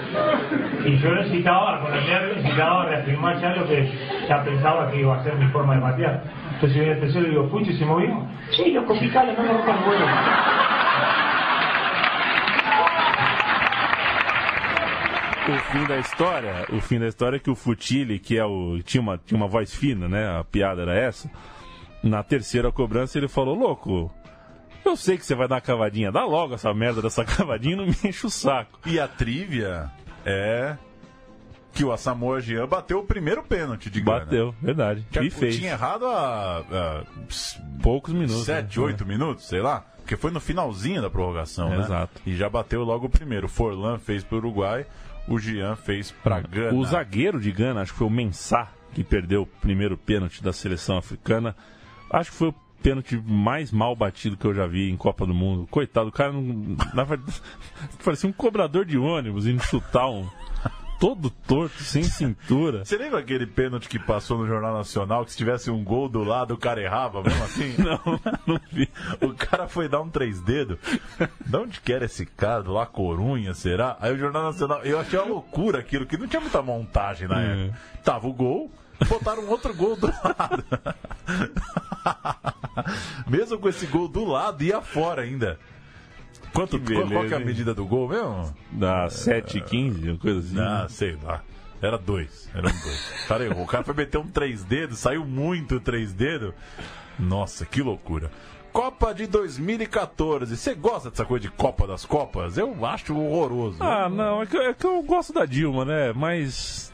y 0.86 0.98
yo 0.98 1.14
necesitaba, 1.16 1.82
nervio, 1.90 2.36
necesitaba 2.36 2.86
reafirmar 2.86 3.40
ya 3.40 3.50
lo 3.56 3.68
que 3.68 3.92
ya 4.28 4.44
pensaba 4.44 4.90
que 4.90 5.02
iba 5.02 5.20
a 5.20 5.24
ser 5.24 5.36
mi 5.36 5.48
forma 5.48 5.76
de 5.76 5.82
patear. 5.82 6.24
Entonces 6.56 6.78
viene 6.78 6.94
el 6.94 7.00
tercero 7.00 7.28
y 7.28 7.30
digo, 7.30 7.48
Fuchi, 7.50 7.74
¿se 7.74 7.86
movió? 7.86 8.28
Sí, 8.52 8.72
loco, 8.72 8.98
picale, 9.00 9.34
no 9.34 9.44
me 9.44 9.50
rompas 9.50 9.78
el 9.78 9.90
huevo. 9.90 10.06
O 15.46 15.58
fim 15.72 15.86
da 15.86 15.98
história, 15.98 16.66
o 16.72 16.80
fim 16.80 17.00
da 17.00 17.08
história 17.08 17.36
é 17.36 17.40
que 17.40 17.52
o 17.52 17.56
Futile, 17.56 18.18
que 18.18 18.38
é 18.38 18.46
o 18.46 18.80
tinha 18.82 19.02
uma, 19.02 19.18
tinha 19.18 19.38
uma 19.38 19.48
voz 19.48 19.76
fina, 19.76 20.08
né? 20.08 20.40
A 20.40 20.44
piada 20.46 20.84
era 20.84 20.96
essa. 20.96 21.30
Na 22.02 22.24
terceira 22.24 22.72
cobrança 22.72 23.18
ele 23.18 23.28
falou: 23.28 23.54
"Louco, 23.54 24.10
eu 24.86 24.96
sei 24.96 25.18
que 25.18 25.26
você 25.26 25.36
vai 25.36 25.48
dar 25.48 25.56
uma 25.56 25.62
cavadinha, 25.62 26.12
dá 26.12 26.26
logo 26.26 26.56
essa 26.56 26.74
merda 26.74 27.02
dessa 27.02 27.24
cavadinha, 27.26 27.74
e 27.74 27.78
não 27.78 27.86
me 27.86 27.96
enche 28.04 28.26
o 28.26 28.30
saco". 28.30 28.80
E 28.86 29.00
a 29.00 29.08
trivia 29.08 29.92
é 30.26 30.78
que 31.74 31.84
o 31.84 31.92
Asamoah 31.92 32.40
Jean 32.40 32.68
bateu 32.68 33.00
o 33.00 33.04
primeiro 33.04 33.42
pênalti 33.44 33.90
de 33.90 34.00
Gana. 34.00 34.20
Bateu, 34.20 34.56
verdade. 34.62 35.06
Que 35.12 35.22
e 35.22 35.30
fez. 35.30 35.58
tinha 35.58 35.72
errado 35.72 36.06
há, 36.06 37.04
poucos 37.82 38.14
minutos. 38.14 38.46
sete, 38.46 38.80
né? 38.80 38.86
oito 38.86 39.06
minutos, 39.06 39.48
sei 39.48 39.62
lá. 39.62 39.84
Porque 39.98 40.16
foi 40.16 40.32
no 40.32 40.40
finalzinho 40.40 41.02
da 41.02 41.10
prorrogação, 41.10 41.70
né? 41.70 41.80
Exato. 41.80 42.22
E 42.26 42.36
já 42.36 42.50
bateu 42.50 42.84
logo 42.84 43.08
o 43.08 43.10
primeiro. 43.10 43.48
O 43.48 43.50
Forlan 43.50 43.98
fez 43.98 44.24
pro 44.24 44.38
Uruguai, 44.38 44.86
o 45.28 45.40
Jean 45.40 45.76
fez 45.76 46.12
pra 46.12 46.42
Gana. 46.42 46.78
O 46.78 46.86
zagueiro 46.86 47.40
de 47.40 47.52
Gana, 47.52 47.82
acho 47.82 47.94
que 47.94 47.98
foi 47.98 48.08
o 48.08 48.12
Mensah, 48.12 48.70
que 48.94 49.04
perdeu 49.04 49.44
o 49.44 49.46
primeiro 49.48 49.98
pênalti 49.98 50.44
da 50.44 50.54
seleção 50.54 50.98
africana. 50.98 51.56
Acho 52.12 52.32
que 52.32 52.38
foi 52.38 52.54
pênalti 52.84 53.16
mais 53.26 53.72
mal 53.72 53.96
batido 53.96 54.36
que 54.38 54.46
eu 54.46 54.54
já 54.54 54.68
vi 54.68 54.92
em 54.92 54.98
Copa 54.98 55.26
do 55.26 55.34
Mundo. 55.34 55.66
Coitado, 55.72 56.10
o 56.10 56.12
cara 56.12 56.32
não. 56.34 56.76
Na 56.94 57.04
verdade, 57.04 57.42
parecia 58.04 58.30
um 58.30 58.34
cobrador 58.34 58.86
de 58.86 58.98
ônibus 58.98 59.48
indo 59.48 59.64
chutar 59.64 60.08
um. 60.10 60.28
Todo 61.00 61.30
torto, 61.30 61.84
sem 61.84 62.02
cintura. 62.04 62.86
Você 62.86 62.96
lembra 62.96 63.20
aquele 63.20 63.46
pênalti 63.46 63.90
que 63.90 64.00
passou 64.00 64.38
no 64.38 64.48
Jornal 64.48 64.74
Nacional 64.74 65.26
que 65.26 65.32
se 65.32 65.38
tivesse 65.38 65.70
um 65.70 65.84
gol 65.84 66.08
do 66.08 66.24
lado 66.24 66.54
o 66.54 66.58
cara 66.58 66.82
errava 66.82 67.22
mesmo 67.22 67.44
assim? 67.44 67.76
Não, 67.84 68.00
não 68.48 68.60
vi. 68.72 68.88
O 69.20 69.34
cara 69.34 69.68
foi 69.68 69.90
dar 69.90 70.00
um 70.00 70.08
três 70.10 70.40
dedos. 70.40 70.78
De 71.46 71.58
onde 71.58 71.82
que 71.82 71.92
era 71.92 72.06
esse 72.06 72.26
cara? 72.26 72.64
Do 72.64 72.72
La 72.72 72.86
Corunha, 72.86 73.54
será? 73.54 73.98
Aí 74.00 74.14
o 74.14 74.18
Jornal 74.18 74.44
Nacional. 74.44 74.80
Eu 74.84 74.98
achei 74.98 75.20
uma 75.20 75.28
loucura 75.28 75.80
aquilo, 75.80 76.06
que 76.06 76.16
não 76.18 76.26
tinha 76.28 76.40
muita 76.40 76.62
montagem 76.62 77.28
na 77.28 77.42
É. 77.42 77.64
época. 77.66 77.80
Tava 78.02 78.28
o 78.28 78.34
gol, 78.34 78.72
botaram 79.08 79.48
outro 79.48 79.74
gol 79.74 79.96
do 79.96 80.08
lado. 80.08 80.64
Mesmo 83.28 83.58
com 83.60 83.70
esse 83.70 83.86
gol 83.86 84.08
do 84.08 84.26
lado, 84.26 84.64
ia 84.64 84.82
fora 84.82 85.22
ainda. 85.22 85.60
Quanto, 86.54 86.80
Que 86.80 86.94
qual, 86.94 87.08
qual 87.08 87.26
que 87.26 87.34
é 87.34 87.36
a 87.36 87.40
beleza, 87.40 87.46
medida 87.46 87.74
do 87.74 87.86
gol 87.86 88.08
mesmo? 88.08 88.56
Da 88.72 89.10
7 89.10 89.58
e 89.58 89.62
15, 89.62 90.10
uma 90.10 90.20
coisa 90.20 90.40
assim. 90.40 90.60
Ah, 90.60 90.86
sei 90.88 91.18
lá. 91.24 91.42
Era 91.82 91.98
dois. 91.98 92.48
Era 92.54 92.68
um 92.68 92.72
dois. 92.72 93.24
O 93.24 93.28
cara. 93.28 93.54
O 93.64 93.66
cara 93.66 93.84
foi 93.84 93.94
meter 93.96 94.18
um 94.20 94.28
três 94.28 94.64
dedos, 94.64 95.00
saiu 95.00 95.26
muito 95.26 95.80
três 95.80 96.14
dedos. 96.14 96.54
Nossa, 97.20 97.66
que 97.66 97.82
loucura. 97.82 98.32
Copa 98.72 99.14
de 99.14 99.28
2014. 99.28 100.56
Você 100.56 100.76
gosta 100.76 101.10
dessa 101.10 101.26
coisa 101.26 101.42
de 101.44 101.52
Copa 101.52 101.86
das 101.86 102.06
Copas? 102.06 102.58
Eu 102.58 102.86
acho 102.86 103.18
horroroso. 103.18 103.84
Ah, 103.84 104.08
não, 104.08 104.42
é 104.42 104.46
que, 104.46 104.58
é 104.58 104.74
que 104.74 104.86
eu 104.86 105.02
gosto 105.04 105.34
da 105.34 105.46
Dilma, 105.46 105.84
né? 105.84 106.14
Mas. 106.14 106.93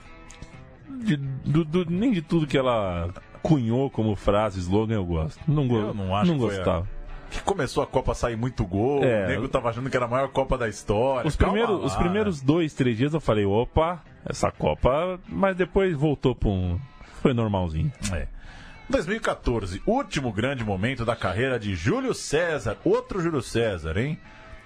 De- 0.90 1.18
do- 1.18 1.64
do- 1.66 1.90
nem 1.90 2.12
de 2.12 2.22
tudo 2.22 2.46
que 2.48 2.58
ela 2.58 3.10
cunhou 3.42 3.90
como 3.90 4.16
frase, 4.16 4.60
slogan, 4.60 4.96
eu 4.96 5.06
gosto. 5.06 5.40
Não, 5.48 5.68
go 5.68 5.76
Eu 5.78 5.94
não 5.94 6.16
acho 6.16 6.30
não 6.32 6.36
a- 6.36 6.50
gostava. 6.50 6.88
Que 7.32 7.42
começou 7.42 7.84
a 7.84 7.88
Copa 7.88 8.12
a 8.12 8.16
sair 8.16 8.36
muito 8.36 8.66
gol. 8.66 9.04
É. 9.04 9.26
o 9.26 9.28
nego 9.30 9.48
tava 9.48 9.70
achando 9.70 9.88
que 9.90 9.96
era 9.96 10.06
a 10.08 10.10
maior 10.10 10.30
Copa 10.30 10.58
da 10.58 10.68
história. 10.68 11.28
Os, 11.28 11.36
Calma 11.36 11.54
primeiros, 11.54 11.86
os 11.86 11.96
primeiros 11.96 12.42
dois, 12.42 12.74
três 12.74 12.98
dias 12.98 13.14
eu 13.14 13.20
falei, 13.20 13.46
opa, 13.46 14.02
essa 14.26 14.52
Copa. 14.52 15.20
Mas 15.28 15.56
depois 15.56 15.96
voltou 15.96 16.34
pra 16.34 16.50
um. 16.50 16.80
Foi 17.22 17.34
normalzinho. 17.34 17.92
É. 18.12 18.28
2014, 18.90 19.82
último 19.86 20.32
grande 20.34 20.64
momento 20.64 21.06
da 21.06 21.16
carreira 21.16 21.60
de 21.60 21.76
Júlio 21.76 22.14
César, 22.16 22.78
outro 22.84 23.22
Júlio 23.22 23.42
César, 23.42 23.96
hein? 23.98 24.18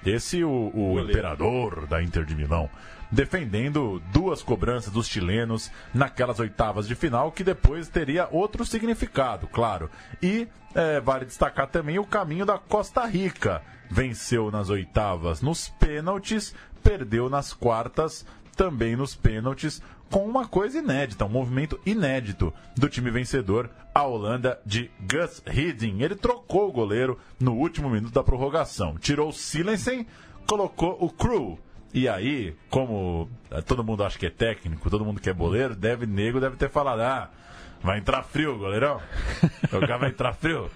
Esse 0.06 0.44
o, 0.44 0.72
o 0.74 1.00
imperador 1.00 1.86
da 1.88 2.02
Inter 2.02 2.24
de 2.26 2.34
Milão, 2.36 2.70
defendendo 3.14 4.01
duas 4.11 4.41
cobranças 4.41 4.91
dos 4.91 5.07
chilenos 5.07 5.72
naquelas 5.93 6.39
oitavas 6.39 6.88
de 6.88 6.95
final 6.95 7.32
que 7.32 7.43
depois 7.43 7.88
teria 7.88 8.28
outro 8.32 8.66
significado, 8.66 9.47
claro. 9.47 9.89
E 10.22 10.47
é, 10.74 10.99
vale 10.99 11.26
destacar 11.26 11.68
também 11.68 11.99
o 11.99 12.05
caminho 12.05 12.45
da 12.45 12.57
Costa 12.57 13.05
Rica. 13.05 13.61
Venceu 13.89 14.49
nas 14.49 14.70
oitavas 14.70 15.41
nos 15.41 15.70
pênaltis, 15.70 16.55
perdeu 16.84 17.30
nas 17.30 17.53
quartas 17.53 18.26
também 18.55 18.95
nos 18.95 19.16
pênaltis, 19.16 19.82
com 20.09 20.26
uma 20.26 20.47
coisa 20.47 20.80
inédita, 20.80 21.26
um 21.26 21.30
movimento 21.30 21.80
inédito 21.86 22.53
do 22.76 22.89
time 22.89 23.11
vencedor, 23.11 23.70
a 23.93 24.03
Holanda 24.03 24.59
de 24.66 24.89
Gus 25.01 25.41
Hiddink. 25.45 26.03
Ele 26.03 26.16
trocou 26.16 26.70
o 26.70 26.72
goleiro 26.72 27.20
no 27.39 27.53
último 27.53 27.89
minuto 27.89 28.14
da 28.14 28.24
prorrogação. 28.24 28.97
Tirou 28.97 29.30
o 29.30 29.34
Silensen, 29.34 30.05
colocou 30.47 30.97
o 30.99 31.09
Crew. 31.09 31.59
E 31.94 32.10
aí, 32.10 32.56
como 32.70 33.30
eh, 33.52 33.62
todo 33.62 33.84
mundo 33.84 34.04
acha 34.04 34.18
que 34.18 34.26
é 34.26 34.30
técnico, 34.30 34.89
todo 34.89 35.06
mundo 35.06 35.22
que 35.22 35.30
é 35.30 35.34
boleiro, 35.34 35.76
deve, 35.76 36.08
nego 36.08 36.39
deve 36.39 36.56
ter 36.56 36.70
falado, 36.70 37.02
ah, 37.02 37.30
vai 37.84 38.00
entrar 38.00 38.24
frio, 38.24 38.58
goleirão. 38.58 39.00
O 39.72 39.80
cara 39.80 39.98
vai 39.98 40.10
entrar 40.10 40.34
frio. 40.34 40.72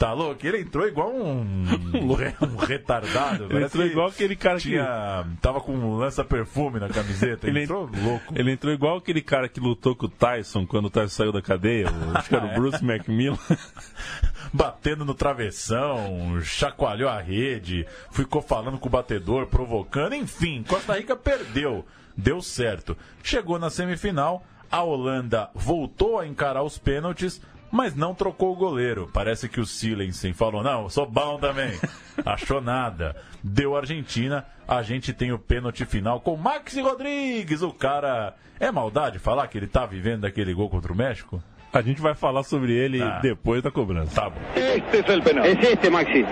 Tá 0.00 0.14
louco? 0.14 0.46
Ele 0.46 0.60
entrou 0.62 0.88
igual 0.88 1.12
um, 1.12 1.42
um, 1.94 2.14
re- 2.14 2.34
retardado. 2.66 3.44
Ele 3.50 3.66
entrou 3.66 3.84
que 3.84 3.90
igual 3.90 4.08
aquele 4.08 4.34
cara 4.34 4.56
que- 4.56 4.70
tinha, 4.70 5.26
Tava 5.42 5.60
com 5.60 5.72
um 5.74 5.96
lança-perfume 5.98 6.80
na 6.80 6.88
camiseta. 6.88 7.46
Ele 7.46 7.58
Ele 7.58 7.64
entrou 7.64 7.82
louco. 8.02 8.32
Ele 8.34 8.50
entrou 8.50 8.72
igual 8.72 8.96
aquele 8.96 9.20
cara 9.20 9.46
que 9.46 9.60
lutou 9.60 9.94
com 9.94 10.06
o 10.06 10.08
Tyson 10.08 10.66
quando 10.66 10.86
o 10.86 10.90
Tyson 10.90 11.08
saiu 11.14 11.32
da 11.32 11.42
cadeia. 11.42 11.86
Acho 12.14 12.30
que 12.30 12.34
era 12.34 12.46
o 12.46 12.54
Bruce 12.58 12.82
McMillan. 12.82 13.36
batendo 14.52 15.04
no 15.04 15.14
travessão, 15.14 16.40
chacoalhou 16.42 17.08
a 17.08 17.20
rede, 17.20 17.86
ficou 18.10 18.42
falando 18.42 18.78
com 18.78 18.88
o 18.88 18.90
batedor, 18.90 19.46
provocando, 19.46 20.14
enfim, 20.14 20.64
Costa 20.66 20.94
Rica 20.94 21.14
perdeu, 21.14 21.84
deu 22.16 22.40
certo. 22.42 22.96
Chegou 23.22 23.58
na 23.58 23.70
semifinal, 23.70 24.42
a 24.70 24.82
Holanda 24.82 25.50
voltou 25.54 26.18
a 26.18 26.26
encarar 26.26 26.62
os 26.62 26.78
pênaltis, 26.78 27.40
mas 27.70 27.94
não 27.94 28.14
trocou 28.14 28.52
o 28.52 28.56
goleiro. 28.56 29.08
Parece 29.12 29.48
que 29.48 29.60
o 29.60 29.66
Silensen 29.66 30.32
falou: 30.32 30.62
não, 30.62 30.82
eu 30.84 30.90
sou 30.90 31.06
bom 31.06 31.38
também. 31.38 31.72
Achou 32.24 32.60
nada. 32.60 33.16
Deu 33.42 33.76
Argentina, 33.76 34.44
a 34.68 34.82
gente 34.82 35.12
tem 35.12 35.32
o 35.32 35.38
pênalti 35.38 35.84
final 35.84 36.20
com 36.20 36.36
Maxi 36.36 36.80
Rodrigues. 36.80 37.62
O 37.62 37.72
cara. 37.72 38.34
É 38.58 38.70
maldade 38.70 39.18
falar 39.18 39.46
que 39.48 39.56
ele 39.56 39.66
tá 39.66 39.86
vivendo 39.86 40.20
daquele 40.22 40.52
gol 40.52 40.68
contra 40.68 40.92
o 40.92 40.96
México? 40.96 41.42
A 41.72 41.80
gente 41.80 42.00
vai 42.02 42.14
falar 42.14 42.42
sobre 42.42 42.72
ele 42.74 43.00
Ah. 43.00 43.20
depois 43.22 43.62
da 43.62 43.70
cobrança. 43.70 44.20
Tá 44.20 44.28
bom. 44.28 44.40
Este 44.54 44.98
es 44.98 45.08
el 45.08 45.22
penal. 45.22 45.46
Es 45.46 45.58
este, 45.66 45.88
Maxi. 45.88 46.24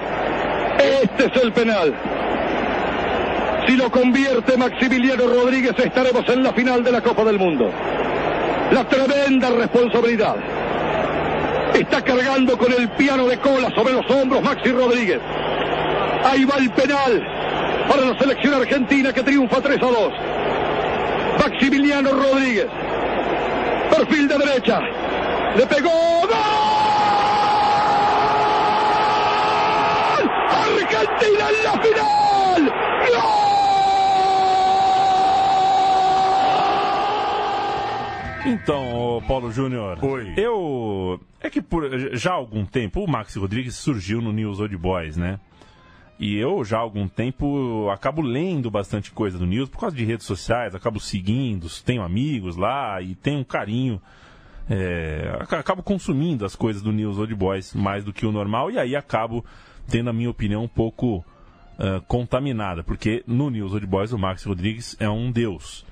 Este 1.03 1.25
es 1.25 1.43
el 1.43 1.53
penal. 1.53 1.95
Si 3.67 3.77
lo 3.77 3.91
convierte 3.91 4.57
Maximiliano 4.57 5.27
Rodríguez, 5.27 5.75
estaremos 5.79 6.29
en 6.29 6.43
la 6.43 6.53
final 6.53 6.83
de 6.83 6.91
la 6.93 7.01
Copa 7.03 7.25
del 7.25 7.39
Mundo. 7.39 7.71
La 8.73 8.85
tremenda 8.89 9.51
responsabilidad. 9.51 10.37
Está 11.79 12.03
cargando 12.03 12.59
con 12.59 12.73
el 12.73 12.89
piano 12.91 13.29
de 13.29 13.39
cola 13.39 13.71
sobre 13.73 13.93
los 13.93 14.11
hombros 14.11 14.43
Maxi 14.43 14.73
Rodríguez. 14.73 15.21
Ahí 16.25 16.45
va 16.45 16.57
el 16.57 16.71
penal 16.73 17.23
para 17.89 18.05
la 18.05 18.19
selección 18.19 18.55
argentina 18.55 19.13
que 19.13 19.23
triunfa 19.23 19.61
3 19.61 19.81
a 19.81 19.87
2. 19.87 20.13
Maximiliano 21.39 22.11
Rodríguez. 22.11 22.67
Perfil 23.91 24.27
de 24.27 24.39
derecha. 24.39 24.81
Le 25.57 25.67
pegó. 25.67 25.89
¡Gol! 25.89 26.31
¡Argentina 30.83 31.49
en 31.49 31.65
la 31.65 31.73
final! 31.81 32.28
Então, 38.49 39.23
Paulo 39.27 39.53
Júnior, 39.53 39.99
Oi. 40.05 40.33
eu. 40.37 41.21
É 41.41 41.51
que 41.51 41.61
por 41.63 41.89
já 42.17 42.31
há 42.31 42.35
algum 42.35 42.65
tempo 42.65 43.03
o 43.05 43.09
Maxi 43.11 43.39
Rodrigues 43.39 43.75
surgiu 43.77 44.21
no 44.21 44.33
News 44.33 44.59
Old 44.61 44.77
Boys, 44.77 45.17
né? 45.17 45.39
E 46.19 46.37
eu 46.37 46.65
já 46.65 46.79
há 46.79 46.81
algum 46.81 47.07
tempo 47.07 47.89
acabo 47.91 48.21
lendo 48.23 48.71
bastante 48.71 49.11
coisa 49.13 49.39
do 49.39 49.47
News 49.47 49.69
por 49.69 49.79
causa 49.79 49.95
de 49.95 50.05
redes 50.05 50.27
sociais, 50.27 50.75
acabo 50.75 50.99
seguindo, 50.99 51.69
tenho 51.85 52.03
amigos 52.03 52.57
lá 52.57 53.01
e 53.01 53.15
tenho 53.15 53.39
um 53.41 53.45
carinho. 53.45 54.01
é, 54.69 55.31
aca- 55.41 55.61
acabo 55.61 55.83
consumindo 55.83 56.45
as 56.45 56.55
coisas 56.57 56.83
do 56.83 56.91
News 56.93 57.19
Old 57.19 57.35
Boys 57.35 57.73
mais 57.75 58.05
do 58.05 58.13
que 58.13 58.27
o 58.27 58.33
normal 58.33 58.71
e 58.71 58.79
aí 58.79 58.95
acabo 58.97 59.45
tendo 59.89 60.11
a 60.11 60.13
minha 60.13 60.29
opinião 60.29 60.65
um 60.65 60.69
pouco 60.69 61.25
ah, 61.79 62.03
contaminada, 62.09 62.83
porque 62.83 63.23
no 63.27 63.49
News 63.49 63.73
Old 63.73 63.87
Boys 63.87 64.13
o 64.13 64.19
Maxi 64.19 64.47
Rodrigues 64.49 64.97
é 65.01 65.09
um 65.09 65.31
deus. 65.31 65.87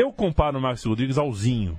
Eu 0.00 0.10
comparo 0.10 0.58
o 0.58 0.62
Maxi 0.62 0.88
Rodrigues 0.88 1.18
ao 1.18 1.30
Zinho. 1.30 1.78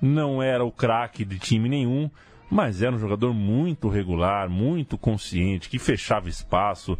Não 0.00 0.42
era 0.42 0.64
o 0.64 0.72
craque 0.72 1.22
de 1.22 1.38
time 1.38 1.68
nenhum, 1.68 2.10
mas 2.50 2.80
era 2.80 2.96
um 2.96 2.98
jogador 2.98 3.34
muito 3.34 3.90
regular, 3.90 4.48
muito 4.48 4.96
consciente, 4.96 5.68
que 5.68 5.78
fechava 5.78 6.30
espaço. 6.30 6.98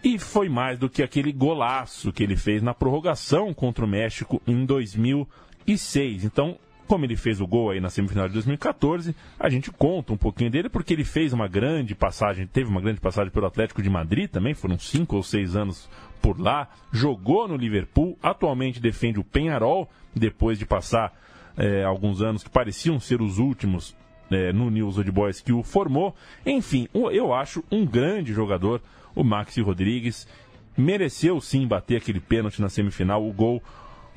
E 0.00 0.16
foi 0.16 0.48
mais 0.48 0.78
do 0.78 0.88
que 0.88 1.02
aquele 1.02 1.32
golaço 1.32 2.12
que 2.12 2.22
ele 2.22 2.36
fez 2.36 2.62
na 2.62 2.72
prorrogação 2.72 3.52
contra 3.52 3.84
o 3.84 3.88
México 3.88 4.40
em 4.46 4.64
2006. 4.64 6.22
Então, 6.22 6.56
como 6.86 7.04
ele 7.04 7.16
fez 7.16 7.40
o 7.40 7.48
gol 7.48 7.70
aí 7.70 7.80
na 7.80 7.90
semifinal 7.90 8.28
de 8.28 8.34
2014, 8.34 9.12
a 9.40 9.48
gente 9.48 9.72
conta 9.72 10.12
um 10.12 10.16
pouquinho 10.16 10.52
dele, 10.52 10.68
porque 10.68 10.92
ele 10.92 11.04
fez 11.04 11.32
uma 11.32 11.48
grande 11.48 11.96
passagem, 11.96 12.46
teve 12.46 12.70
uma 12.70 12.80
grande 12.80 13.00
passagem 13.00 13.32
pelo 13.32 13.46
Atlético 13.46 13.82
de 13.82 13.90
Madrid 13.90 14.30
também, 14.30 14.54
foram 14.54 14.78
cinco 14.78 15.16
ou 15.16 15.22
seis 15.24 15.56
anos 15.56 15.90
por 16.24 16.40
lá, 16.40 16.70
jogou 16.90 17.46
no 17.46 17.54
Liverpool, 17.54 18.18
atualmente 18.22 18.80
defende 18.80 19.20
o 19.20 19.24
Penharol, 19.24 19.90
depois 20.16 20.58
de 20.58 20.64
passar 20.64 21.12
eh, 21.54 21.84
alguns 21.84 22.22
anos 22.22 22.42
que 22.42 22.48
pareciam 22.48 22.98
ser 22.98 23.20
os 23.20 23.36
últimos 23.36 23.94
eh, 24.30 24.50
no 24.50 24.70
News 24.70 24.96
Old 24.96 25.12
Boys 25.12 25.42
que 25.42 25.52
o 25.52 25.62
formou. 25.62 26.16
Enfim, 26.46 26.88
eu 26.94 27.34
acho 27.34 27.62
um 27.70 27.84
grande 27.84 28.32
jogador, 28.32 28.80
o 29.14 29.22
Maxi 29.22 29.60
Rodrigues. 29.60 30.26
Mereceu 30.74 31.42
sim 31.42 31.66
bater 31.66 31.98
aquele 31.98 32.20
pênalti 32.20 32.58
na 32.62 32.70
semifinal, 32.70 33.22
o 33.22 33.30
gol 33.30 33.62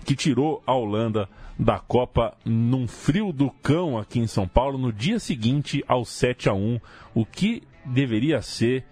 que 0.05 0.15
tirou 0.15 0.63
a 0.65 0.73
Holanda 0.73 1.27
da 1.59 1.77
Copa 1.77 2.37
num 2.45 2.87
frio 2.87 3.33
do 3.33 3.51
cão 3.51 3.97
aqui 3.97 4.19
em 4.19 4.27
São 4.27 4.47
Paulo 4.47 4.77
no 4.77 4.93
dia 4.93 5.19
seguinte 5.19 5.83
ao 5.85 6.05
7 6.05 6.47
a 6.47 6.53
1 6.53 6.79
o 7.13 7.25
que 7.25 7.63
deveria 7.85 8.41
ser 8.41 8.85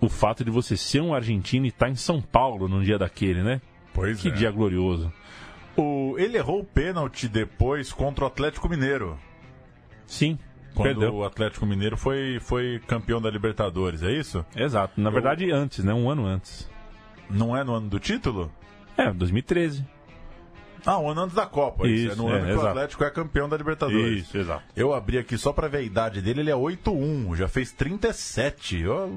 o 0.00 0.08
fato 0.08 0.44
de 0.44 0.50
você 0.50 0.76
ser 0.76 1.00
um 1.00 1.14
argentino 1.14 1.66
e 1.66 1.68
estar 1.68 1.88
em 1.88 1.94
São 1.96 2.20
Paulo 2.20 2.68
num 2.68 2.82
dia 2.82 2.98
daquele, 2.98 3.42
né? 3.42 3.60
Pois 3.92 4.20
Que 4.20 4.28
é. 4.28 4.32
dia 4.32 4.50
glorioso. 4.50 5.12
O, 5.76 6.14
ele 6.18 6.36
errou 6.36 6.60
o 6.60 6.64
pênalti 6.64 7.28
depois 7.28 7.92
contra 7.92 8.24
o 8.24 8.26
Atlético 8.26 8.68
Mineiro. 8.68 9.18
Sim. 10.06 10.38
quando 10.74 11.00
Perdeu. 11.00 11.14
o 11.14 11.24
Atlético 11.24 11.66
Mineiro 11.66 11.96
foi, 11.96 12.38
foi 12.40 12.80
campeão 12.86 13.20
da 13.20 13.30
Libertadores, 13.30 14.02
é 14.02 14.12
isso? 14.12 14.44
Exato. 14.56 15.00
Na 15.00 15.10
verdade, 15.10 15.50
antes, 15.50 15.84
né? 15.84 15.92
Um 15.92 16.10
ano 16.10 16.26
antes. 16.26 16.68
Não 17.30 17.56
é 17.56 17.62
no 17.64 17.74
ano 17.74 17.88
do 17.88 17.98
título? 17.98 18.50
É, 18.96 19.12
2013. 19.12 19.84
Ah, 20.86 20.98
um 20.98 21.10
ano 21.10 21.22
antes 21.22 21.34
da 21.36 21.44
Copa. 21.46 21.86
Isso, 21.86 22.12
Isso, 22.12 22.12
é 22.12 22.16
no 22.16 22.28
é, 22.32 22.36
ano 22.36 22.44
que 22.46 22.50
o 22.50 22.54
exato. 22.54 22.68
Atlético 22.68 23.04
é 23.04 23.10
campeão 23.10 23.48
da 23.48 23.56
Libertadores. 23.56 24.22
Isso, 24.22 24.38
exato. 24.38 24.62
Eu 24.74 24.94
abri 24.94 25.18
aqui 25.18 25.36
só 25.36 25.52
pra 25.52 25.68
ver 25.68 25.78
a 25.78 25.82
idade 25.82 26.22
dele, 26.22 26.40
ele 26.40 26.50
é 26.50 26.54
8-1, 26.56 27.34
já 27.36 27.48
fez 27.48 27.72
37. 27.72 28.86
Ó, 28.86 29.08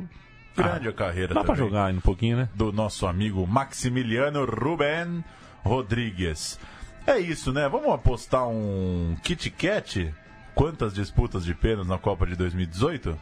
grande 0.56 0.88
a 0.88 0.93
carreira 0.93 1.34
Dá 1.34 1.43
pra 1.43 1.56
também. 1.56 1.68
jogar 1.70 1.86
ainda 1.86 1.97
um 1.99 2.02
pouquinho, 2.02 2.38
né? 2.38 2.49
Do 2.56 2.72
nosso 2.72 3.06
amigo 3.08 3.45
Maximiliano 3.47 4.45
Ruben 4.45 5.24
Rodrigues. 5.64 6.60
É 7.08 7.18
isso, 7.20 7.52
né? 7.52 7.68
Vamos 7.70 7.91
apostar 7.93 8.47
um 8.47 9.16
Kit 9.24 9.49
Kat? 9.52 10.14
Quantas 10.54 10.93
disputas 10.93 11.43
de 11.45 11.54
pênaltis 11.56 11.88
na 11.88 11.97
Copa 11.97 12.26
de 12.28 12.36
2018? 12.36 13.18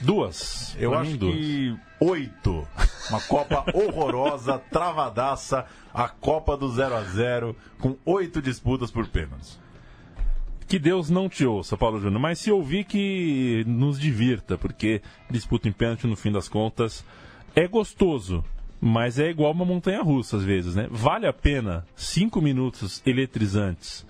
Duas. 0.00 0.76
Eu 0.78 0.90
Pra 0.90 1.00
acho 1.00 1.16
duas. 1.16 1.34
que 1.34 1.76
oito. 2.00 2.66
Uma 3.10 3.20
Copa 3.22 3.64
horrorosa, 3.74 4.58
travadaça, 4.70 5.66
a 5.92 6.08
Copa 6.08 6.56
do 6.56 6.70
0 6.72 6.94
a 6.94 7.02
0 7.02 7.56
com 7.80 7.96
oito 8.04 8.40
disputas 8.40 8.90
por 8.90 9.06
pênaltis. 9.08 9.58
Que 10.74 10.78
Deus 10.80 11.08
não 11.08 11.28
te 11.28 11.46
ouça, 11.46 11.76
Paulo 11.76 12.00
Júnior, 12.00 12.20
mas 12.20 12.40
se 12.40 12.50
ouvir 12.50 12.82
que 12.82 13.62
nos 13.64 13.96
divirta, 13.96 14.58
porque 14.58 15.00
disputa 15.30 15.68
em 15.68 15.72
pênalti, 15.72 16.04
no 16.08 16.16
fim 16.16 16.32
das 16.32 16.48
contas, 16.48 17.04
é 17.54 17.68
gostoso, 17.68 18.42
mas 18.80 19.20
é 19.20 19.30
igual 19.30 19.52
uma 19.52 19.64
montanha 19.64 20.02
russa 20.02 20.36
às 20.36 20.42
vezes, 20.42 20.74
né? 20.74 20.88
Vale 20.90 21.28
a 21.28 21.32
pena 21.32 21.86
cinco 21.94 22.40
minutos 22.42 23.00
eletrizantes 23.06 24.04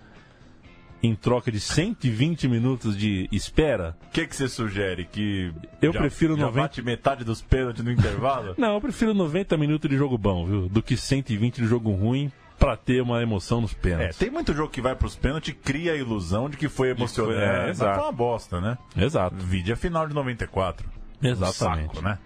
em 1.03 1.15
troca 1.15 1.53
de 1.53 1.61
120 1.61 2.49
minutos 2.49 2.97
de 2.97 3.29
espera? 3.31 3.95
O 4.07 4.11
que, 4.11 4.27
que 4.27 4.35
você 4.35 4.49
sugere? 4.49 5.05
Que 5.05 5.53
Eu 5.83 5.93
já- 5.93 5.99
prefiro 6.01 6.35
já 6.35 6.47
90 6.47 6.63
bate 6.63 6.81
metade 6.81 7.25
dos 7.25 7.43
pênaltis 7.43 7.85
no 7.85 7.93
intervalo? 7.93 8.55
Não, 8.57 8.73
eu 8.73 8.81
prefiro 8.81 9.13
90 9.13 9.55
minutos 9.59 9.91
de 9.91 9.99
jogo 9.99 10.17
bom, 10.17 10.47
viu? 10.47 10.67
Do 10.71 10.83
que 10.83 10.97
120 10.97 11.57
de 11.61 11.67
jogo 11.67 11.91
ruim 11.91 12.33
pra 12.59 12.77
ter 12.77 13.03
uma 13.03 13.23
emoção 13.23 13.61
nos 13.61 13.73
É, 13.73 13.77
pênaltis. 13.77 14.17
tem 14.17 14.31
muito 14.31 14.55
jogo 14.55 14.71
que 14.71 14.81
vai 14.81 14.95
pros 14.95 15.15
pênaltis 15.17 15.51
e 15.51 15.55
cria 15.57 15.93
a 15.93 15.97
ilusão 15.97 16.49
de 16.49 16.57
que 16.57 16.69
foi 16.69 16.91
emocionante. 16.91 17.41
É, 17.43 17.61
mas 17.63 17.71
exato. 17.71 17.95
foi 17.99 18.05
uma 18.05 18.13
bosta, 18.13 18.61
né? 18.61 18.79
Exato. 18.97 19.37
Vide 19.37 19.73
a 19.73 19.77
final 19.77 20.07
de 20.09 20.15
94. 20.15 20.89
Exatamente. 21.23 21.85
Um 21.91 21.95
saco, 21.95 22.03
né? 22.03 22.19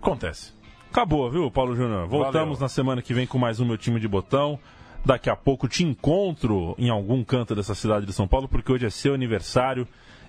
Acontece. 0.00 0.52
Acabou, 0.90 1.30
viu, 1.30 1.50
Paulo 1.50 1.74
Júnior? 1.74 2.06
Voltamos 2.06 2.58
Valeu. 2.58 2.60
na 2.60 2.68
semana 2.68 3.02
que 3.02 3.12
vem 3.14 3.26
com 3.26 3.38
mais 3.38 3.58
um 3.60 3.64
Meu 3.64 3.76
Time 3.76 3.98
de 3.98 4.06
Botão. 4.06 4.58
Daqui 5.04 5.28
a 5.28 5.36
pouco 5.36 5.68
te 5.68 5.84
encontro 5.84 6.74
em 6.78 6.88
algum 6.88 7.22
canto 7.24 7.54
dessa 7.54 7.74
cidade 7.74 8.06
de 8.06 8.12
São 8.12 8.26
Paulo, 8.28 8.48
porque 8.48 8.70
hoje 8.72 8.86
é 8.86 8.90
seu 8.90 9.12
aniversário. 9.14 9.86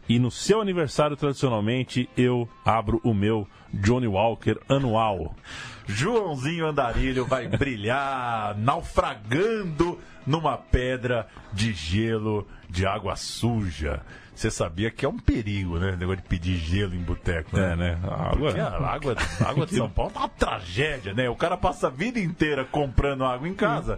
E 0.08 0.20
no 0.20 0.30
seu 0.30 0.62
aniversário, 0.62 1.16
tradicionalmente, 1.16 2.10
eu 2.18 2.48
abro 2.66 3.00
o 3.04 3.14
meu 3.14 3.48
Johnny 3.74 4.08
Walker 4.08 4.58
anual. 4.70 5.36
Joãozinho 5.88 6.66
Andarilho 6.68 7.26
vai 7.26 7.48
brilhar 7.58 8.56
naufragando 8.58 10.00
numa 10.26 10.58
pedra 10.58 11.28
de 11.54 11.74
gelo 11.74 12.48
de 12.70 12.86
água 12.86 13.16
suja. 13.16 14.02
Você 14.34 14.52
sabia 14.52 14.92
que 14.92 15.06
é 15.06 15.08
um 15.08 15.18
perigo, 15.18 15.80
né? 15.80 15.92
O 15.94 15.96
negócio 15.96 16.22
de 16.22 16.28
pedir 16.28 16.58
gelo 16.58 16.94
em 16.94 17.00
boteco. 17.02 17.58
É, 17.58 17.74
né? 17.74 17.98
A 18.04 18.32
água- 18.32 18.38
Porque 18.50 18.60
a 18.60 18.68
água, 18.68 19.16
a 19.40 19.50
água 19.50 19.66
de 19.66 19.76
São 19.78 19.90
Paulo 19.90 20.12
tá 20.12 20.20
uma 20.22 20.28
tragédia, 20.30 21.14
né? 21.14 21.30
O 21.30 21.38
cara 21.38 21.56
passa 21.56 21.88
a 21.88 21.90
vida 21.90 22.20
inteira 22.20 22.66
comprando 22.66 23.24
água 23.24 23.48
em 23.48 23.54
casa, 23.54 23.98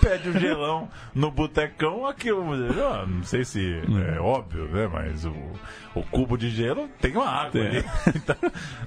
pede 0.00 0.28
um 0.28 0.32
gelão 0.40 0.88
no 1.14 1.30
botecão, 1.30 2.04
aquilo. 2.04 2.52
ah, 2.84 3.06
Não 3.06 3.22
sei 3.22 3.44
se 3.44 3.80
é 4.16 4.18
óbvio, 4.18 4.64
né? 4.66 4.88
Mas 4.92 5.24
o, 5.24 5.32
o 5.94 6.02
cubo 6.02 6.36
de 6.36 6.50
gelo 6.50 6.88
tem 7.00 7.12
uma 7.12 7.28
água 7.28 7.52
Tem. 7.52 7.66
ali. 7.68 7.84
Então, 8.16 8.36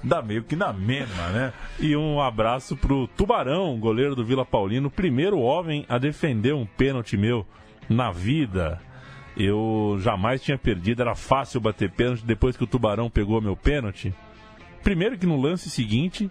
dá 0.04 0.19
meio 0.22 0.42
que 0.42 0.56
na 0.56 0.72
mesma, 0.72 1.28
né? 1.28 1.52
E 1.78 1.96
um 1.96 2.20
abraço 2.20 2.76
pro 2.76 3.08
Tubarão, 3.08 3.78
goleiro 3.78 4.14
do 4.14 4.24
Vila 4.24 4.44
Paulino, 4.44 4.90
primeiro 4.90 5.38
homem 5.38 5.84
a 5.88 5.98
defender 5.98 6.54
um 6.54 6.66
pênalti 6.66 7.16
meu 7.16 7.46
na 7.88 8.10
vida. 8.10 8.80
Eu 9.36 9.96
jamais 10.00 10.42
tinha 10.42 10.58
perdido, 10.58 11.02
era 11.02 11.14
fácil 11.14 11.60
bater 11.60 11.90
pênalti 11.90 12.24
depois 12.24 12.56
que 12.56 12.64
o 12.64 12.66
Tubarão 12.66 13.08
pegou 13.08 13.40
meu 13.40 13.56
pênalti. 13.56 14.12
Primeiro 14.82 15.18
que 15.18 15.26
no 15.26 15.40
lance 15.40 15.70
seguinte 15.70 16.30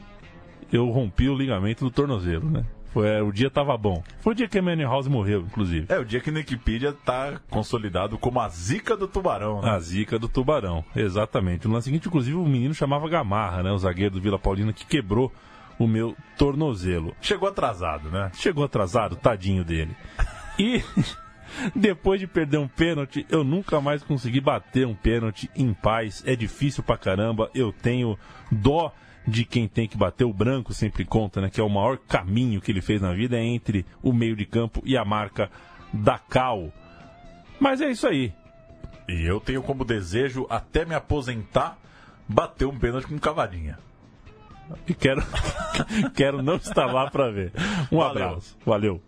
eu 0.71 0.89
rompi 0.89 1.27
o 1.29 1.35
ligamento 1.35 1.83
do 1.83 1.91
tornozelo, 1.91 2.49
né? 2.49 2.65
Foi, 2.91 3.07
é, 3.07 3.21
o 3.21 3.31
dia 3.31 3.49
tava 3.49 3.77
bom. 3.77 4.03
Foi 4.19 4.33
o 4.33 4.35
dia 4.35 4.47
que 4.47 4.57
a 4.57 4.61
Manny 4.61 4.83
House 4.83 5.07
morreu, 5.07 5.41
inclusive. 5.41 5.85
É 5.89 5.99
o 5.99 6.05
dia 6.05 6.19
que 6.19 6.31
no 6.31 6.37
Wikipedia 6.37 6.93
tá 6.93 7.39
consolidado 7.49 8.17
como 8.17 8.39
a 8.39 8.49
zica 8.49 8.97
do 8.97 9.07
tubarão, 9.07 9.61
né? 9.61 9.69
A 9.69 9.79
zica 9.79 10.17
do 10.17 10.27
tubarão, 10.27 10.83
exatamente. 10.95 11.67
No 11.67 11.73
lance 11.73 11.85
seguinte, 11.85 12.07
inclusive, 12.07 12.35
o 12.35 12.45
menino 12.45 12.73
chamava 12.73 13.07
Gamarra, 13.07 13.63
né? 13.63 13.71
O 13.71 13.77
zagueiro 13.77 14.15
do 14.15 14.21
Vila 14.21 14.39
Paulino 14.39 14.73
que 14.73 14.85
quebrou 14.85 15.31
o 15.77 15.87
meu 15.87 16.15
tornozelo. 16.37 17.15
Chegou 17.21 17.47
atrasado, 17.47 18.09
né? 18.09 18.31
Chegou 18.33 18.65
atrasado, 18.65 19.15
tadinho 19.15 19.63
dele. 19.63 19.95
E 20.57 20.83
depois 21.73 22.19
de 22.19 22.27
perder 22.27 22.57
um 22.57 22.67
pênalti, 22.67 23.25
eu 23.29 23.43
nunca 23.43 23.79
mais 23.79 24.03
consegui 24.03 24.41
bater 24.41 24.85
um 24.85 24.93
pênalti 24.93 25.49
em 25.55 25.73
paz. 25.73 26.21
É 26.25 26.35
difícil 26.35 26.83
pra 26.83 26.97
caramba. 26.97 27.49
Eu 27.55 27.71
tenho 27.71 28.17
dó 28.51 28.93
de 29.28 29.45
quem 29.45 29.67
tem 29.67 29.88
que 29.88 29.97
bater 29.97 30.24
o 30.24 30.34
branco, 30.34 30.74
sempre 30.74 31.05
conta, 31.05 31.41
né? 31.41 31.49
Que 31.49 31.61
é 31.61 31.63
o 31.63 31.70
maior 31.70 31.97
caminho 31.97 32.61
que 32.61 32.72
ele 32.72 32.82
fez 32.82 33.01
na 33.01 33.13
vida 33.13 33.38
é 33.38 33.43
entre 33.43 33.86
o 34.01 34.11
meio 34.11 34.36
de 34.36 34.45
campo 34.45 34.82
e 34.86 34.97
a 34.97 35.05
marca 35.05 35.49
da 35.93 36.17
Cal. 36.17 36.72
Mas 37.59 37.82
é 37.82 37.89
isso 37.89 38.07
aí. 38.07 38.34
E 39.07 39.26
eu 39.26 39.39
tenho 39.39 39.61
como 39.61 39.84
desejo, 39.84 40.45
até 40.49 40.86
me 40.86 40.93
aposentar, 40.93 41.78
bater 42.28 42.65
um 42.65 42.78
pênalti 42.78 43.07
com 43.07 43.17
cavadinha. 43.17 43.78
E 44.88 44.93
quero, 44.93 45.24
quero 46.15 46.43
não 46.43 46.55
estar 46.55 46.86
lá 46.86 47.09
pra 47.09 47.30
ver. 47.30 47.51
Um 47.91 47.97
Valeu. 47.97 48.24
abraço. 48.24 48.57
Valeu. 48.65 49.01